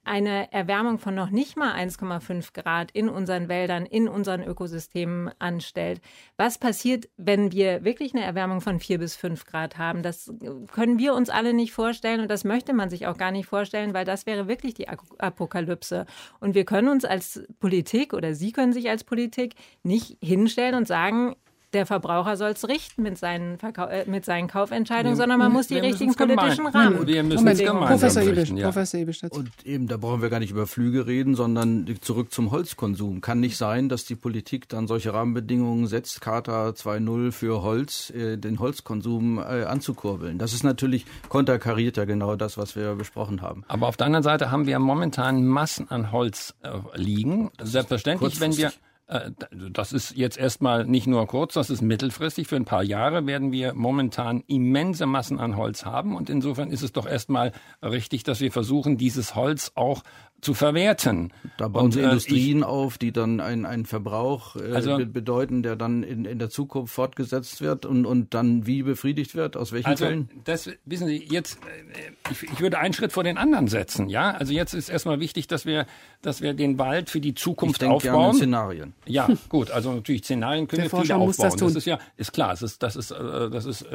eine 0.06 0.52
Erwärmung 0.52 1.00
von 1.00 1.16
noch 1.16 1.30
nicht 1.30 1.58
mal 1.58 1.74
1,5 1.74 2.54
Grad 2.54 2.92
in 2.92 3.10
unseren 3.10 3.50
Wäldern, 3.50 3.86
in 3.86 4.08
unseren 4.08 4.44
Ökosystemen 4.44 5.32
anstellt. 5.40 6.02
Was 6.38 6.58
passiert, 6.58 7.10
wenn 7.18 7.52
wir 7.52 7.84
wirklich 7.84 8.14
eine 8.14 8.24
Erwärmung 8.24 8.62
von 8.62 8.80
4 8.80 9.00
bis 9.00 9.16
5 9.16 9.46
Grad 9.46 9.78
haben? 9.78 10.04
Das 10.04 10.32
können 10.72 11.00
wir 11.00 11.14
uns 11.14 11.30
alle 11.30 11.54
nicht 11.54 11.74
vorstellen 11.74 12.22
und 12.22 12.30
das 12.30 12.44
möchte 12.44 12.74
man 12.74 12.90
sich 12.90 13.08
auch 13.08 13.18
gar 13.18 13.32
nicht 13.32 13.48
vorstellen, 13.48 13.94
weil 13.94 14.06
das 14.06 14.26
wäre 14.26 14.48
wirklich 14.48 14.74
die 14.74 14.88
Apokalypse. 14.88 16.06
Und 16.40 16.56
wir 16.56 16.66
können 16.66 16.88
uns 16.88 17.06
als 17.06 17.44
Politik 17.60 18.14
oder 18.14 18.34
Sie 18.34 18.52
können 18.52 18.74
sich 18.74 18.90
als 18.90 19.04
Politik 19.04 19.56
nicht 19.84 20.18
hinstellen 20.22 20.76
und 20.76 20.88
sagen, 20.88 21.36
der 21.76 21.86
Verbraucher 21.86 22.38
soll 22.38 22.52
es 22.52 22.68
richten 22.68 23.04
mit 23.04 23.18
seinen, 23.18 23.58
Verkau 23.58 23.86
äh, 23.86 24.06
mit 24.10 24.26
seinen 24.26 24.48
Kaufentscheidungen, 24.48 25.18
wir, 25.18 25.22
sondern 25.22 25.38
man 25.38 25.52
muss 25.52 25.68
die 25.68 25.78
richtigen 25.78 26.16
politischen 26.16 26.66
Rahmen. 26.68 27.06
Wir 27.06 27.22
müssen 27.22 27.48
es 27.48 27.60
gemeinsam 27.60 27.86
Professor 27.86 28.24
Ibisch, 28.24 28.50
ja. 28.52 28.66
Professor 28.66 29.00
Ibisch 29.00 29.24
Und 29.30 29.50
eben, 29.66 29.88
da 29.88 29.98
brauchen 29.98 30.22
wir 30.22 30.30
gar 30.30 30.40
nicht 30.40 30.52
über 30.52 30.68
Flüge 30.68 31.06
reden, 31.06 31.36
sondern 31.36 31.86
zurück 32.02 32.32
zum 32.32 32.52
Holzkonsum. 32.52 33.22
Kann 33.22 33.42
nicht 33.42 33.58
sein, 33.58 33.90
dass 33.90 34.06
die 34.06 34.16
Politik 34.16 34.70
dann 34.70 34.88
solche 34.88 35.14
Rahmenbedingungen 35.14 35.88
setzt, 35.88 36.22
Charta 36.22 36.70
2.0 36.70 37.32
für 37.32 37.62
Holz, 37.62 38.10
äh, 38.12 38.38
den 38.38 38.60
Holzkonsum 38.60 39.38
äh, 39.38 39.66
anzukurbeln. 39.66 40.40
Das 40.40 40.54
ist 40.54 40.64
natürlich 40.64 41.06
konterkariert 41.28 41.98
ja 41.98 42.06
genau 42.06 42.38
das, 42.38 42.58
was 42.58 42.76
wir 42.78 42.96
besprochen 42.96 43.42
haben. 43.42 43.66
Aber 43.68 43.88
auf 43.88 43.98
der 43.98 44.08
anderen 44.08 44.24
Seite 44.24 44.50
haben 44.50 44.66
wir 44.66 44.80
momentan 44.80 45.46
Massen 45.46 45.92
an 45.92 46.14
Holz 46.14 46.56
äh, 46.64 46.70
liegen. 46.96 47.52
Selbstverständlich, 47.62 48.40
wenn 48.40 48.56
wir 48.56 48.72
das 49.08 49.94
ist 49.94 50.16
jetzt 50.16 50.38
erstmal 50.38 50.86
nicht 50.86 51.06
nur 51.06 51.28
kurz, 51.28 51.54
das 51.54 51.70
ist 51.70 51.82
mittelfristig. 51.82 52.48
Für 52.48 52.56
ein 52.56 52.66
paar 52.66 52.84
Jahre 52.84 53.28
werden 53.28 53.52
wir 53.52 53.76
momentan 53.76 54.44
immense 54.48 55.06
Massen 55.06 55.40
an 55.40 55.58
Holz 55.58 55.86
haben. 55.86 56.16
Und 56.16 56.30
insofern 56.30 56.72
ist 56.72 56.82
es 56.82 56.92
doch 56.92 57.06
erstmal 57.06 57.52
richtig, 57.84 58.24
dass 58.24 58.42
wir 58.42 58.52
versuchen, 58.52 58.98
dieses 58.98 59.36
Holz 59.36 59.72
auch 59.76 60.02
zu 60.42 60.54
verwerten. 60.54 61.34
Da 61.58 61.68
bauen 61.68 61.92
Sie 61.92 62.02
äh, 62.02 62.04
Industrien 62.04 62.60
ich, 62.60 62.64
auf, 62.64 62.98
die 62.98 63.12
dann 63.12 63.40
einen, 63.40 63.66
einen 63.66 63.86
Verbrauch 63.86 64.56
äh, 64.56 64.74
also, 64.74 64.98
bedeuten, 65.06 65.64
der 65.64 65.76
dann 65.76 66.04
in, 66.04 66.26
in 66.26 66.38
der 66.38 66.50
Zukunft 66.50 66.94
fortgesetzt 66.94 67.62
wird 67.62 67.86
und, 67.86 68.06
und 68.06 68.34
dann 68.34 68.68
wie 68.68 68.84
befriedigt 68.84 69.36
wird? 69.36 69.58
Aus 69.58 69.72
welchen 69.72 69.88
also, 69.88 70.06
Fällen? 70.06 70.30
Das 70.44 70.70
wissen 70.86 71.08
Sie, 71.08 71.18
jetzt, 71.18 71.58
äh, 71.66 72.32
ich, 72.32 72.44
ich 72.44 72.60
würde 72.60 72.78
einen 72.78 72.94
Schritt 72.94 73.12
vor 73.12 73.24
den 73.24 73.38
anderen 73.38 73.68
setzen. 73.68 74.08
Ja, 74.08 74.32
also 74.32 74.54
jetzt 74.54 74.74
ist 74.74 74.90
erstmal 74.90 75.20
wichtig, 75.20 75.48
dass 75.48 75.66
wir, 75.66 75.88
dass 76.22 76.42
wir 76.42 76.54
den 76.54 76.78
Wald 76.78 77.10
für 77.10 77.22
die 77.22 77.34
Zukunft 77.34 77.82
ich 77.82 77.90
aufbauen. 77.90 78.14
Gerne 78.14 78.38
Szenarien. 78.38 78.94
Ja, 79.08 79.28
gut, 79.50 79.72
also 79.72 79.94
natürlich 79.94 80.24
Szenarien 80.24 80.68
können 80.68 80.84
der 80.84 80.86
wir 80.86 80.90
Forscher 80.92 81.16
viele 81.16 81.30
aufbauen. 81.30 81.50
Das, 81.50 81.60
das, 81.60 81.76
ist 81.76 81.86
ja, 81.86 82.00
ist 82.18 82.34
klar, 82.34 82.50
das 82.50 82.62
ist, 82.62 82.84
das 82.84 82.96
ist, 82.96 83.12
das 83.12 83.66
ist 83.66 83.86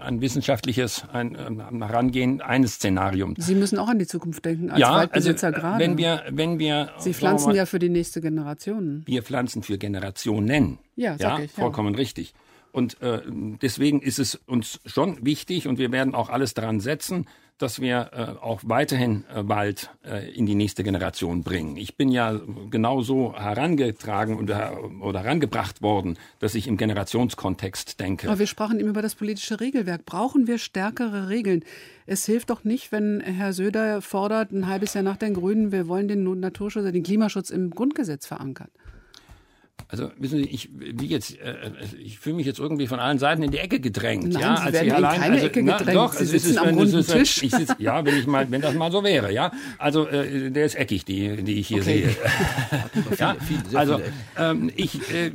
ein 0.00 0.20
wissenschaftliches 0.20 1.04
ein, 1.12 1.36
Herangehen 1.80 2.40
eines 2.40 2.74
Szenariums. 2.74 3.44
Sie 3.46 3.54
müssen 3.54 3.78
auch 3.78 3.88
an 3.88 3.98
die 3.98 4.06
Zukunft 4.06 4.44
denken, 4.44 4.70
als 4.70 4.80
ja, 4.80 4.94
Waldbesitzer 4.94 5.48
also, 5.48 5.60
gerade 5.60 5.81
wenn 5.82 5.98
wir, 5.98 6.24
wenn 6.30 6.58
wir. 6.58 6.90
Sie 6.98 7.14
pflanzen 7.14 7.48
mal, 7.48 7.56
ja 7.56 7.66
für 7.66 7.78
die 7.78 7.88
nächste 7.88 8.20
Generation. 8.20 9.02
Wir 9.06 9.22
pflanzen 9.22 9.62
für 9.62 9.78
Generationen. 9.78 10.78
Ja, 10.96 11.16
ja, 11.16 11.38
ich, 11.38 11.56
ja. 11.56 11.62
vollkommen 11.62 11.94
richtig. 11.94 12.34
Und 12.72 13.00
äh, 13.02 13.20
deswegen 13.60 14.00
ist 14.00 14.18
es 14.18 14.34
uns 14.34 14.80
schon 14.86 15.24
wichtig 15.24 15.68
und 15.68 15.78
wir 15.78 15.92
werden 15.92 16.14
auch 16.14 16.30
alles 16.30 16.54
daran 16.54 16.80
setzen, 16.80 17.26
dass 17.58 17.80
wir 17.80 18.10
äh, 18.12 18.44
auch 18.44 18.60
weiterhin 18.64 19.24
äh, 19.34 19.48
Wald 19.48 19.90
äh, 20.04 20.30
in 20.32 20.46
die 20.46 20.54
nächste 20.54 20.82
Generation 20.82 21.42
bringen. 21.42 21.76
Ich 21.76 21.96
bin 21.96 22.10
ja 22.10 22.40
genauso 22.70 23.34
herangetragen 23.36 24.36
und, 24.36 24.50
äh, 24.50 24.70
oder 25.00 25.22
herangebracht 25.22 25.82
worden, 25.82 26.18
dass 26.40 26.54
ich 26.54 26.66
im 26.66 26.76
Generationskontext 26.76 28.00
denke. 28.00 28.28
Aber 28.28 28.38
wir 28.38 28.46
sprachen 28.46 28.80
eben 28.80 28.88
über 28.88 29.02
das 29.02 29.14
politische 29.14 29.60
Regelwerk. 29.60 30.04
Brauchen 30.04 30.46
wir 30.46 30.58
stärkere 30.58 31.28
Regeln? 31.28 31.64
Es 32.06 32.26
hilft 32.26 32.50
doch 32.50 32.64
nicht, 32.64 32.90
wenn 32.90 33.20
Herr 33.20 33.52
Söder 33.52 34.02
fordert, 34.02 34.50
ein 34.50 34.66
halbes 34.66 34.94
Jahr 34.94 35.04
nach 35.04 35.16
den 35.16 35.34
Grünen, 35.34 35.70
wir 35.70 35.86
wollen 35.86 36.08
den 36.08 36.24
Naturschutz, 36.40 36.90
den 36.90 37.02
Klimaschutz 37.02 37.50
im 37.50 37.70
Grundgesetz 37.70 38.26
verankern. 38.26 38.68
Also 39.88 40.10
wissen 40.18 40.38
Sie, 40.38 40.44
ich 40.44 40.70
wie 40.72 41.06
jetzt, 41.06 41.38
äh, 41.40 41.70
ich 42.02 42.18
fühle 42.18 42.36
mich 42.36 42.46
jetzt 42.46 42.58
irgendwie 42.58 42.86
von 42.86 42.98
allen 42.98 43.18
Seiten 43.18 43.42
in 43.42 43.50
die 43.50 43.58
Ecke 43.58 43.80
gedrängt. 43.80 44.24
Nein, 44.24 44.40
ja, 44.40 44.56
Sie 44.56 44.62
als 44.62 44.72
werden 44.72 44.86
ich 44.86 44.90
in 44.90 45.04
allein, 45.04 45.20
keine 45.20 45.34
also, 45.34 45.46
Ecke 45.46 45.62
na, 45.62 45.78
gedrängt. 45.78 45.96
Doch, 45.96 46.12
Sie 46.14 46.24
es 46.24 46.30
sitzen 46.30 46.50
ist, 46.50 46.58
am 46.58 46.66
wenn, 46.66 46.74
runden 46.76 46.98
ist, 46.98 47.12
Tisch. 47.12 47.42
Ich 47.42 47.50
sitz, 47.50 47.74
ja, 47.78 48.04
wenn 48.04 48.18
ich 48.18 48.26
mal, 48.26 48.50
wenn 48.50 48.60
das 48.60 48.74
mal 48.74 48.90
so 48.90 49.04
wäre, 49.04 49.32
ja. 49.32 49.52
Also 49.78 50.08
äh, 50.08 50.50
der 50.50 50.64
ist 50.64 50.74
eckig, 50.76 51.04
die, 51.04 51.42
die 51.42 51.60
ich 51.60 51.68
hier 51.68 51.82
Okay. 51.82 52.08
sehe. 52.08 53.16
ja, 53.18 53.36
also 53.74 54.00
ähm, 54.38 54.70
ich 54.76 55.00
äh, 55.12 55.30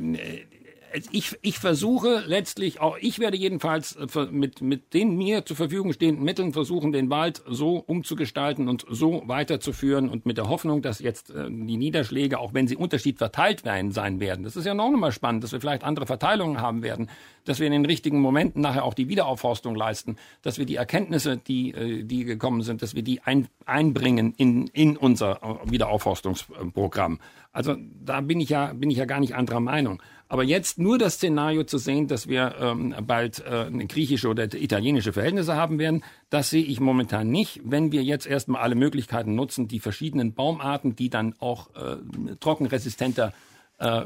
ich, 1.10 1.36
ich 1.42 1.58
versuche 1.58 2.22
letztlich, 2.26 2.80
auch 2.80 2.96
ich 3.00 3.18
werde 3.18 3.36
jedenfalls 3.36 3.96
äh, 3.96 4.26
mit, 4.30 4.60
mit 4.60 4.94
den 4.94 5.16
mir 5.16 5.44
zur 5.44 5.56
Verfügung 5.56 5.92
stehenden 5.92 6.24
Mitteln 6.24 6.52
versuchen, 6.52 6.92
den 6.92 7.10
Wald 7.10 7.42
so 7.46 7.76
umzugestalten 7.76 8.68
und 8.68 8.84
so 8.88 9.22
weiterzuführen 9.26 10.08
und 10.08 10.26
mit 10.26 10.38
der 10.38 10.48
Hoffnung, 10.48 10.82
dass 10.82 10.98
jetzt 11.00 11.30
äh, 11.30 11.48
die 11.48 11.76
Niederschläge, 11.76 12.38
auch 12.38 12.54
wenn 12.54 12.68
sie 12.68 12.76
unterschied 12.76 13.18
verteilt 13.18 13.64
werden, 13.64 13.92
sein 13.92 14.20
werden. 14.20 14.44
Das 14.44 14.56
ist 14.56 14.64
ja 14.64 14.74
noch 14.74 14.90
mal 14.90 15.12
spannend, 15.12 15.44
dass 15.44 15.52
wir 15.52 15.60
vielleicht 15.60 15.84
andere 15.84 16.06
Verteilungen 16.06 16.60
haben 16.60 16.82
werden, 16.82 17.10
dass 17.44 17.60
wir 17.60 17.66
in 17.66 17.72
den 17.72 17.86
richtigen 17.86 18.20
Momenten 18.20 18.62
nachher 18.62 18.84
auch 18.84 18.94
die 18.94 19.08
Wiederaufforstung 19.08 19.74
leisten, 19.74 20.16
dass 20.42 20.58
wir 20.58 20.66
die 20.66 20.76
Erkenntnisse, 20.76 21.36
die, 21.36 21.72
äh, 21.72 22.04
die 22.04 22.24
gekommen 22.24 22.62
sind, 22.62 22.82
dass 22.82 22.94
wir 22.94 23.02
die 23.02 23.22
ein, 23.22 23.48
einbringen 23.66 24.34
in, 24.36 24.68
in 24.68 24.96
unser 24.96 25.60
Wiederaufforstungsprogramm. 25.64 27.18
Also 27.52 27.76
da 28.04 28.20
bin 28.20 28.40
ich 28.40 28.50
ja, 28.50 28.72
bin 28.72 28.90
ich 28.90 28.98
ja 28.98 29.04
gar 29.04 29.20
nicht 29.20 29.34
anderer 29.34 29.60
Meinung. 29.60 30.02
Aber 30.28 30.44
jetzt 30.44 30.78
nur 30.78 30.98
das 30.98 31.14
Szenario 31.14 31.64
zu 31.64 31.78
sehen, 31.78 32.06
dass 32.06 32.28
wir 32.28 32.54
ähm, 32.60 32.94
bald 33.06 33.42
äh, 33.46 33.70
griechische 33.86 34.28
oder 34.28 34.44
italienische 34.44 35.14
Verhältnisse 35.14 35.56
haben 35.56 35.78
werden, 35.78 36.04
das 36.28 36.50
sehe 36.50 36.64
ich 36.64 36.80
momentan 36.80 37.30
nicht. 37.30 37.60
Wenn 37.64 37.92
wir 37.92 38.02
jetzt 38.02 38.26
erstmal 38.26 38.60
alle 38.60 38.74
Möglichkeiten 38.74 39.34
nutzen, 39.34 39.68
die 39.68 39.80
verschiedenen 39.80 40.34
Baumarten, 40.34 40.94
die 40.94 41.08
dann 41.08 41.34
auch 41.38 41.70
äh, 41.74 41.96
trockenresistenter 42.40 43.32
äh, 43.78 44.02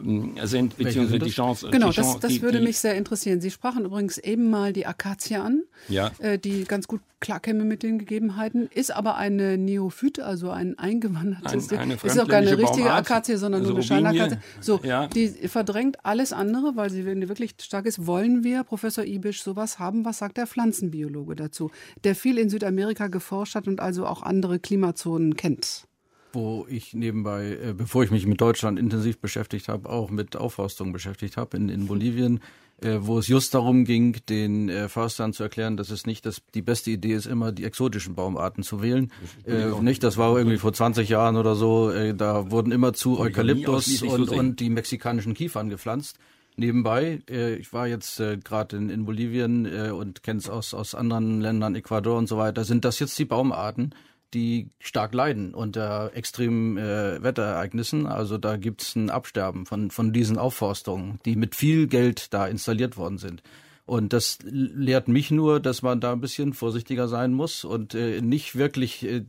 sind, 0.46 0.76
beziehungsweise 0.76 1.08
sind 1.08 1.22
die 1.22 1.26
das? 1.26 1.34
Chance. 1.34 1.68
Genau, 1.70 1.90
die 1.90 1.96
das, 1.96 2.04
Chance, 2.06 2.18
das 2.20 2.32
die, 2.32 2.42
würde 2.42 2.58
die, 2.58 2.64
mich 2.64 2.78
sehr 2.78 2.94
interessieren. 2.94 3.40
Sie 3.40 3.50
sprachen 3.50 3.84
übrigens 3.84 4.18
eben 4.18 4.50
mal 4.50 4.72
die 4.72 4.86
Akazie 4.86 5.36
an, 5.36 5.62
Ja. 5.88 6.10
äh, 6.18 6.38
die 6.38 6.64
ganz 6.64 6.86
gut 6.86 7.00
klarkäme 7.20 7.64
mit 7.64 7.82
den 7.84 7.98
Gegebenheiten, 7.98 8.68
ist 8.74 8.90
aber 8.94 9.16
eine 9.16 9.56
Neophyt, 9.56 10.18
also 10.18 10.50
ein 10.50 10.76
eingewandertes. 10.78 11.70
Ein- 11.72 11.78
eine 11.78 11.94
ist 11.94 12.18
auch 12.20 12.28
keine 12.28 12.58
richtige 12.58 12.82
Baumart, 12.84 13.10
Akazie, 13.10 13.36
sondern 13.36 13.60
also 13.62 13.72
nur 13.72 13.78
eine. 13.80 13.86
Scheinakazie. 13.86 14.38
So, 14.60 14.80
Ja. 14.82 15.06
die 15.06 15.28
verdrängt 15.28 16.04
alles 16.04 16.32
andere, 16.32 16.74
weil 16.76 16.90
sie 16.90 17.04
wirklich 17.06 17.54
stark 17.62 17.86
ist. 17.86 18.06
Wollen 18.06 18.42
wir, 18.44 18.64
Professor 18.64 19.04
Ibisch, 19.04 19.42
sowas 19.42 19.78
haben? 19.78 20.04
Was 20.04 20.18
sagt 20.18 20.36
der 20.36 20.46
Pflanzenbiologe 20.48 21.36
dazu, 21.36 21.70
der 22.04 22.14
viel 22.16 22.38
in 22.38 22.50
Südamerika 22.50 23.06
geforscht 23.06 23.54
hat 23.54 23.68
und 23.68 23.80
also 23.80 24.04
auch 24.06 24.22
andere 24.22 24.58
Klimazonen 24.58 25.36
kennt? 25.36 25.84
Wo 26.32 26.66
ich 26.68 26.94
nebenbei, 26.94 27.58
äh, 27.62 27.74
bevor 27.74 28.04
ich 28.04 28.10
mich 28.10 28.26
mit 28.26 28.40
Deutschland 28.40 28.78
intensiv 28.78 29.18
beschäftigt 29.18 29.68
habe, 29.68 29.88
auch 29.88 30.10
mit 30.10 30.36
Aufforstung 30.36 30.92
beschäftigt 30.92 31.36
habe 31.36 31.56
in, 31.56 31.68
in 31.68 31.86
Bolivien, 31.86 32.40
äh, 32.80 32.98
wo 33.00 33.18
es 33.18 33.28
just 33.28 33.54
darum 33.54 33.84
ging, 33.84 34.16
den 34.28 34.68
äh, 34.68 34.88
Förstern 34.88 35.32
zu 35.32 35.42
erklären, 35.42 35.76
dass 35.76 35.90
es 35.90 36.06
nicht 36.06 36.26
das, 36.26 36.42
die 36.54 36.62
beste 36.62 36.90
Idee 36.90 37.14
ist, 37.14 37.26
immer 37.26 37.52
die 37.52 37.64
exotischen 37.64 38.14
Baumarten 38.14 38.62
zu 38.62 38.82
wählen. 38.82 39.12
Äh, 39.46 39.70
nicht, 39.80 40.02
das 40.02 40.16
war 40.16 40.36
irgendwie 40.36 40.58
vor 40.58 40.72
20 40.72 41.08
Jahren 41.08 41.36
oder 41.36 41.54
so, 41.54 41.90
äh, 41.90 42.14
da 42.14 42.50
wurden 42.50 42.72
immer 42.72 42.92
zu 42.92 43.18
Eukalyptus 43.18 43.86
so 43.86 44.08
und, 44.08 44.28
sehen. 44.28 44.38
und 44.38 44.60
die 44.60 44.70
mexikanischen 44.70 45.34
Kiefern 45.34 45.68
gepflanzt. 45.68 46.18
Nebenbei, 46.56 47.20
äh, 47.30 47.54
ich 47.54 47.72
war 47.72 47.86
jetzt 47.86 48.20
äh, 48.20 48.36
gerade 48.36 48.76
in, 48.76 48.90
in 48.90 49.06
Bolivien 49.06 49.64
äh, 49.64 49.90
und 49.90 50.22
kenne 50.22 50.38
es 50.38 50.50
aus, 50.50 50.74
aus 50.74 50.94
anderen 50.94 51.40
Ländern, 51.40 51.74
Ecuador 51.74 52.18
und 52.18 52.28
so 52.28 52.36
weiter, 52.36 52.64
sind 52.64 52.84
das 52.84 52.98
jetzt 52.98 53.18
die 53.18 53.24
Baumarten, 53.24 53.94
die 54.34 54.70
stark 54.78 55.14
leiden 55.14 55.54
unter 55.54 56.12
extremen 56.14 56.76
äh, 56.78 57.22
Wetterereignissen. 57.22 58.06
Also 58.06 58.38
da 58.38 58.56
gibt 58.56 58.82
es 58.82 58.96
ein 58.96 59.10
Absterben 59.10 59.66
von, 59.66 59.90
von 59.90 60.12
diesen 60.12 60.38
Aufforstungen, 60.38 61.18
die 61.24 61.36
mit 61.36 61.54
viel 61.54 61.86
Geld 61.86 62.32
da 62.32 62.46
installiert 62.46 62.96
worden 62.96 63.18
sind. 63.18 63.42
Und 63.84 64.12
das 64.12 64.38
lehrt 64.42 65.08
mich 65.08 65.30
nur, 65.30 65.60
dass 65.60 65.82
man 65.82 66.00
da 66.00 66.12
ein 66.12 66.20
bisschen 66.20 66.52
vorsichtiger 66.52 67.08
sein 67.08 67.32
muss 67.32 67.64
und 67.64 67.94
äh, 67.94 68.20
nicht 68.20 68.56
wirklich 68.56 69.04
äh, 69.04 69.24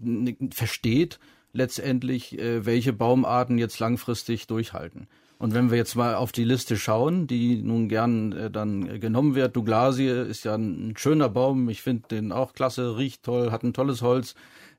versteht 0.51 1.20
letztendlich, 1.54 2.38
äh, 2.39 2.66
welche 2.66 2.93
Baumarten 2.93 3.58
jetzt 3.58 3.80
langfristig 3.80 4.47
durchhalten. 4.47 5.08
Und 5.39 5.54
wenn 5.54 5.72
wir 5.72 5.78
jetzt 5.78 5.95
mal 5.95 6.16
auf 6.16 6.32
die 6.32 6.45
Liste 6.45 6.78
schauen, 6.78 7.28
die 7.28 7.62
nun 7.62 7.89
gern 7.89 8.32
äh, 8.32 8.51
dann 8.51 8.99
genommen 8.99 9.36
wird, 9.36 9.56
Douglasie 9.56 10.08
ist 10.08 10.45
ja 10.45 10.56
ein, 10.56 10.91
ein 10.91 10.97
schöner 10.97 11.30
Baum, 11.30 11.68
ich 11.68 11.82
finde 11.82 12.08
den 12.10 12.32
auch 12.32 12.54
klasse, 12.54 12.97
riecht 12.97 13.24
toll, 13.24 13.51
hat 13.51 13.64
ein 13.64 13.74
tolles 13.74 14.01
Holz, 14.01 14.36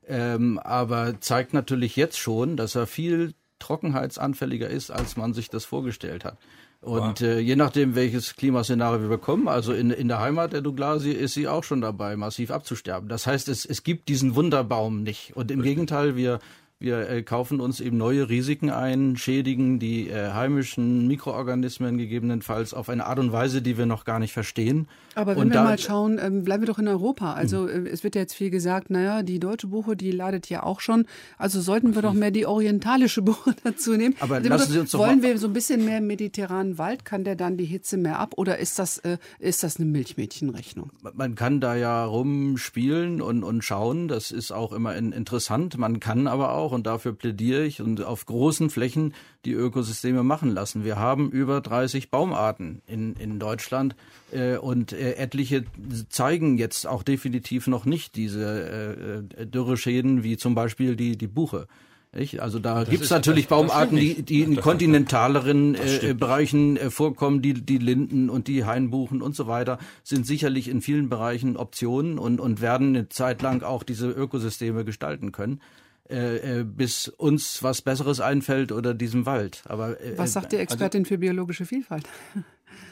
ähm, 0.07 0.59
aber 0.59 1.19
zeigt 1.19 1.53
natürlich 1.53 1.95
jetzt 1.95 2.17
schon, 2.17 2.57
dass 2.57 2.75
er 2.75 2.87
viel 2.87 3.33
trockenheitsanfälliger 3.59 4.69
ist, 4.69 4.91
als 4.91 5.17
man 5.17 5.33
sich 5.33 5.49
das 5.49 5.65
vorgestellt 5.65 6.25
hat. 6.25 6.37
Und 6.85 7.21
äh, 7.21 7.39
je 7.39 7.55
nachdem, 7.55 7.95
welches 7.95 8.35
Klimaszenario 8.35 9.01
wir 9.01 9.09
bekommen, 9.09 9.47
also 9.47 9.73
in, 9.73 9.89
in 9.89 10.07
der 10.07 10.19
Heimat 10.19 10.53
der 10.53 10.61
Douglasie 10.61 11.13
ist 11.13 11.33
sie 11.33 11.47
auch 11.47 11.63
schon 11.63 11.81
dabei, 11.81 12.15
massiv 12.15 12.51
abzusterben. 12.51 13.09
Das 13.09 13.25
heißt, 13.25 13.49
es, 13.49 13.65
es 13.65 13.81
gibt 13.81 14.07
diesen 14.07 14.35
Wunderbaum 14.35 15.01
nicht. 15.01 15.35
Und 15.35 15.49
im 15.49 15.63
Gegenteil, 15.63 16.15
wir, 16.15 16.39
wir 16.77 17.09
äh, 17.09 17.23
kaufen 17.23 17.59
uns 17.59 17.79
eben 17.79 17.97
neue 17.97 18.29
Risiken 18.29 18.69
ein, 18.69 19.17
schädigen 19.17 19.79
die 19.79 20.09
äh, 20.09 20.33
heimischen 20.33 21.07
Mikroorganismen 21.07 21.97
gegebenenfalls 21.97 22.75
auf 22.75 22.87
eine 22.89 23.07
Art 23.07 23.17
und 23.17 23.31
Weise, 23.31 23.63
die 23.63 23.79
wir 23.79 23.87
noch 23.87 24.05
gar 24.05 24.19
nicht 24.19 24.33
verstehen. 24.33 24.87
Aber 25.15 25.35
wenn 25.35 25.43
Und 25.43 25.53
wir 25.53 25.61
mal 25.61 25.79
schauen, 25.79 26.19
ähm, 26.21 26.43
bleiben 26.43 26.63
wir 26.63 26.67
doch 26.67 26.79
in 26.79 26.87
Europa. 26.87 27.33
Also 27.33 27.67
äh, 27.67 27.87
es 27.87 28.03
wird 28.03 28.15
ja 28.15 28.21
jetzt 28.21 28.35
viel 28.35 28.49
gesagt, 28.49 28.89
naja, 28.89 29.23
die 29.23 29.39
deutsche 29.39 29.67
Buche, 29.67 29.95
die 29.95 30.11
leidet 30.11 30.49
ja 30.49 30.63
auch 30.63 30.81
schon. 30.81 31.05
Also 31.37 31.61
sollten 31.61 31.95
wir 31.95 32.01
doch 32.01 32.13
mehr 32.13 32.31
die 32.31 32.45
orientalische 32.45 33.21
Buche 33.23 33.55
dazu 33.63 33.95
nehmen. 33.95 34.15
Aber 34.19 34.35
Also, 34.35 34.49
lassen 34.49 34.71
Sie 34.71 34.79
uns 34.79 34.91
doch 34.91 34.99
Wollen 34.99 35.23
wir 35.23 35.37
so 35.37 35.47
ein 35.47 35.53
bisschen 35.53 35.85
mehr 35.85 36.01
mediterranen 36.01 36.77
Wald? 36.77 37.05
Kann 37.05 37.23
der 37.23 37.35
dann 37.35 37.57
die 37.57 37.65
Hitze 37.65 37.97
mehr 37.97 38.19
ab? 38.19 38.33
Oder 38.37 38.59
ist 38.59 38.77
das, 38.77 38.97
äh, 38.99 39.17
ist 39.39 39.63
das 39.63 39.77
eine 39.77 39.85
Milchmädchenrechnung? 39.85 40.91
man 41.13 41.35
kann 41.35 41.61
da 41.61 41.75
ja 41.75 42.03
rumspielen 42.03 43.21
und, 43.21 43.43
und 43.43 43.63
schauen, 43.63 44.07
das 44.07 44.31
ist 44.31 44.51
auch 44.51 44.73
immer 44.73 44.95
in, 44.95 45.11
interessant. 45.11 45.77
Man 45.77 45.99
kann 45.99 46.27
aber 46.27 46.53
auch, 46.53 46.71
und 46.71 46.85
dafür 46.85 47.13
plädiere 47.13 47.63
ich, 47.63 47.81
und 47.81 48.03
auf 48.03 48.25
großen 48.25 48.69
Flächen 48.69 49.13
die 49.45 49.53
Ökosysteme 49.53 50.23
machen 50.23 50.49
lassen. 50.51 50.83
Wir 50.83 50.97
haben 50.97 51.29
über 51.29 51.61
30 51.61 52.09
Baumarten 52.09 52.81
in, 52.87 53.13
in 53.13 53.39
Deutschland 53.39 53.95
äh, 54.31 54.57
und 54.57 54.91
äh, 54.93 55.04
etliche 55.13 55.63
zeigen 56.09 56.57
jetzt 56.57 56.87
auch 56.87 57.03
definitiv 57.03 57.67
noch 57.67 57.85
nicht 57.85 58.15
diese 58.15 59.23
äh, 59.37 59.41
äh, 59.41 59.45
Dürreschäden, 59.45 60.23
wie 60.23 60.37
zum 60.37 60.55
Beispiel 60.55 60.95
die, 60.95 61.17
die 61.17 61.27
Buche. 61.27 61.67
Nicht? 62.13 62.39
Also 62.39 62.59
da 62.59 62.83
gibt 62.85 62.95
es 62.95 63.01
ist- 63.03 63.09
natürlich 63.11 63.47
das- 63.47 63.49
Baumarten, 63.49 63.97
die, 63.97 64.21
die 64.23 64.41
in 64.41 64.55
kontinentaleren 64.55 65.75
äh. 65.75 66.13
Bereichen 66.13 66.77
äh, 66.77 66.89
vorkommen, 66.89 67.41
die, 67.41 67.53
die 67.53 67.77
Linden 67.77 68.29
und 68.29 68.47
die 68.47 68.63
Hainbuchen 68.63 69.21
und 69.21 69.35
so 69.35 69.47
weiter, 69.47 69.79
sind 70.03 70.25
sicherlich 70.25 70.67
in 70.69 70.81
vielen 70.81 71.09
Bereichen 71.09 71.57
Optionen 71.57 72.17
und, 72.17 72.39
und 72.39 72.61
werden 72.61 72.89
eine 72.95 73.09
Zeit 73.09 73.41
lang 73.41 73.63
auch 73.63 73.83
diese 73.83 74.09
Ökosysteme 74.09 74.85
gestalten 74.85 75.31
können. 75.31 75.59
Äh, 76.07 76.59
äh, 76.59 76.63
bis 76.63 77.07
uns 77.07 77.63
was 77.63 77.81
Besseres 77.81 78.19
einfällt 78.21 78.71
oder 78.71 78.93
diesem 78.93 79.25
Wald. 79.25 79.63
Aber 79.65 79.99
äh, 79.99 80.15
Was 80.17 80.33
sagt 80.33 80.51
die 80.51 80.57
Expertin 80.57 81.03
für 81.03 81.17
biologische 81.17 81.65
Vielfalt? 81.65 82.05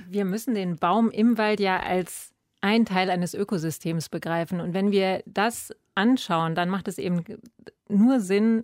Wir 0.09 0.25
müssen 0.25 0.55
den 0.55 0.77
Baum 0.77 1.09
im 1.11 1.37
Wald 1.37 1.59
ja 1.59 1.79
als 1.79 2.33
ein 2.61 2.85
Teil 2.85 3.09
eines 3.09 3.33
Ökosystems 3.33 4.09
begreifen. 4.09 4.61
Und 4.61 4.73
wenn 4.73 4.91
wir 4.91 5.21
das 5.25 5.73
anschauen, 5.95 6.55
dann 6.55 6.69
macht 6.69 6.87
es 6.87 6.97
eben 6.97 7.23
nur 7.89 8.19
Sinn, 8.19 8.63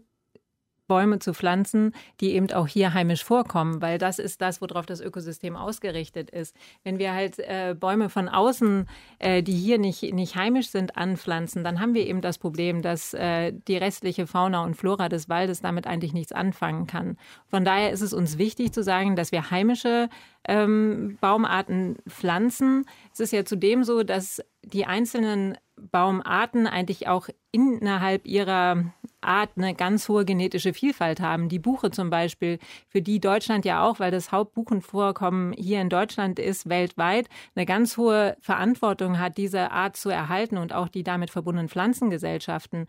Bäume 0.89 1.19
zu 1.19 1.33
pflanzen, 1.33 1.93
die 2.19 2.33
eben 2.33 2.51
auch 2.51 2.67
hier 2.67 2.93
heimisch 2.93 3.23
vorkommen, 3.23 3.81
weil 3.81 3.97
das 3.97 4.19
ist 4.19 4.41
das, 4.41 4.59
worauf 4.59 4.85
das 4.85 4.99
Ökosystem 4.99 5.55
ausgerichtet 5.55 6.29
ist. 6.31 6.53
Wenn 6.83 6.99
wir 6.99 7.13
halt 7.13 7.39
äh, 7.39 7.75
Bäume 7.79 8.09
von 8.09 8.27
außen, 8.27 8.89
äh, 9.19 9.41
die 9.41 9.53
hier 9.53 9.77
nicht, 9.77 10.01
nicht 10.13 10.35
heimisch 10.35 10.69
sind, 10.69 10.97
anpflanzen, 10.97 11.63
dann 11.63 11.79
haben 11.79 11.93
wir 11.93 12.05
eben 12.05 12.19
das 12.19 12.37
Problem, 12.37 12.81
dass 12.81 13.13
äh, 13.13 13.53
die 13.67 13.77
restliche 13.77 14.27
Fauna 14.27 14.63
und 14.65 14.75
Flora 14.75 15.07
des 15.07 15.29
Waldes 15.29 15.61
damit 15.61 15.87
eigentlich 15.87 16.13
nichts 16.13 16.33
anfangen 16.33 16.87
kann. 16.87 17.17
Von 17.47 17.63
daher 17.63 17.91
ist 17.91 18.01
es 18.01 18.11
uns 18.11 18.37
wichtig 18.37 18.73
zu 18.73 18.83
sagen, 18.83 19.15
dass 19.15 19.31
wir 19.31 19.51
heimische 19.51 20.09
ähm, 20.47 21.17
Baumarten 21.21 21.97
pflanzen. 22.07 22.85
Es 23.13 23.19
ist 23.19 23.31
ja 23.31 23.45
zudem 23.45 23.83
so, 23.83 24.01
dass 24.01 24.41
die 24.63 24.85
einzelnen 24.85 25.55
Baumarten 25.75 26.67
eigentlich 26.67 27.07
auch 27.07 27.29
innerhalb 27.51 28.25
ihrer 28.25 28.83
Art 29.21 29.51
eine 29.57 29.73
ganz 29.73 30.07
hohe 30.09 30.25
genetische 30.25 30.73
Vielfalt 30.73 31.19
haben. 31.19 31.49
Die 31.49 31.59
Buche 31.59 31.91
zum 31.91 32.09
Beispiel, 32.09 32.59
für 32.87 33.01
die 33.01 33.19
Deutschland 33.19 33.65
ja 33.65 33.83
auch, 33.83 33.99
weil 33.99 34.11
das 34.11 34.31
Hauptbuchenvorkommen 34.31 35.53
hier 35.53 35.81
in 35.81 35.89
Deutschland 35.89 36.39
ist, 36.39 36.69
weltweit, 36.69 37.27
eine 37.55 37.65
ganz 37.65 37.97
hohe 37.97 38.37
Verantwortung 38.41 39.19
hat, 39.19 39.37
diese 39.37 39.71
Art 39.71 39.97
zu 39.97 40.09
erhalten 40.09 40.57
und 40.57 40.73
auch 40.73 40.87
die 40.87 41.03
damit 41.03 41.29
verbundenen 41.29 41.69
Pflanzengesellschaften. 41.69 42.87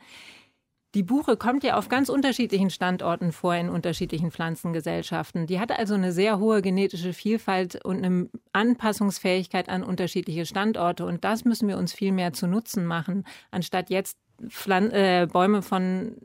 Die 0.95 1.05
Buche 1.05 1.37
kommt 1.37 1.63
ja 1.63 1.77
auf 1.77 1.89
ganz 1.89 2.09
unterschiedlichen 2.09 2.71
Standorten 2.71 3.31
vor 3.31 3.55
in 3.55 3.69
unterschiedlichen 3.69 4.33
Pflanzengesellschaften. 4.33 5.47
Die 5.47 5.61
hat 5.61 5.71
also 5.71 5.95
eine 5.95 6.11
sehr 6.11 6.41
hohe 6.41 6.63
genetische 6.63 7.13
Vielfalt 7.13 7.85
und 7.85 8.05
eine 8.05 8.29
Anpassungsfähigkeit 8.53 9.69
an 9.69 9.85
unterschiedliche 9.85 10.47
Standorte. 10.47 11.07
Und 11.07 11.25
das 11.25 11.45
müssen 11.45 11.69
wir 11.69 11.79
uns 11.79 11.93
viel 11.93 12.11
mehr 12.11 12.33
zu 12.33 12.49
Nutzen 12.49 12.87
machen, 12.87 13.25
anstatt 13.53 13.89
jetzt 13.89 14.19
Pflan 14.49 14.91
äh, 14.91 15.29
Bäume 15.31 15.63
von 15.63 16.17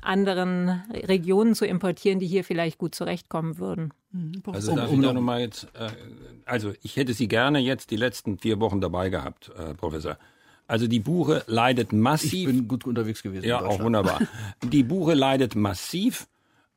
anderen 0.00 0.82
Regionen 0.90 1.54
zu 1.54 1.66
importieren, 1.66 2.18
die 2.18 2.26
hier 2.26 2.44
vielleicht 2.44 2.78
gut 2.78 2.94
zurechtkommen 2.94 3.58
würden. 3.58 3.92
Mhm. 4.10 4.42
Also 4.52 4.74
darf 4.74 4.92
ich 4.92 5.00
da 5.00 5.12
nochmal 5.12 5.40
jetzt, 5.40 5.64
äh, 5.74 5.90
also 6.44 6.72
ich 6.82 6.96
hätte 6.96 7.12
Sie 7.12 7.28
gerne 7.28 7.58
jetzt 7.58 7.90
die 7.90 7.96
letzten 7.96 8.38
vier 8.38 8.60
Wochen 8.60 8.80
dabei 8.80 9.10
gehabt, 9.10 9.50
äh, 9.56 9.74
Professor. 9.74 10.18
Also 10.66 10.86
die 10.86 11.00
Buche 11.00 11.44
leidet 11.46 11.92
massiv. 11.92 12.48
Ich 12.48 12.56
bin 12.56 12.68
gut 12.68 12.86
unterwegs 12.86 13.22
gewesen. 13.22 13.44
Ja, 13.46 13.60
auch 13.60 13.80
wunderbar. 13.80 14.20
Die 14.62 14.82
Buche 14.82 15.14
leidet 15.14 15.54
massiv 15.54 16.26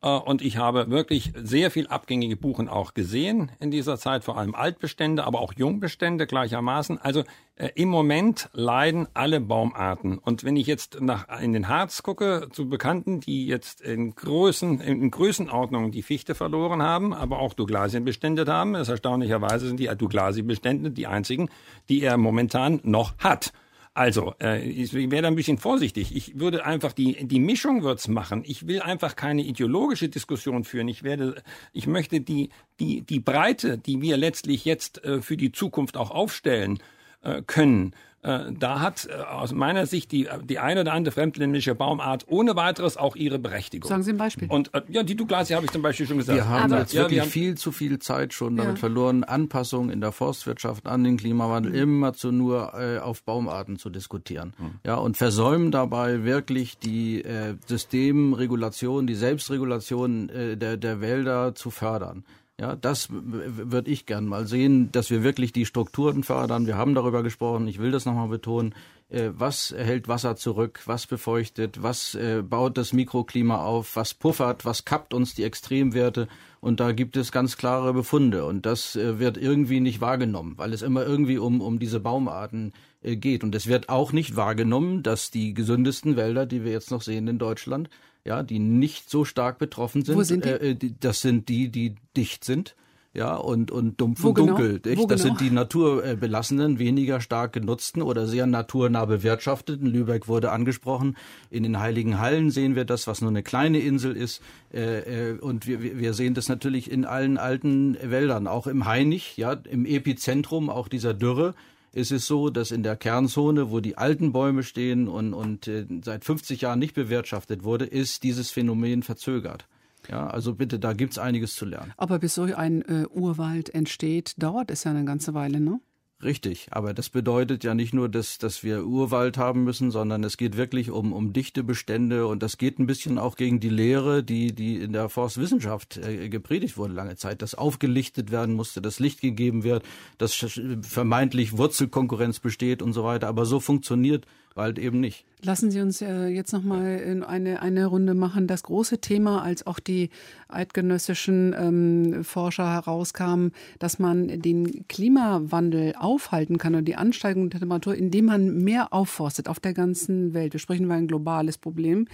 äh, 0.02 0.10
und 0.10 0.42
ich 0.42 0.58
habe 0.58 0.90
wirklich 0.90 1.34
sehr 1.36 1.72
viel 1.72 1.88
abgängige 1.88 2.36
Buchen 2.36 2.68
auch 2.68 2.94
gesehen 2.94 3.52
in 3.60 3.72
dieser 3.72 3.98
Zeit, 3.98 4.24
vor 4.24 4.38
allem 4.38 4.56
Altbestände, 4.56 5.24
aber 5.24 5.42
auch 5.42 5.54
Jungbestände 5.54 6.28
gleichermaßen. 6.28 7.00
Also 7.00 7.24
äh, 7.56 7.70
im 7.76 7.90
Moment 7.90 8.50
leiden 8.54 9.08
alle 9.14 9.40
Baumarten. 9.40 10.18
Und 10.18 10.44
wenn 10.44 10.56
ich 10.56 10.68
jetzt 10.68 11.02
nach 11.02 11.42
in 11.42 11.54
den 11.54 11.68
Harz 11.68 12.04
gucke, 12.04 12.48
zu 12.52 12.70
Bekannten, 12.70 13.20
die 13.20 13.48
jetzt 13.48 13.82
in 13.82 14.14
Größen, 14.14 14.82
in 14.82 15.10
Größenordnungen 15.10 15.92
die 15.92 16.04
Fichte 16.04 16.36
verloren 16.36 16.82
haben, 16.82 17.14
aber 17.14 17.40
auch 17.40 17.54
Douglasienbestände 17.54 18.46
haben, 18.48 18.76
ist 18.76 18.90
erstaunlicherweise 18.90 19.68
sind 19.68 19.80
die 19.80 19.88
Douglasien-Bestände 19.88 20.92
die 20.92 21.08
einzigen, 21.08 21.50
die 21.90 22.02
er 22.02 22.18
momentan 22.18 22.80
noch 22.84 23.18
hat. 23.18 23.52
Also, 23.98 24.36
äh, 24.40 24.62
ich 24.62 24.94
wäre 24.94 25.24
da 25.24 25.28
ein 25.28 25.34
bisschen 25.34 25.58
vorsichtig. 25.58 26.16
Ich 26.16 26.40
würde 26.40 26.64
einfach 26.68 26.94
die 26.94 27.26
die 27.26 27.40
Mischung 27.40 27.82
wird's 27.82 28.08
machen. 28.08 28.44
Ich 28.46 28.68
will 28.68 28.80
einfach 28.80 29.16
keine 29.16 29.42
ideologische 29.42 30.08
Diskussion 30.08 30.66
führen. 30.66 30.88
Ich 30.88 31.02
werde, 31.02 31.42
ich 31.74 31.88
möchte 31.88 32.22
die 32.22 32.50
die 32.80 33.02
die 33.02 33.20
Breite, 33.20 33.80
die 33.80 34.00
wir 34.00 34.18
letztlich 34.18 34.66
jetzt 34.66 35.04
äh, 35.04 35.20
für 35.24 35.36
die 35.36 35.52
Zukunft 35.52 35.98
auch 35.98 36.12
aufstellen 36.12 36.78
äh, 37.24 37.42
können, 37.42 37.96
da 38.24 38.80
hat 38.82 39.08
äh, 39.10 39.14
aus 39.22 39.54
meiner 39.54 39.86
Sicht 39.86 40.12
die, 40.12 40.28
die 40.44 40.60
eine 40.60 40.82
oder 40.82 40.94
andere 40.94 41.14
fremdländische 41.14 41.76
Baumart 41.76 42.26
ohne 42.28 42.56
weiteres 42.56 42.98
auch 42.98 43.16
ihre 43.16 43.40
Berechtigung. 43.40 43.88
Sagen 43.88 44.04
Sie 44.04 44.12
ein 44.12 44.18
Beispiel. 44.18 44.50
Und 44.50 44.74
äh, 44.74 44.82
ja, 44.90 45.04
die 45.04 45.16
Douglasie 45.16 45.56
habe 45.56 45.66
ich 45.66 45.72
zum 45.72 45.82
Beispiel 45.82 46.08
schon 46.08 46.18
gesagt. 46.18 46.36
Wir 46.36 46.50
haben 46.50 46.72
Aber, 46.72 46.82
jetzt 46.82 46.94
ja, 46.94 47.04
wirklich 47.04 47.24
wir 47.24 47.30
viel 47.30 47.56
zu 47.56 47.72
viel 47.72 48.00
Zeit 48.00 48.34
schon 48.34 48.58
damit 48.58 48.76
ja. 48.76 48.80
verloren, 48.80 49.24
Anpassungen 49.24 49.92
in 49.92 50.02
der 50.02 50.12
Forstwirtschaft 50.12 50.88
an 50.88 51.04
den 51.04 51.18
Klimawandel 51.18 51.72
mhm. 51.72 51.78
immer 51.78 52.14
zu 52.14 52.32
nur 52.32 52.74
äh, 52.74 53.00
auf 53.00 53.24
Baumarten 53.24 53.78
zu 53.78 53.90
diskutieren. 53.90 54.54
Mhm. 54.58 54.72
Ja, 54.84 54.96
und 54.96 55.16
versäumen 55.16 55.72
dabei 55.72 56.24
wirklich 56.24 56.80
die 56.80 57.22
äh, 57.24 57.56
Systemregulation, 57.66 59.08
die 59.08 59.16
Selbstregulation 59.16 60.30
äh, 60.30 60.58
der, 60.58 60.78
der 60.78 61.02
Wälder 61.02 61.56
zu 61.56 61.70
fördern. 61.70 62.26
Ja, 62.60 62.76
das 62.76 63.10
würde 63.12 63.92
ich 63.92 64.08
gern 64.08 64.26
mal 64.26 64.48
sehen, 64.48 64.92
dass 64.92 65.12
wir 65.12 65.22
wirklich 65.22 65.54
die 65.54 65.68
Strukturen 65.68 66.24
fördern. 66.24 66.66
Wir 66.66 66.76
haben 66.76 66.96
darüber 66.96 67.22
gesprochen, 67.22 67.68
ich 67.68 67.78
will 67.78 67.92
das 67.92 68.06
nochmal 68.06 68.30
betonen. 68.30 68.74
Äh, 69.10 69.30
was 69.34 69.76
hält 69.78 70.08
Wasser 70.08 70.36
zurück? 70.38 70.82
Was 70.86 71.06
befeuchtet? 71.06 71.84
Was 71.84 72.16
äh, 72.16 72.42
baut 72.42 72.80
das 72.80 72.94
Mikroklima 72.94 73.64
auf? 73.64 73.96
Was 73.96 74.16
puffert? 74.16 74.66
Was 74.66 74.86
kappt 74.86 75.14
uns 75.14 75.36
die 75.36 75.44
Extremwerte? 75.44 76.28
Und 76.60 76.80
da 76.80 76.94
gibt 76.94 77.16
es 77.16 77.32
ganz 77.32 77.58
klare 77.58 77.94
Befunde. 77.94 78.44
Und 78.46 78.66
das 78.66 78.96
äh, 78.96 79.20
wird 79.20 79.38
irgendwie 79.38 79.80
nicht 79.80 80.02
wahrgenommen, 80.02 80.58
weil 80.58 80.74
es 80.74 80.82
immer 80.82 81.06
irgendwie 81.06 81.38
um, 81.38 81.62
um 81.62 81.78
diese 81.78 82.00
Baumarten 82.00 82.74
geht. 83.04 83.44
Und 83.44 83.54
es 83.54 83.68
wird 83.68 83.88
auch 83.90 84.12
nicht 84.12 84.36
wahrgenommen, 84.36 85.04
dass 85.04 85.30
die 85.30 85.54
gesündesten 85.54 86.16
Wälder, 86.16 86.48
die 86.48 86.66
wir 86.66 86.72
jetzt 86.72 86.90
noch 86.90 87.04
sehen 87.04 87.28
in 87.28 87.38
Deutschland, 87.38 87.88
ja, 88.28 88.44
die 88.44 88.60
nicht 88.60 89.10
so 89.10 89.26
stark 89.26 89.58
betroffen 89.58 90.04
sind. 90.04 90.18
Wo 90.18 90.24
sind 90.24 90.46
die? 90.46 90.50
Äh, 90.50 90.76
die 90.76 91.00
das 91.00 91.22
sind 91.22 91.50
die, 91.50 91.70
die 91.70 91.96
dicht 92.16 92.44
sind. 92.44 92.76
Ja, 93.14 93.36
und, 93.36 93.72
und 93.72 94.00
dumpf 94.00 94.22
Wo 94.22 94.28
und 94.28 94.36
genau? 94.36 94.58
dunkel. 94.58 94.80
Genau? 94.80 95.08
das 95.08 95.24
genau? 95.24 95.36
sind 95.36 95.42
die 95.42 95.50
naturbelassenen, 95.50 96.78
weniger 96.78 97.20
stark 97.20 97.54
genutzten 97.54 98.04
oder 98.04 98.28
sehr 98.28 98.46
naturnah 98.46 99.06
bewirtschafteten. 99.06 99.88
Lübeck 99.88 100.28
wurde 100.28 100.52
angesprochen. 100.52 101.18
In 101.50 101.64
den 101.64 101.80
Heiligen 101.80 102.20
Hallen 102.20 102.52
sehen 102.52 102.76
wir 102.76 102.86
das, 102.86 103.08
was 103.08 103.22
nur 103.22 103.32
eine 103.32 103.42
kleine 103.42 103.80
Insel 103.80 104.16
ist. 104.16 104.42
Äh, 104.72 105.32
äh, 105.32 105.40
und 105.40 105.66
wir, 105.66 105.82
wir 105.82 106.14
sehen 106.14 106.36
das 106.36 106.48
natürlich 106.48 106.92
in 106.92 107.06
allen 107.06 107.40
alten 107.40 107.98
Wäldern, 108.04 108.46
auch 108.46 108.68
im 108.68 108.86
Hainich, 108.86 109.36
ja, 109.38 109.54
im 109.54 109.86
Epizentrum 109.86 110.70
auch 110.70 110.88
dieser 110.88 111.16
Dürre 111.16 111.56
ist 111.94 112.12
es 112.12 112.28
so, 112.28 112.50
dass 112.50 112.72
in 112.72 112.84
der 112.84 112.96
Kernzone, 112.96 113.72
wo 113.72 113.80
die 113.80 113.98
alten 113.98 114.32
Bäume 114.32 114.64
stehen 114.64 115.08
und, 115.08 115.34
und 115.34 115.68
äh, 115.68 115.86
seit 116.04 116.26
50 116.26 116.62
Jahren 116.62 116.80
nicht 116.80 116.94
bewirtschaftet 116.94 117.64
wurde, 117.64 117.86
ist 117.86 118.24
dieses 118.24 118.52
Phänomen 118.52 119.04
verzögert. 119.04 119.68
Ja, 120.10 120.28
also 120.28 120.54
bitte, 120.54 120.80
da 120.80 120.94
gibt 120.94 121.14
es 121.14 121.20
einiges 121.20 121.56
zu 121.56 121.66
lernen. 121.66 121.94
Aber 121.98 122.20
bis 122.20 122.36
so 122.36 122.44
ein 122.44 122.82
äh, 122.84 123.06
Urwald 123.10 123.74
entsteht, 123.74 124.36
dauert 124.38 124.72
es 124.72 124.84
ja 124.84 124.92
eine 124.92 125.06
ganze 125.06 125.34
Weile, 125.34 125.60
ne? 125.60 125.80
Richtig, 126.24 126.70
aber 126.72 126.96
das 126.96 127.12
bedeutet 127.12 127.64
ja 127.64 127.76
nicht 127.76 127.94
nur, 127.94 128.10
dass, 128.10 128.40
dass 128.40 128.64
wir 128.64 128.88
Urwald 128.88 129.38
haben 129.38 129.64
müssen, 129.64 129.92
sondern 129.92 130.24
es 130.24 130.36
geht 130.38 130.58
wirklich 130.58 130.90
um, 130.90 131.14
um 131.14 131.32
dichte 131.32 131.64
Bestände 131.64 132.26
und 132.26 132.42
das 132.42 132.58
geht 132.58 132.80
ein 132.80 132.88
bisschen 132.88 133.20
auch 133.20 133.36
gegen 133.36 133.60
die 133.60 133.70
Lehre, 133.70 134.24
die, 134.24 134.52
die 134.52 134.78
in 134.78 134.94
der 134.94 135.10
Forstwissenschaft 135.10 135.98
äh, 135.98 136.28
gepredigt 136.30 136.76
wurde 136.76 136.94
lange 136.94 137.18
Zeit, 137.18 137.44
dass 137.44 137.54
aufgelichtet 137.54 138.32
werden 138.32 138.56
musste, 138.56 138.82
dass 138.82 139.00
Licht 139.00 139.22
gegeben 139.22 139.64
wird, 139.64 139.84
dass 140.18 140.34
vermeintlich 140.82 141.56
Wurzelkonkurrenz 141.56 142.40
besteht 142.40 142.82
und 142.82 142.94
so 142.94 143.04
weiter. 143.04 143.28
Aber 143.28 143.46
so 143.46 143.60
funktioniert 143.60 144.26
Wald 144.58 144.80
eben 144.80 145.00
nicht. 145.00 145.26
Lassen 145.44 145.70
Sie 145.70 145.80
uns 145.80 146.02
äh, 146.02 146.28
jetzt 146.28 146.52
noch 146.52 146.64
mal 146.64 147.24
eine, 147.28 147.62
eine 147.62 147.86
Runde 147.86 148.16
machen. 148.16 148.48
Das 148.48 148.64
große 148.64 149.00
Thema, 149.00 149.44
als 149.44 149.68
auch 149.68 149.80
die 149.80 150.10
eidgenössischen 150.50 151.56
ähm, 151.58 152.24
Forscher 152.24 152.74
herauskamen, 152.74 153.52
dass 153.80 154.00
man 154.00 154.42
den 154.42 154.88
Klimawandel 154.88 155.94
aufhalten 155.98 156.58
kann 156.58 156.76
und 156.76 156.86
die 156.86 156.96
Ansteigung 156.96 157.50
der 157.50 157.60
Temperatur, 157.60 157.96
indem 157.96 158.26
man 158.26 158.64
mehr 158.64 158.94
aufforstet 158.94 159.48
auf 159.48 159.60
der 159.60 159.74
ganzen 159.74 160.34
Welt. 160.34 160.54
Wir 160.54 160.60
sprechen 160.60 160.86
über 160.86 160.96
ein 160.96 161.08
globales 161.08 161.58
Problem. 161.60 162.08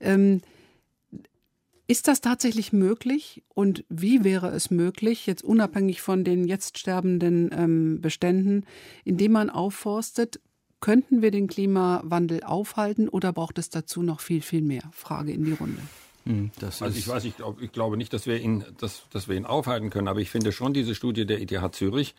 Ähm, 0.00 0.40
ist 1.88 2.08
das 2.08 2.22
tatsächlich 2.22 2.72
möglich 2.72 3.42
und 3.54 3.84
wie 3.90 4.24
wäre 4.24 4.48
es 4.48 4.70
möglich, 4.70 5.26
jetzt 5.26 5.44
unabhängig 5.44 6.00
von 6.00 6.24
den 6.24 6.44
jetzt 6.44 6.78
sterbenden 6.78 7.50
ähm, 7.52 8.00
Beständen, 8.00 8.64
indem 9.04 9.32
man 9.32 9.50
aufforstet, 9.50 10.40
Könnten 10.82 11.22
wir 11.22 11.30
den 11.30 11.46
Klimawandel 11.46 12.42
aufhalten 12.42 13.08
oder 13.08 13.32
braucht 13.32 13.56
es 13.58 13.70
dazu 13.70 14.02
noch 14.02 14.18
viel, 14.18 14.42
viel 14.42 14.62
mehr? 14.62 14.82
Frage 14.90 15.30
in 15.30 15.44
die 15.44 15.52
Runde. 15.52 15.80
Hm, 16.24 16.50
also 16.60 16.86
ich 16.86 17.06
weiß, 17.06 17.24
ich, 17.24 17.36
glaub, 17.36 17.62
ich 17.62 17.70
glaube 17.70 17.96
nicht, 17.96 18.12
dass 18.12 18.26
wir, 18.26 18.40
ihn, 18.40 18.64
dass, 18.80 19.04
dass 19.10 19.28
wir 19.28 19.36
ihn 19.36 19.46
aufhalten 19.46 19.90
können, 19.90 20.08
aber 20.08 20.18
ich 20.18 20.28
finde 20.28 20.50
schon 20.50 20.74
diese 20.74 20.96
Studie 20.96 21.24
der 21.24 21.40
ETH 21.40 21.74
Zürich, 21.76 22.16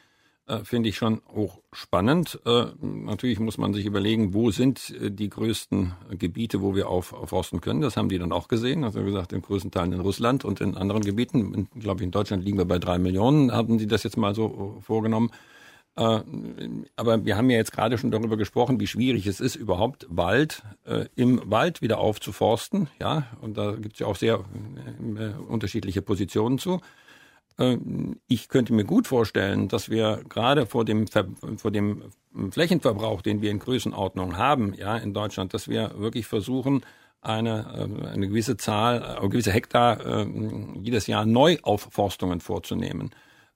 äh, 0.47 0.59
finde 0.63 0.87
ich 0.87 0.95
schon 0.95 1.21
hoch 1.35 1.59
spannend. 1.73 2.39
Äh, 2.45 2.67
natürlich 2.81 3.37
muss 3.37 3.57
man 3.57 3.73
sich 3.73 3.85
überlegen, 3.85 4.33
wo 4.33 4.49
sind 4.49 4.91
äh, 4.91 5.11
die 5.11 5.29
größten 5.29 5.93
Gebiete, 6.17 6.61
wo 6.61 6.73
wir 6.73 6.87
auf, 6.87 7.11
aufforsten 7.11 7.59
können. 7.59 7.81
Das 7.81 7.97
haben 7.97 8.07
die 8.07 8.17
dann 8.17 8.31
auch 8.31 8.47
gesehen. 8.47 8.85
Also 8.85 9.01
wie 9.01 9.05
gesagt, 9.05 9.33
in 9.33 9.41
größten 9.41 9.71
Teilen 9.71 9.91
in 9.91 9.99
Russland 9.99 10.45
und 10.45 10.61
in 10.61 10.77
anderen 10.77 11.03
Gebieten. 11.03 11.67
Glaube 11.77 11.99
ich, 11.99 12.05
in 12.05 12.11
Deutschland 12.11 12.45
liegen 12.45 12.57
wir 12.57 12.65
bei 12.65 12.79
drei 12.79 12.97
Millionen, 12.97 13.51
haben 13.51 13.77
sie 13.77 13.87
das 13.87 14.03
jetzt 14.03 14.15
mal 14.15 14.33
so 14.33 14.77
äh, 14.79 14.81
vorgenommen. 14.81 15.31
Äh, 15.95 16.19
aber 16.95 17.25
wir 17.25 17.37
haben 17.37 17.49
ja 17.49 17.57
jetzt 17.57 17.71
gerade 17.71 17.97
schon 17.97 18.11
darüber 18.11 18.37
gesprochen, 18.37 18.79
wie 18.79 18.87
schwierig 18.87 19.27
es 19.27 19.39
ist, 19.39 19.55
überhaupt 19.55 20.07
Wald 20.09 20.63
äh, 20.85 21.05
im 21.15 21.41
Wald 21.45 21.81
wieder 21.81 21.99
aufzuforsten. 21.99 22.89
Ja, 22.99 23.27
und 23.41 23.57
da 23.57 23.73
gibt 23.73 23.93
es 23.93 23.99
ja 23.99 24.07
auch 24.07 24.15
sehr 24.15 24.35
äh, 24.35 25.41
unterschiedliche 25.47 26.01
Positionen 26.01 26.57
zu. 26.57 26.81
Äh, 27.59 27.77
ich 28.27 28.49
könnte 28.49 28.73
mir 28.73 28.85
gut 28.85 29.07
vorstellen, 29.07 29.67
dass 29.67 29.89
wir 29.89 30.23
gerade 30.27 30.65
vor 30.65 30.83
dem, 30.83 31.05
vor 31.57 31.71
dem 31.71 32.03
Flächenverbrauch, 32.49 33.21
den 33.21 33.41
wir 33.41 33.51
in 33.51 33.59
Größenordnung 33.59 34.37
haben, 34.37 34.73
ja, 34.73 34.97
in 34.97 35.13
Deutschland, 35.13 35.53
dass 35.53 35.67
wir 35.67 35.93
wirklich 35.97 36.25
versuchen, 36.25 36.81
eine, 37.21 38.01
äh, 38.03 38.07
eine 38.07 38.27
gewisse 38.27 38.57
Zahl, 38.57 39.03
eine 39.03 39.29
gewisse 39.29 39.51
Hektar 39.51 40.25
jedes 40.81 41.05
Jahr 41.05 41.25
Neuaufforstungen 41.25 42.39
vorzunehmen. 42.39 43.11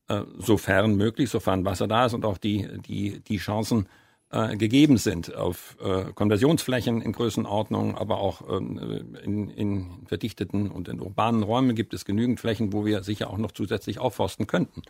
Äh, 0.09 0.21
sofern 0.37 0.95
möglich, 0.95 1.29
sofern 1.29 1.65
Wasser 1.65 1.87
da 1.87 2.05
ist 2.05 2.13
und 2.13 2.23
auch 2.23 2.37
die, 2.37 2.65
die, 2.87 3.19
die 3.19 3.37
Chancen 3.37 3.87
äh, 4.29 4.55
gegeben 4.55 4.97
sind 4.97 5.35
auf 5.35 5.75
äh, 5.81 6.13
Konversionsflächen 6.13 7.01
in 7.01 7.11
Größenordnung, 7.11 7.97
aber 7.97 8.19
auch 8.19 8.41
äh, 8.49 8.55
in, 8.55 9.49
in 9.49 9.87
verdichteten 10.05 10.71
und 10.71 10.87
in 10.87 11.01
urbanen 11.01 11.43
Räumen 11.43 11.75
gibt 11.75 11.93
es 11.93 12.05
genügend 12.05 12.39
Flächen, 12.39 12.71
wo 12.71 12.85
wir 12.85 13.03
sicher 13.03 13.29
auch 13.29 13.37
noch 13.37 13.51
zusätzlich 13.51 13.99
aufforsten 13.99 14.47
könnten. 14.47 14.81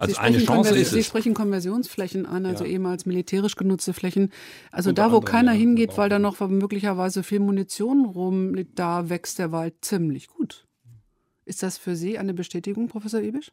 Also 0.00 0.16
eine 0.18 0.38
Chance 0.38 0.70
ist 0.70 0.76
Sie 0.76 0.82
es. 0.82 0.90
Sie 0.90 1.02
sprechen 1.04 1.34
Konversionsflächen 1.34 2.26
an, 2.26 2.44
also 2.44 2.64
ja. 2.64 2.70
ehemals 2.70 3.06
militärisch 3.06 3.54
genutzte 3.54 3.92
Flächen. 3.92 4.32
Also 4.72 4.90
und 4.90 4.98
da, 4.98 5.12
wo 5.12 5.20
keiner 5.20 5.52
ja, 5.52 5.58
hingeht, 5.58 5.96
weil 5.96 6.08
da 6.08 6.18
noch 6.18 6.40
möglicherweise 6.40 7.22
viel 7.22 7.40
Munition 7.40 8.04
rumliegt, 8.04 8.78
da 8.78 9.08
wächst 9.08 9.38
der 9.38 9.52
Wald 9.52 9.74
ziemlich 9.80 10.26
gut. 10.26 10.66
Ist 11.44 11.62
das 11.62 11.78
für 11.78 11.94
Sie 11.94 12.18
eine 12.18 12.34
Bestätigung, 12.34 12.88
Professor 12.88 13.20
Ibisch? 13.20 13.52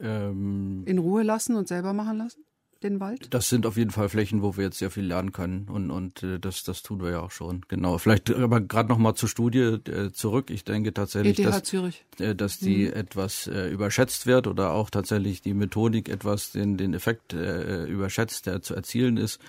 Ähm, 0.00 0.82
In 0.86 0.98
Ruhe 0.98 1.22
lassen 1.22 1.56
und 1.56 1.68
selber 1.68 1.92
machen 1.92 2.18
lassen? 2.18 2.44
Den 2.82 3.00
Wald? 3.00 3.32
Das 3.32 3.48
sind 3.48 3.64
auf 3.64 3.78
jeden 3.78 3.90
Fall 3.90 4.10
Flächen, 4.10 4.42
wo 4.42 4.58
wir 4.58 4.64
jetzt 4.64 4.78
sehr 4.78 4.90
viel 4.90 5.06
lernen 5.06 5.32
können 5.32 5.68
und, 5.70 5.90
und 5.90 6.22
äh, 6.22 6.38
das, 6.38 6.64
das 6.64 6.82
tun 6.82 7.00
wir 7.00 7.12
ja 7.12 7.20
auch 7.20 7.30
schon. 7.30 7.62
Genau. 7.68 7.96
Vielleicht 7.96 8.30
aber 8.30 8.60
gerade 8.60 8.90
noch 8.90 8.98
mal 8.98 9.14
zur 9.14 9.30
Studie 9.30 9.78
äh, 9.88 10.12
zurück. 10.12 10.50
Ich 10.50 10.64
denke 10.64 10.92
tatsächlich, 10.92 11.38
ETH 11.38 11.46
dass, 11.46 11.62
Zürich. 11.62 12.04
Äh, 12.18 12.34
dass 12.34 12.58
die 12.58 12.84
mhm. 12.84 12.92
etwas 12.92 13.46
äh, 13.46 13.70
überschätzt 13.70 14.26
wird 14.26 14.46
oder 14.46 14.72
auch 14.72 14.90
tatsächlich 14.90 15.40
die 15.40 15.54
Methodik 15.54 16.10
etwas 16.10 16.52
den, 16.52 16.76
den 16.76 16.92
Effekt 16.92 17.32
äh, 17.32 17.86
überschätzt, 17.86 18.44
der 18.46 18.60
zu 18.60 18.74
erzielen 18.74 19.16
ist. 19.16 19.40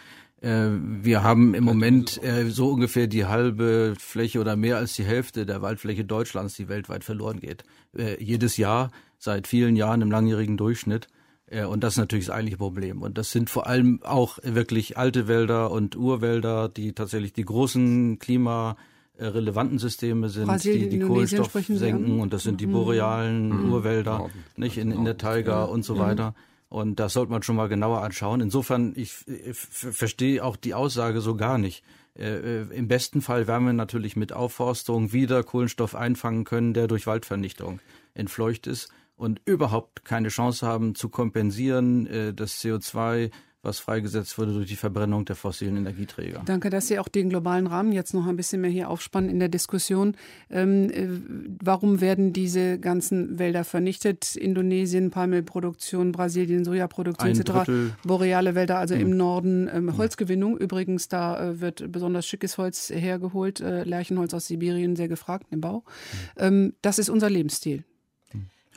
Äh, 0.41 0.69
wir 0.69 1.23
haben 1.23 1.55
im 1.55 1.63
Moment 1.63 2.21
äh, 2.23 2.49
so 2.49 2.69
ungefähr 2.69 3.07
die 3.07 3.25
halbe 3.25 3.95
Fläche 3.97 4.39
oder 4.39 4.55
mehr 4.55 4.77
als 4.77 4.93
die 4.93 5.03
Hälfte 5.03 5.45
der 5.45 5.61
Waldfläche 5.61 6.05
Deutschlands, 6.05 6.55
die 6.55 6.67
weltweit 6.67 7.03
verloren 7.03 7.39
geht. 7.39 7.63
Äh, 7.97 8.23
jedes 8.23 8.57
Jahr, 8.57 8.91
seit 9.17 9.47
vielen 9.47 9.75
Jahren 9.75 10.01
im 10.01 10.11
langjährigen 10.11 10.57
Durchschnitt. 10.57 11.07
Und 11.69 11.83
das 11.83 11.93
ist 11.93 11.97
natürlich 11.97 12.25
das 12.25 12.35
eigentliche 12.35 12.57
Problem. 12.57 13.03
Und 13.03 13.19
das 13.19 13.31
sind 13.31 13.51
vor 13.51 13.67
allem 13.67 14.01
auch 14.03 14.39
wirklich 14.41 14.97
alte 14.97 15.27
Wälder 15.27 15.69
und 15.69 15.95
Urwälder, 15.95 16.69
die 16.69 16.93
tatsächlich 16.93 17.33
die 17.33 17.45
großen 17.45 18.17
klimarelevanten 18.17 19.77
Systeme 19.77 20.29
sind, 20.29 20.47
Brasilien, 20.47 20.89
die 20.89 20.99
die 20.99 21.05
Kohlenstoff 21.05 21.51
senken. 21.51 22.19
Und 22.19 22.33
das 22.33 22.41
sind 22.41 22.61
die 22.61 22.67
mhm. 22.67 22.71
borealen 22.71 23.49
mhm. 23.49 23.71
Urwälder, 23.73 24.31
nicht 24.57 24.79
in, 24.79 24.91
in 24.91 25.05
der 25.05 25.17
Taiga 25.17 25.65
und 25.65 25.85
so 25.85 25.95
mhm. 25.95 25.99
weiter. 25.99 26.35
Und 26.67 26.99
das 26.99 27.13
sollte 27.13 27.31
man 27.31 27.43
schon 27.43 27.55
mal 27.55 27.69
genauer 27.69 28.01
anschauen. 28.01 28.41
Insofern, 28.41 28.93
ich, 28.95 29.13
ich 29.27 29.55
verstehe 29.55 30.43
auch 30.43 30.55
die 30.55 30.73
Aussage 30.73 31.21
so 31.21 31.35
gar 31.35 31.59
nicht. 31.59 31.83
Äh, 32.17 32.63
äh, 32.63 32.75
Im 32.75 32.87
besten 32.87 33.21
Fall 33.21 33.47
werden 33.47 33.65
wir 33.65 33.73
natürlich 33.73 34.15
mit 34.15 34.33
Aufforstung 34.33 35.13
wieder 35.13 35.43
Kohlenstoff 35.43 35.95
einfangen 35.95 36.43
können, 36.43 36.73
der 36.73 36.87
durch 36.87 37.07
Waldvernichtung 37.07 37.81
entfleucht 38.13 38.67
ist 38.67 38.89
und 39.15 39.41
überhaupt 39.45 40.05
keine 40.05 40.29
Chance 40.29 40.65
haben 40.65 40.95
zu 40.95 41.09
kompensieren, 41.09 42.07
äh, 42.07 42.33
das 42.33 42.61
CO2 42.61 43.31
was 43.65 43.79
freigesetzt 43.79 44.37
wurde 44.37 44.53
durch 44.53 44.67
die 44.67 44.75
Verbrennung 44.75 45.25
der 45.25 45.35
fossilen 45.35 45.75
Energieträger. 45.75 46.43
Danke, 46.45 46.69
dass 46.69 46.87
Sie 46.87 46.99
auch 46.99 47.07
den 47.07 47.29
globalen 47.29 47.67
Rahmen 47.67 47.91
jetzt 47.91 48.13
noch 48.13 48.27
ein 48.27 48.37
bisschen 48.37 48.61
mehr 48.61 48.69
hier 48.69 48.89
aufspannen 48.89 49.29
in 49.29 49.39
der 49.39 49.49
Diskussion. 49.49 50.15
Ähm, 50.49 50.89
äh, 50.91 51.07
warum 51.61 51.99
werden 51.99 52.31
diese 52.31 52.79
ganzen 52.79 53.39
Wälder 53.39 53.63
vernichtet? 53.63 54.35
Indonesien, 54.35 55.09
Palmölproduktion, 55.09 56.11
Brasilien, 56.11 56.63
Sojaproduktion 56.63 57.31
etc. 57.31 57.71
Boreale 58.05 58.55
Wälder, 58.55 58.77
also 58.77 58.95
mhm. 58.95 59.01
im 59.01 59.17
Norden 59.17 59.67
ähm, 59.67 59.89
hm. 59.89 59.97
Holzgewinnung. 59.97 60.57
Übrigens, 60.57 61.07
da 61.07 61.49
äh, 61.49 61.59
wird 61.59 61.91
besonders 61.91 62.27
schickes 62.27 62.57
Holz 62.57 62.91
hergeholt, 62.91 63.59
äh, 63.59 63.83
Lärchenholz 63.83 64.33
aus 64.33 64.45
Sibirien, 64.47 64.95
sehr 64.95 65.07
gefragt 65.07 65.47
im 65.49 65.61
Bau. 65.61 65.79
Mhm. 65.79 65.83
Ähm, 66.37 66.73
das 66.81 66.99
ist 66.99 67.09
unser 67.09 67.29
Lebensstil. 67.29 67.83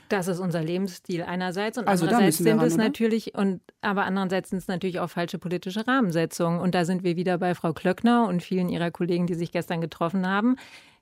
Das 0.08 0.28
ist 0.28 0.40
unser 0.40 0.62
Lebensstil 0.62 1.22
einerseits 1.22 1.78
und 1.78 1.86
also 1.86 2.06
andererseits 2.06 2.38
sind 2.38 2.58
ran, 2.58 2.66
es 2.66 2.74
oder? 2.74 2.84
natürlich 2.84 3.34
und 3.34 3.60
aber 3.80 4.04
andererseits 4.04 4.50
sind 4.50 4.58
es 4.58 4.68
natürlich 4.68 5.00
auch 5.00 5.10
falsche 5.10 5.38
politische 5.38 5.86
Rahmensetzungen 5.86 6.60
und 6.60 6.74
da 6.74 6.84
sind 6.84 7.04
wir 7.04 7.16
wieder 7.16 7.38
bei 7.38 7.54
Frau 7.54 7.72
Klöckner 7.72 8.26
und 8.26 8.42
vielen 8.42 8.68
ihrer 8.68 8.90
Kollegen, 8.90 9.26
die 9.26 9.34
sich 9.34 9.52
gestern 9.52 9.80
getroffen 9.80 10.26
haben. 10.26 10.56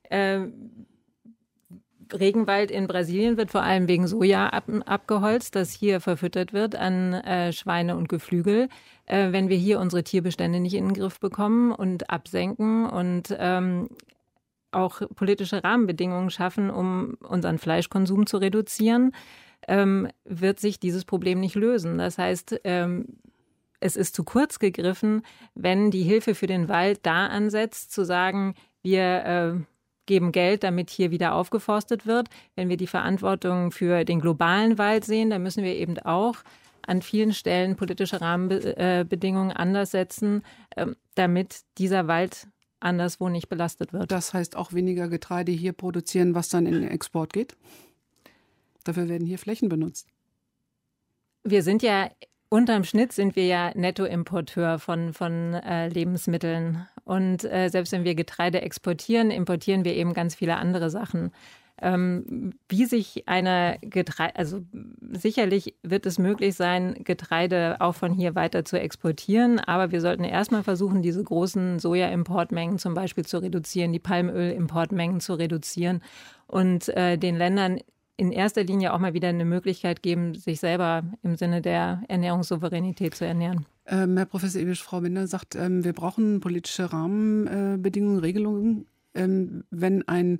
Äh, 0.09 0.47
Regenwald 2.13 2.71
in 2.71 2.87
Brasilien 2.87 3.37
wird 3.37 3.51
vor 3.51 3.63
allem 3.63 3.87
wegen 3.87 4.07
Soja 4.07 4.47
ab, 4.47 4.65
abgeholzt, 4.85 5.55
das 5.55 5.71
hier 5.71 5.99
verfüttert 5.99 6.53
wird 6.53 6.75
an 6.75 7.13
äh, 7.13 7.51
Schweine 7.51 7.97
und 7.97 8.09
Geflügel. 8.09 8.69
Äh, 9.05 9.31
wenn 9.31 9.49
wir 9.49 9.57
hier 9.57 9.79
unsere 9.79 10.03
Tierbestände 10.03 10.59
nicht 10.59 10.73
in 10.73 10.89
den 10.89 10.93
Griff 10.93 11.19
bekommen 11.19 11.71
und 11.71 12.09
absenken 12.09 12.85
und 12.85 13.35
ähm, 13.37 13.89
auch 14.71 15.01
politische 15.15 15.63
Rahmenbedingungen 15.63 16.29
schaffen, 16.29 16.69
um 16.69 17.15
unseren 17.27 17.57
Fleischkonsum 17.57 18.25
zu 18.27 18.37
reduzieren, 18.37 19.13
ähm, 19.67 20.09
wird 20.25 20.59
sich 20.59 20.79
dieses 20.79 21.05
Problem 21.05 21.39
nicht 21.39 21.55
lösen. 21.55 21.97
Das 21.97 22.17
heißt, 22.17 22.61
ähm, 22.63 23.17
es 23.79 23.95
ist 23.95 24.15
zu 24.15 24.23
kurz 24.23 24.59
gegriffen, 24.59 25.21
wenn 25.55 25.91
die 25.91 26.03
Hilfe 26.03 26.35
für 26.35 26.47
den 26.47 26.67
Wald 26.67 26.99
da 27.03 27.27
ansetzt, 27.27 27.91
zu 27.91 28.03
sagen, 28.03 28.55
wir 28.81 29.03
äh, 29.25 29.59
geben 30.05 30.31
Geld, 30.31 30.63
damit 30.63 30.89
hier 30.89 31.11
wieder 31.11 31.33
aufgeforstet 31.33 32.07
wird. 32.07 32.29
Wenn 32.55 32.69
wir 32.69 32.77
die 32.77 32.87
Verantwortung 32.87 33.71
für 33.71 34.05
den 34.05 34.19
globalen 34.19 34.77
Wald 34.77 35.05
sehen, 35.05 35.29
dann 35.29 35.43
müssen 35.43 35.63
wir 35.63 35.75
eben 35.75 35.99
auch 35.99 36.37
an 36.87 37.01
vielen 37.01 37.33
Stellen 37.33 37.75
politische 37.75 38.21
Rahmenbedingungen 38.21 39.51
anders 39.51 39.91
setzen, 39.91 40.43
ähm, 40.75 40.95
damit 41.15 41.61
dieser 41.77 42.07
Wald 42.07 42.47
anderswo 42.79 43.29
nicht 43.29 43.49
belastet 43.49 43.93
wird. 43.93 44.11
Das 44.11 44.33
heißt 44.33 44.55
auch 44.55 44.73
weniger 44.73 45.07
Getreide 45.07 45.51
hier 45.51 45.73
produzieren, 45.73 46.35
was 46.35 46.49
dann 46.49 46.65
in 46.65 46.73
den 46.73 46.87
Export 46.87 47.33
geht? 47.33 47.55
Dafür 48.83 49.09
werden 49.09 49.27
hier 49.27 49.39
Flächen 49.39 49.69
benutzt. 49.69 50.07
Wir 51.43 51.63
sind 51.63 51.81
ja 51.81 52.09
unterm 52.49 52.83
Schnitt 52.83 53.11
sind 53.11 53.35
wir 53.35 53.45
ja 53.45 53.71
Nettoimporteur 53.75 54.79
von, 54.79 55.13
von 55.13 55.53
äh, 55.53 55.89
Lebensmitteln. 55.89 56.87
Und 57.03 57.43
äh, 57.43 57.69
selbst 57.69 57.91
wenn 57.91 58.03
wir 58.03 58.15
Getreide 58.15 58.61
exportieren, 58.61 59.31
importieren 59.31 59.85
wir 59.85 59.95
eben 59.95 60.13
ganz 60.13 60.35
viele 60.35 60.57
andere 60.57 60.89
Sachen 60.89 61.31
ähm, 61.81 62.53
wie 62.69 62.85
sich 62.85 63.27
eine 63.27 63.77
Getreide, 63.81 64.35
also 64.35 64.61
sicherlich 65.11 65.75
wird 65.83 66.05
es 66.05 66.17
möglich 66.19 66.55
sein, 66.55 66.95
Getreide 67.03 67.77
auch 67.79 67.95
von 67.95 68.13
hier 68.13 68.35
weiter 68.35 68.65
zu 68.65 68.79
exportieren, 68.79 69.59
aber 69.59 69.91
wir 69.91 70.01
sollten 70.01 70.23
erstmal 70.23 70.63
versuchen, 70.63 71.01
diese 71.01 71.23
großen 71.23 71.79
Soja-Importmengen 71.79 72.79
zum 72.79 72.93
Beispiel 72.93 73.25
zu 73.25 73.37
reduzieren, 73.37 73.93
die 73.93 73.99
Palmöl-Importmengen 73.99 75.19
zu 75.19 75.33
reduzieren 75.33 76.01
und 76.47 76.89
äh, 76.89 77.17
den 77.17 77.35
Ländern 77.35 77.79
in 78.17 78.31
erster 78.31 78.63
Linie 78.63 78.93
auch 78.93 78.99
mal 78.99 79.13
wieder 79.13 79.29
eine 79.29 79.45
Möglichkeit 79.45 80.01
geben, 80.01 80.33
sich 80.33 80.59
selber 80.59 81.03
im 81.21 81.35
Sinne 81.35 81.61
der 81.61 82.01
Ernährungssouveränität 82.07 83.13
zu 83.13 83.25
ernähren. 83.25 83.65
Ähm, 83.85 84.17
Herr 84.17 84.25
Professor 84.25 84.59
Ebisch, 84.59 84.83
Frau 84.83 85.01
Binder 85.01 85.27
sagt, 85.27 85.55
ähm, 85.55 85.83
wir 85.83 85.93
brauchen 85.93 86.39
politische 86.39 86.91
Rahmenbedingungen, 86.91 88.19
Regelungen. 88.19 88.87
Ähm, 89.13 89.63
wenn 89.69 90.07
ein 90.07 90.39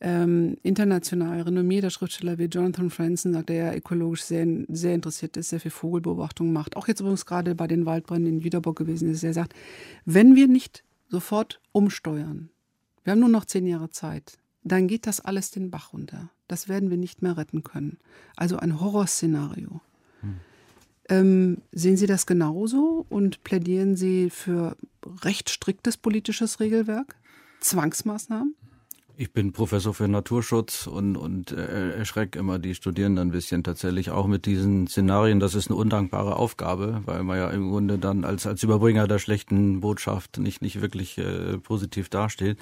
ähm, 0.00 0.56
international 0.62 1.40
renommierter 1.42 1.90
Schriftsteller 1.90 2.38
wie 2.38 2.44
Jonathan 2.44 2.90
Franzen 2.90 3.32
sagt, 3.32 3.48
der 3.48 3.56
ja 3.56 3.74
ökologisch 3.74 4.22
sehr, 4.22 4.46
sehr 4.68 4.94
interessiert 4.94 5.36
ist, 5.36 5.48
sehr 5.48 5.60
viel 5.60 5.70
Vogelbeobachtung 5.70 6.52
macht. 6.52 6.76
Auch 6.76 6.86
jetzt 6.88 7.00
übrigens 7.00 7.26
gerade 7.26 7.54
bei 7.54 7.66
den 7.66 7.84
Waldbränden 7.84 8.34
in 8.34 8.40
Jüterbock 8.40 8.76
gewesen 8.76 9.10
ist. 9.10 9.24
Er 9.24 9.34
sagt, 9.34 9.54
wenn 10.04 10.36
wir 10.36 10.46
nicht 10.46 10.84
sofort 11.08 11.60
umsteuern, 11.72 12.50
wir 13.02 13.12
haben 13.12 13.20
nur 13.20 13.28
noch 13.28 13.44
zehn 13.44 13.66
Jahre 13.66 13.90
Zeit, 13.90 14.38
dann 14.62 14.86
geht 14.86 15.06
das 15.06 15.20
alles 15.20 15.50
den 15.50 15.70
Bach 15.70 15.92
runter. 15.92 16.30
Das 16.46 16.68
werden 16.68 16.90
wir 16.90 16.96
nicht 16.96 17.22
mehr 17.22 17.36
retten 17.36 17.64
können. 17.64 17.98
Also 18.36 18.58
ein 18.58 18.80
Horrorszenario. 18.80 19.80
Hm. 20.20 20.36
Ähm, 21.08 21.62
sehen 21.72 21.96
Sie 21.96 22.06
das 22.06 22.26
genauso 22.26 23.06
und 23.08 23.42
plädieren 23.44 23.96
Sie 23.96 24.30
für 24.30 24.76
recht 25.24 25.50
striktes 25.50 25.96
politisches 25.96 26.60
Regelwerk? 26.60 27.16
Zwangsmaßnahmen? 27.60 28.54
Ich 29.20 29.32
bin 29.32 29.50
Professor 29.50 29.94
für 29.94 30.06
Naturschutz 30.06 30.86
und, 30.86 31.16
und 31.16 31.50
äh, 31.50 31.90
erschrecke 31.90 32.38
immer 32.38 32.60
die 32.60 32.76
Studierenden 32.76 33.30
ein 33.30 33.32
bisschen 33.32 33.64
tatsächlich 33.64 34.12
auch 34.12 34.28
mit 34.28 34.46
diesen 34.46 34.86
Szenarien. 34.86 35.40
Das 35.40 35.56
ist 35.56 35.66
eine 35.66 35.76
undankbare 35.76 36.36
Aufgabe, 36.36 37.02
weil 37.04 37.24
man 37.24 37.36
ja 37.36 37.50
im 37.50 37.68
Grunde 37.68 37.98
dann 37.98 38.24
als, 38.24 38.46
als 38.46 38.62
Überbringer 38.62 39.08
der 39.08 39.18
schlechten 39.18 39.80
Botschaft 39.80 40.38
nicht, 40.38 40.62
nicht 40.62 40.80
wirklich 40.80 41.18
äh, 41.18 41.58
positiv 41.58 42.10
dasteht. 42.10 42.58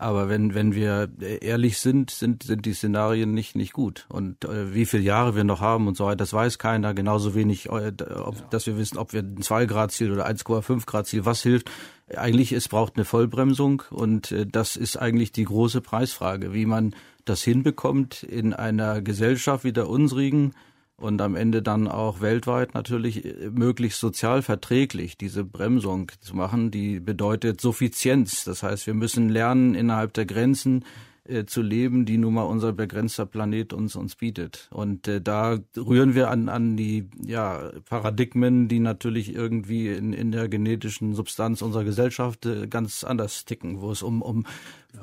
Aber 0.00 0.30
wenn, 0.30 0.54
wenn 0.54 0.74
wir 0.74 1.10
ehrlich 1.42 1.78
sind, 1.78 2.10
sind, 2.10 2.42
sind 2.42 2.64
die 2.64 2.72
Szenarien 2.72 3.34
nicht, 3.34 3.54
nicht 3.54 3.74
gut. 3.74 4.06
Und 4.08 4.46
äh, 4.46 4.72
wie 4.72 4.86
viele 4.86 5.02
Jahre 5.02 5.36
wir 5.36 5.44
noch 5.44 5.60
haben 5.60 5.88
und 5.88 5.96
so 5.96 6.06
weiter, 6.06 6.16
das 6.16 6.32
weiß 6.32 6.58
keiner. 6.58 6.94
Genauso 6.94 7.34
wenig, 7.34 7.68
äh, 7.68 7.92
ob, 8.14 8.50
dass 8.50 8.66
wir 8.66 8.78
wissen, 8.78 8.96
ob 8.96 9.12
wir 9.12 9.20
ein 9.20 9.42
2-Grad-Ziel 9.42 10.10
oder 10.10 10.26
1,5 10.26 10.86
Grad-Ziel, 10.86 11.26
was 11.26 11.42
hilft. 11.42 11.70
Eigentlich, 12.16 12.52
es 12.52 12.68
braucht 12.68 12.96
eine 12.96 13.04
Vollbremsung 13.04 13.82
und 13.90 14.32
äh, 14.32 14.46
das 14.46 14.76
ist 14.76 14.96
eigentlich 14.96 15.32
die 15.32 15.44
große 15.44 15.82
Preisfrage, 15.82 16.54
wie 16.54 16.64
man 16.64 16.94
das 17.26 17.42
hinbekommt 17.42 18.22
in 18.22 18.54
einer 18.54 19.02
Gesellschaft 19.02 19.64
wie 19.64 19.72
der 19.74 19.90
unsrigen, 19.90 20.54
und 21.00 21.20
am 21.20 21.34
Ende 21.34 21.62
dann 21.62 21.88
auch 21.88 22.20
weltweit 22.20 22.74
natürlich 22.74 23.24
äh, 23.24 23.50
möglichst 23.50 24.00
sozial 24.00 24.42
verträglich 24.42 25.16
diese 25.16 25.44
Bremsung 25.44 26.12
zu 26.20 26.36
machen, 26.36 26.70
die 26.70 27.00
bedeutet 27.00 27.60
Suffizienz. 27.60 28.44
Das 28.44 28.62
heißt, 28.62 28.86
wir 28.86 28.94
müssen 28.94 29.28
lernen, 29.28 29.74
innerhalb 29.74 30.12
der 30.12 30.26
Grenzen 30.26 30.84
äh, 31.24 31.46
zu 31.46 31.62
leben, 31.62 32.06
die 32.06 32.18
nun 32.18 32.34
mal 32.34 32.42
unser 32.42 32.72
begrenzter 32.72 33.24
Planet 33.24 33.72
uns 33.72 33.94
uns 33.94 34.16
bietet. 34.16 34.68
Und 34.70 35.06
äh, 35.06 35.20
da 35.20 35.58
rühren 35.76 36.14
wir 36.14 36.30
an 36.30 36.48
an 36.48 36.76
die 36.76 37.08
ja 37.24 37.70
Paradigmen, 37.88 38.68
die 38.68 38.80
natürlich 38.80 39.34
irgendwie 39.34 39.88
in, 39.88 40.12
in 40.12 40.32
der 40.32 40.48
genetischen 40.48 41.14
Substanz 41.14 41.62
unserer 41.62 41.84
Gesellschaft 41.84 42.46
äh, 42.46 42.66
ganz 42.66 43.04
anders 43.04 43.44
ticken, 43.44 43.80
wo 43.80 43.92
es 43.92 44.02
um 44.02 44.22
um 44.22 44.44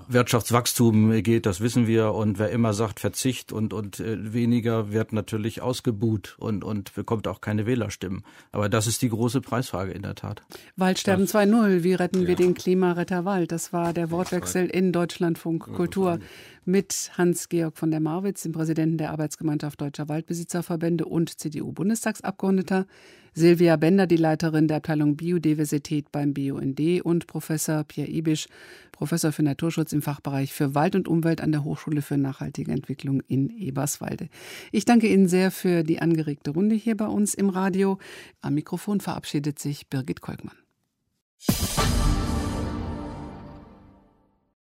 Wirtschaftswachstum 0.08 1.22
geht, 1.24 1.46
das 1.46 1.62
wissen 1.62 1.88
wir. 1.88 2.14
Und 2.14 2.40
wer 2.40 2.50
immer 2.50 2.74
sagt 2.74 3.00
Verzicht 3.00 3.52
und, 3.52 3.74
und 3.74 4.00
äh, 4.00 4.34
weniger, 4.34 4.92
wird 4.92 5.14
natürlich 5.14 5.62
ausgebuht 5.62 6.36
und, 6.40 6.64
und 6.64 6.94
bekommt 6.96 7.28
auch 7.28 7.42
keine 7.42 7.66
Wählerstimmen. 7.66 8.24
Aber 8.52 8.70
das 8.70 8.88
ist 8.88 9.02
die 9.02 9.10
große 9.10 9.42
Preisfrage 9.42 9.92
in 9.92 10.04
der 10.04 10.16
Tat. 10.16 10.44
Waldsterben 10.76 11.26
2.0, 11.26 11.84
wie 11.84 11.94
retten 11.94 12.22
ja. 12.22 12.28
wir 12.30 12.36
den 12.36 12.54
Klimaretter 12.54 13.26
Wald? 13.26 13.52
Das 13.52 13.74
war 13.74 13.94
der 13.94 14.12
Wortwechsel 14.12 14.68
in 14.68 14.92
Deutschlandfunk 14.92 15.74
Kultur 15.74 16.20
mit 16.68 17.12
Hans-Georg 17.18 17.78
von 17.78 17.92
der 17.92 18.00
Marwitz, 18.00 18.44
dem 18.44 18.52
Präsidenten 18.52 18.98
der 18.98 19.12
Arbeitsgemeinschaft 19.12 19.80
Deutscher 19.80 20.10
Waldbesitzerverbände 20.10 21.06
und 21.06 21.40
CDU-Bundestagsabgeordneter. 21.40 22.86
Silvia 23.34 23.76
Bender, 23.78 24.08
die 24.08 24.18
Leiterin 24.18 24.68
der 24.68 24.78
Abteilung 24.78 25.16
Biodiversität 25.16 26.12
beim 26.12 26.34
BUND 26.34 26.80
und 27.04 27.28
Professor 27.28 27.84
Pierre 27.84 28.10
Ibisch, 28.10 28.48
Professor 28.92 29.32
für 29.32 29.44
Naturschutz 29.44 29.94
im 29.94 30.02
Fachbereich 30.02 30.54
für 30.54 30.76
Wald 30.76 30.96
und 30.96 31.08
Umwelt 31.08 31.42
an 31.42 31.52
der 31.52 31.64
Hochschule 31.64 32.02
für 32.02 32.18
nachhaltige 32.18 32.72
Entwicklung 32.72 33.22
in 33.28 33.50
Eberswalde. 33.50 34.28
Ich 34.72 34.86
danke 34.86 35.08
Ihnen 35.08 35.28
sehr 35.28 35.52
für 35.52 35.84
die 35.84 36.02
angeregte 36.02 36.52
Runde 36.52 36.76
hier 36.76 36.98
bei 36.98 37.08
uns 37.08 37.34
im 37.34 37.50
Radio. 37.50 38.00
Am 38.42 38.56
Mikrofon 38.56 39.02
verabschiedet 39.02 39.60
sich 39.60 39.88
Birgit 39.88 40.22
Kolkmann. 40.22 40.56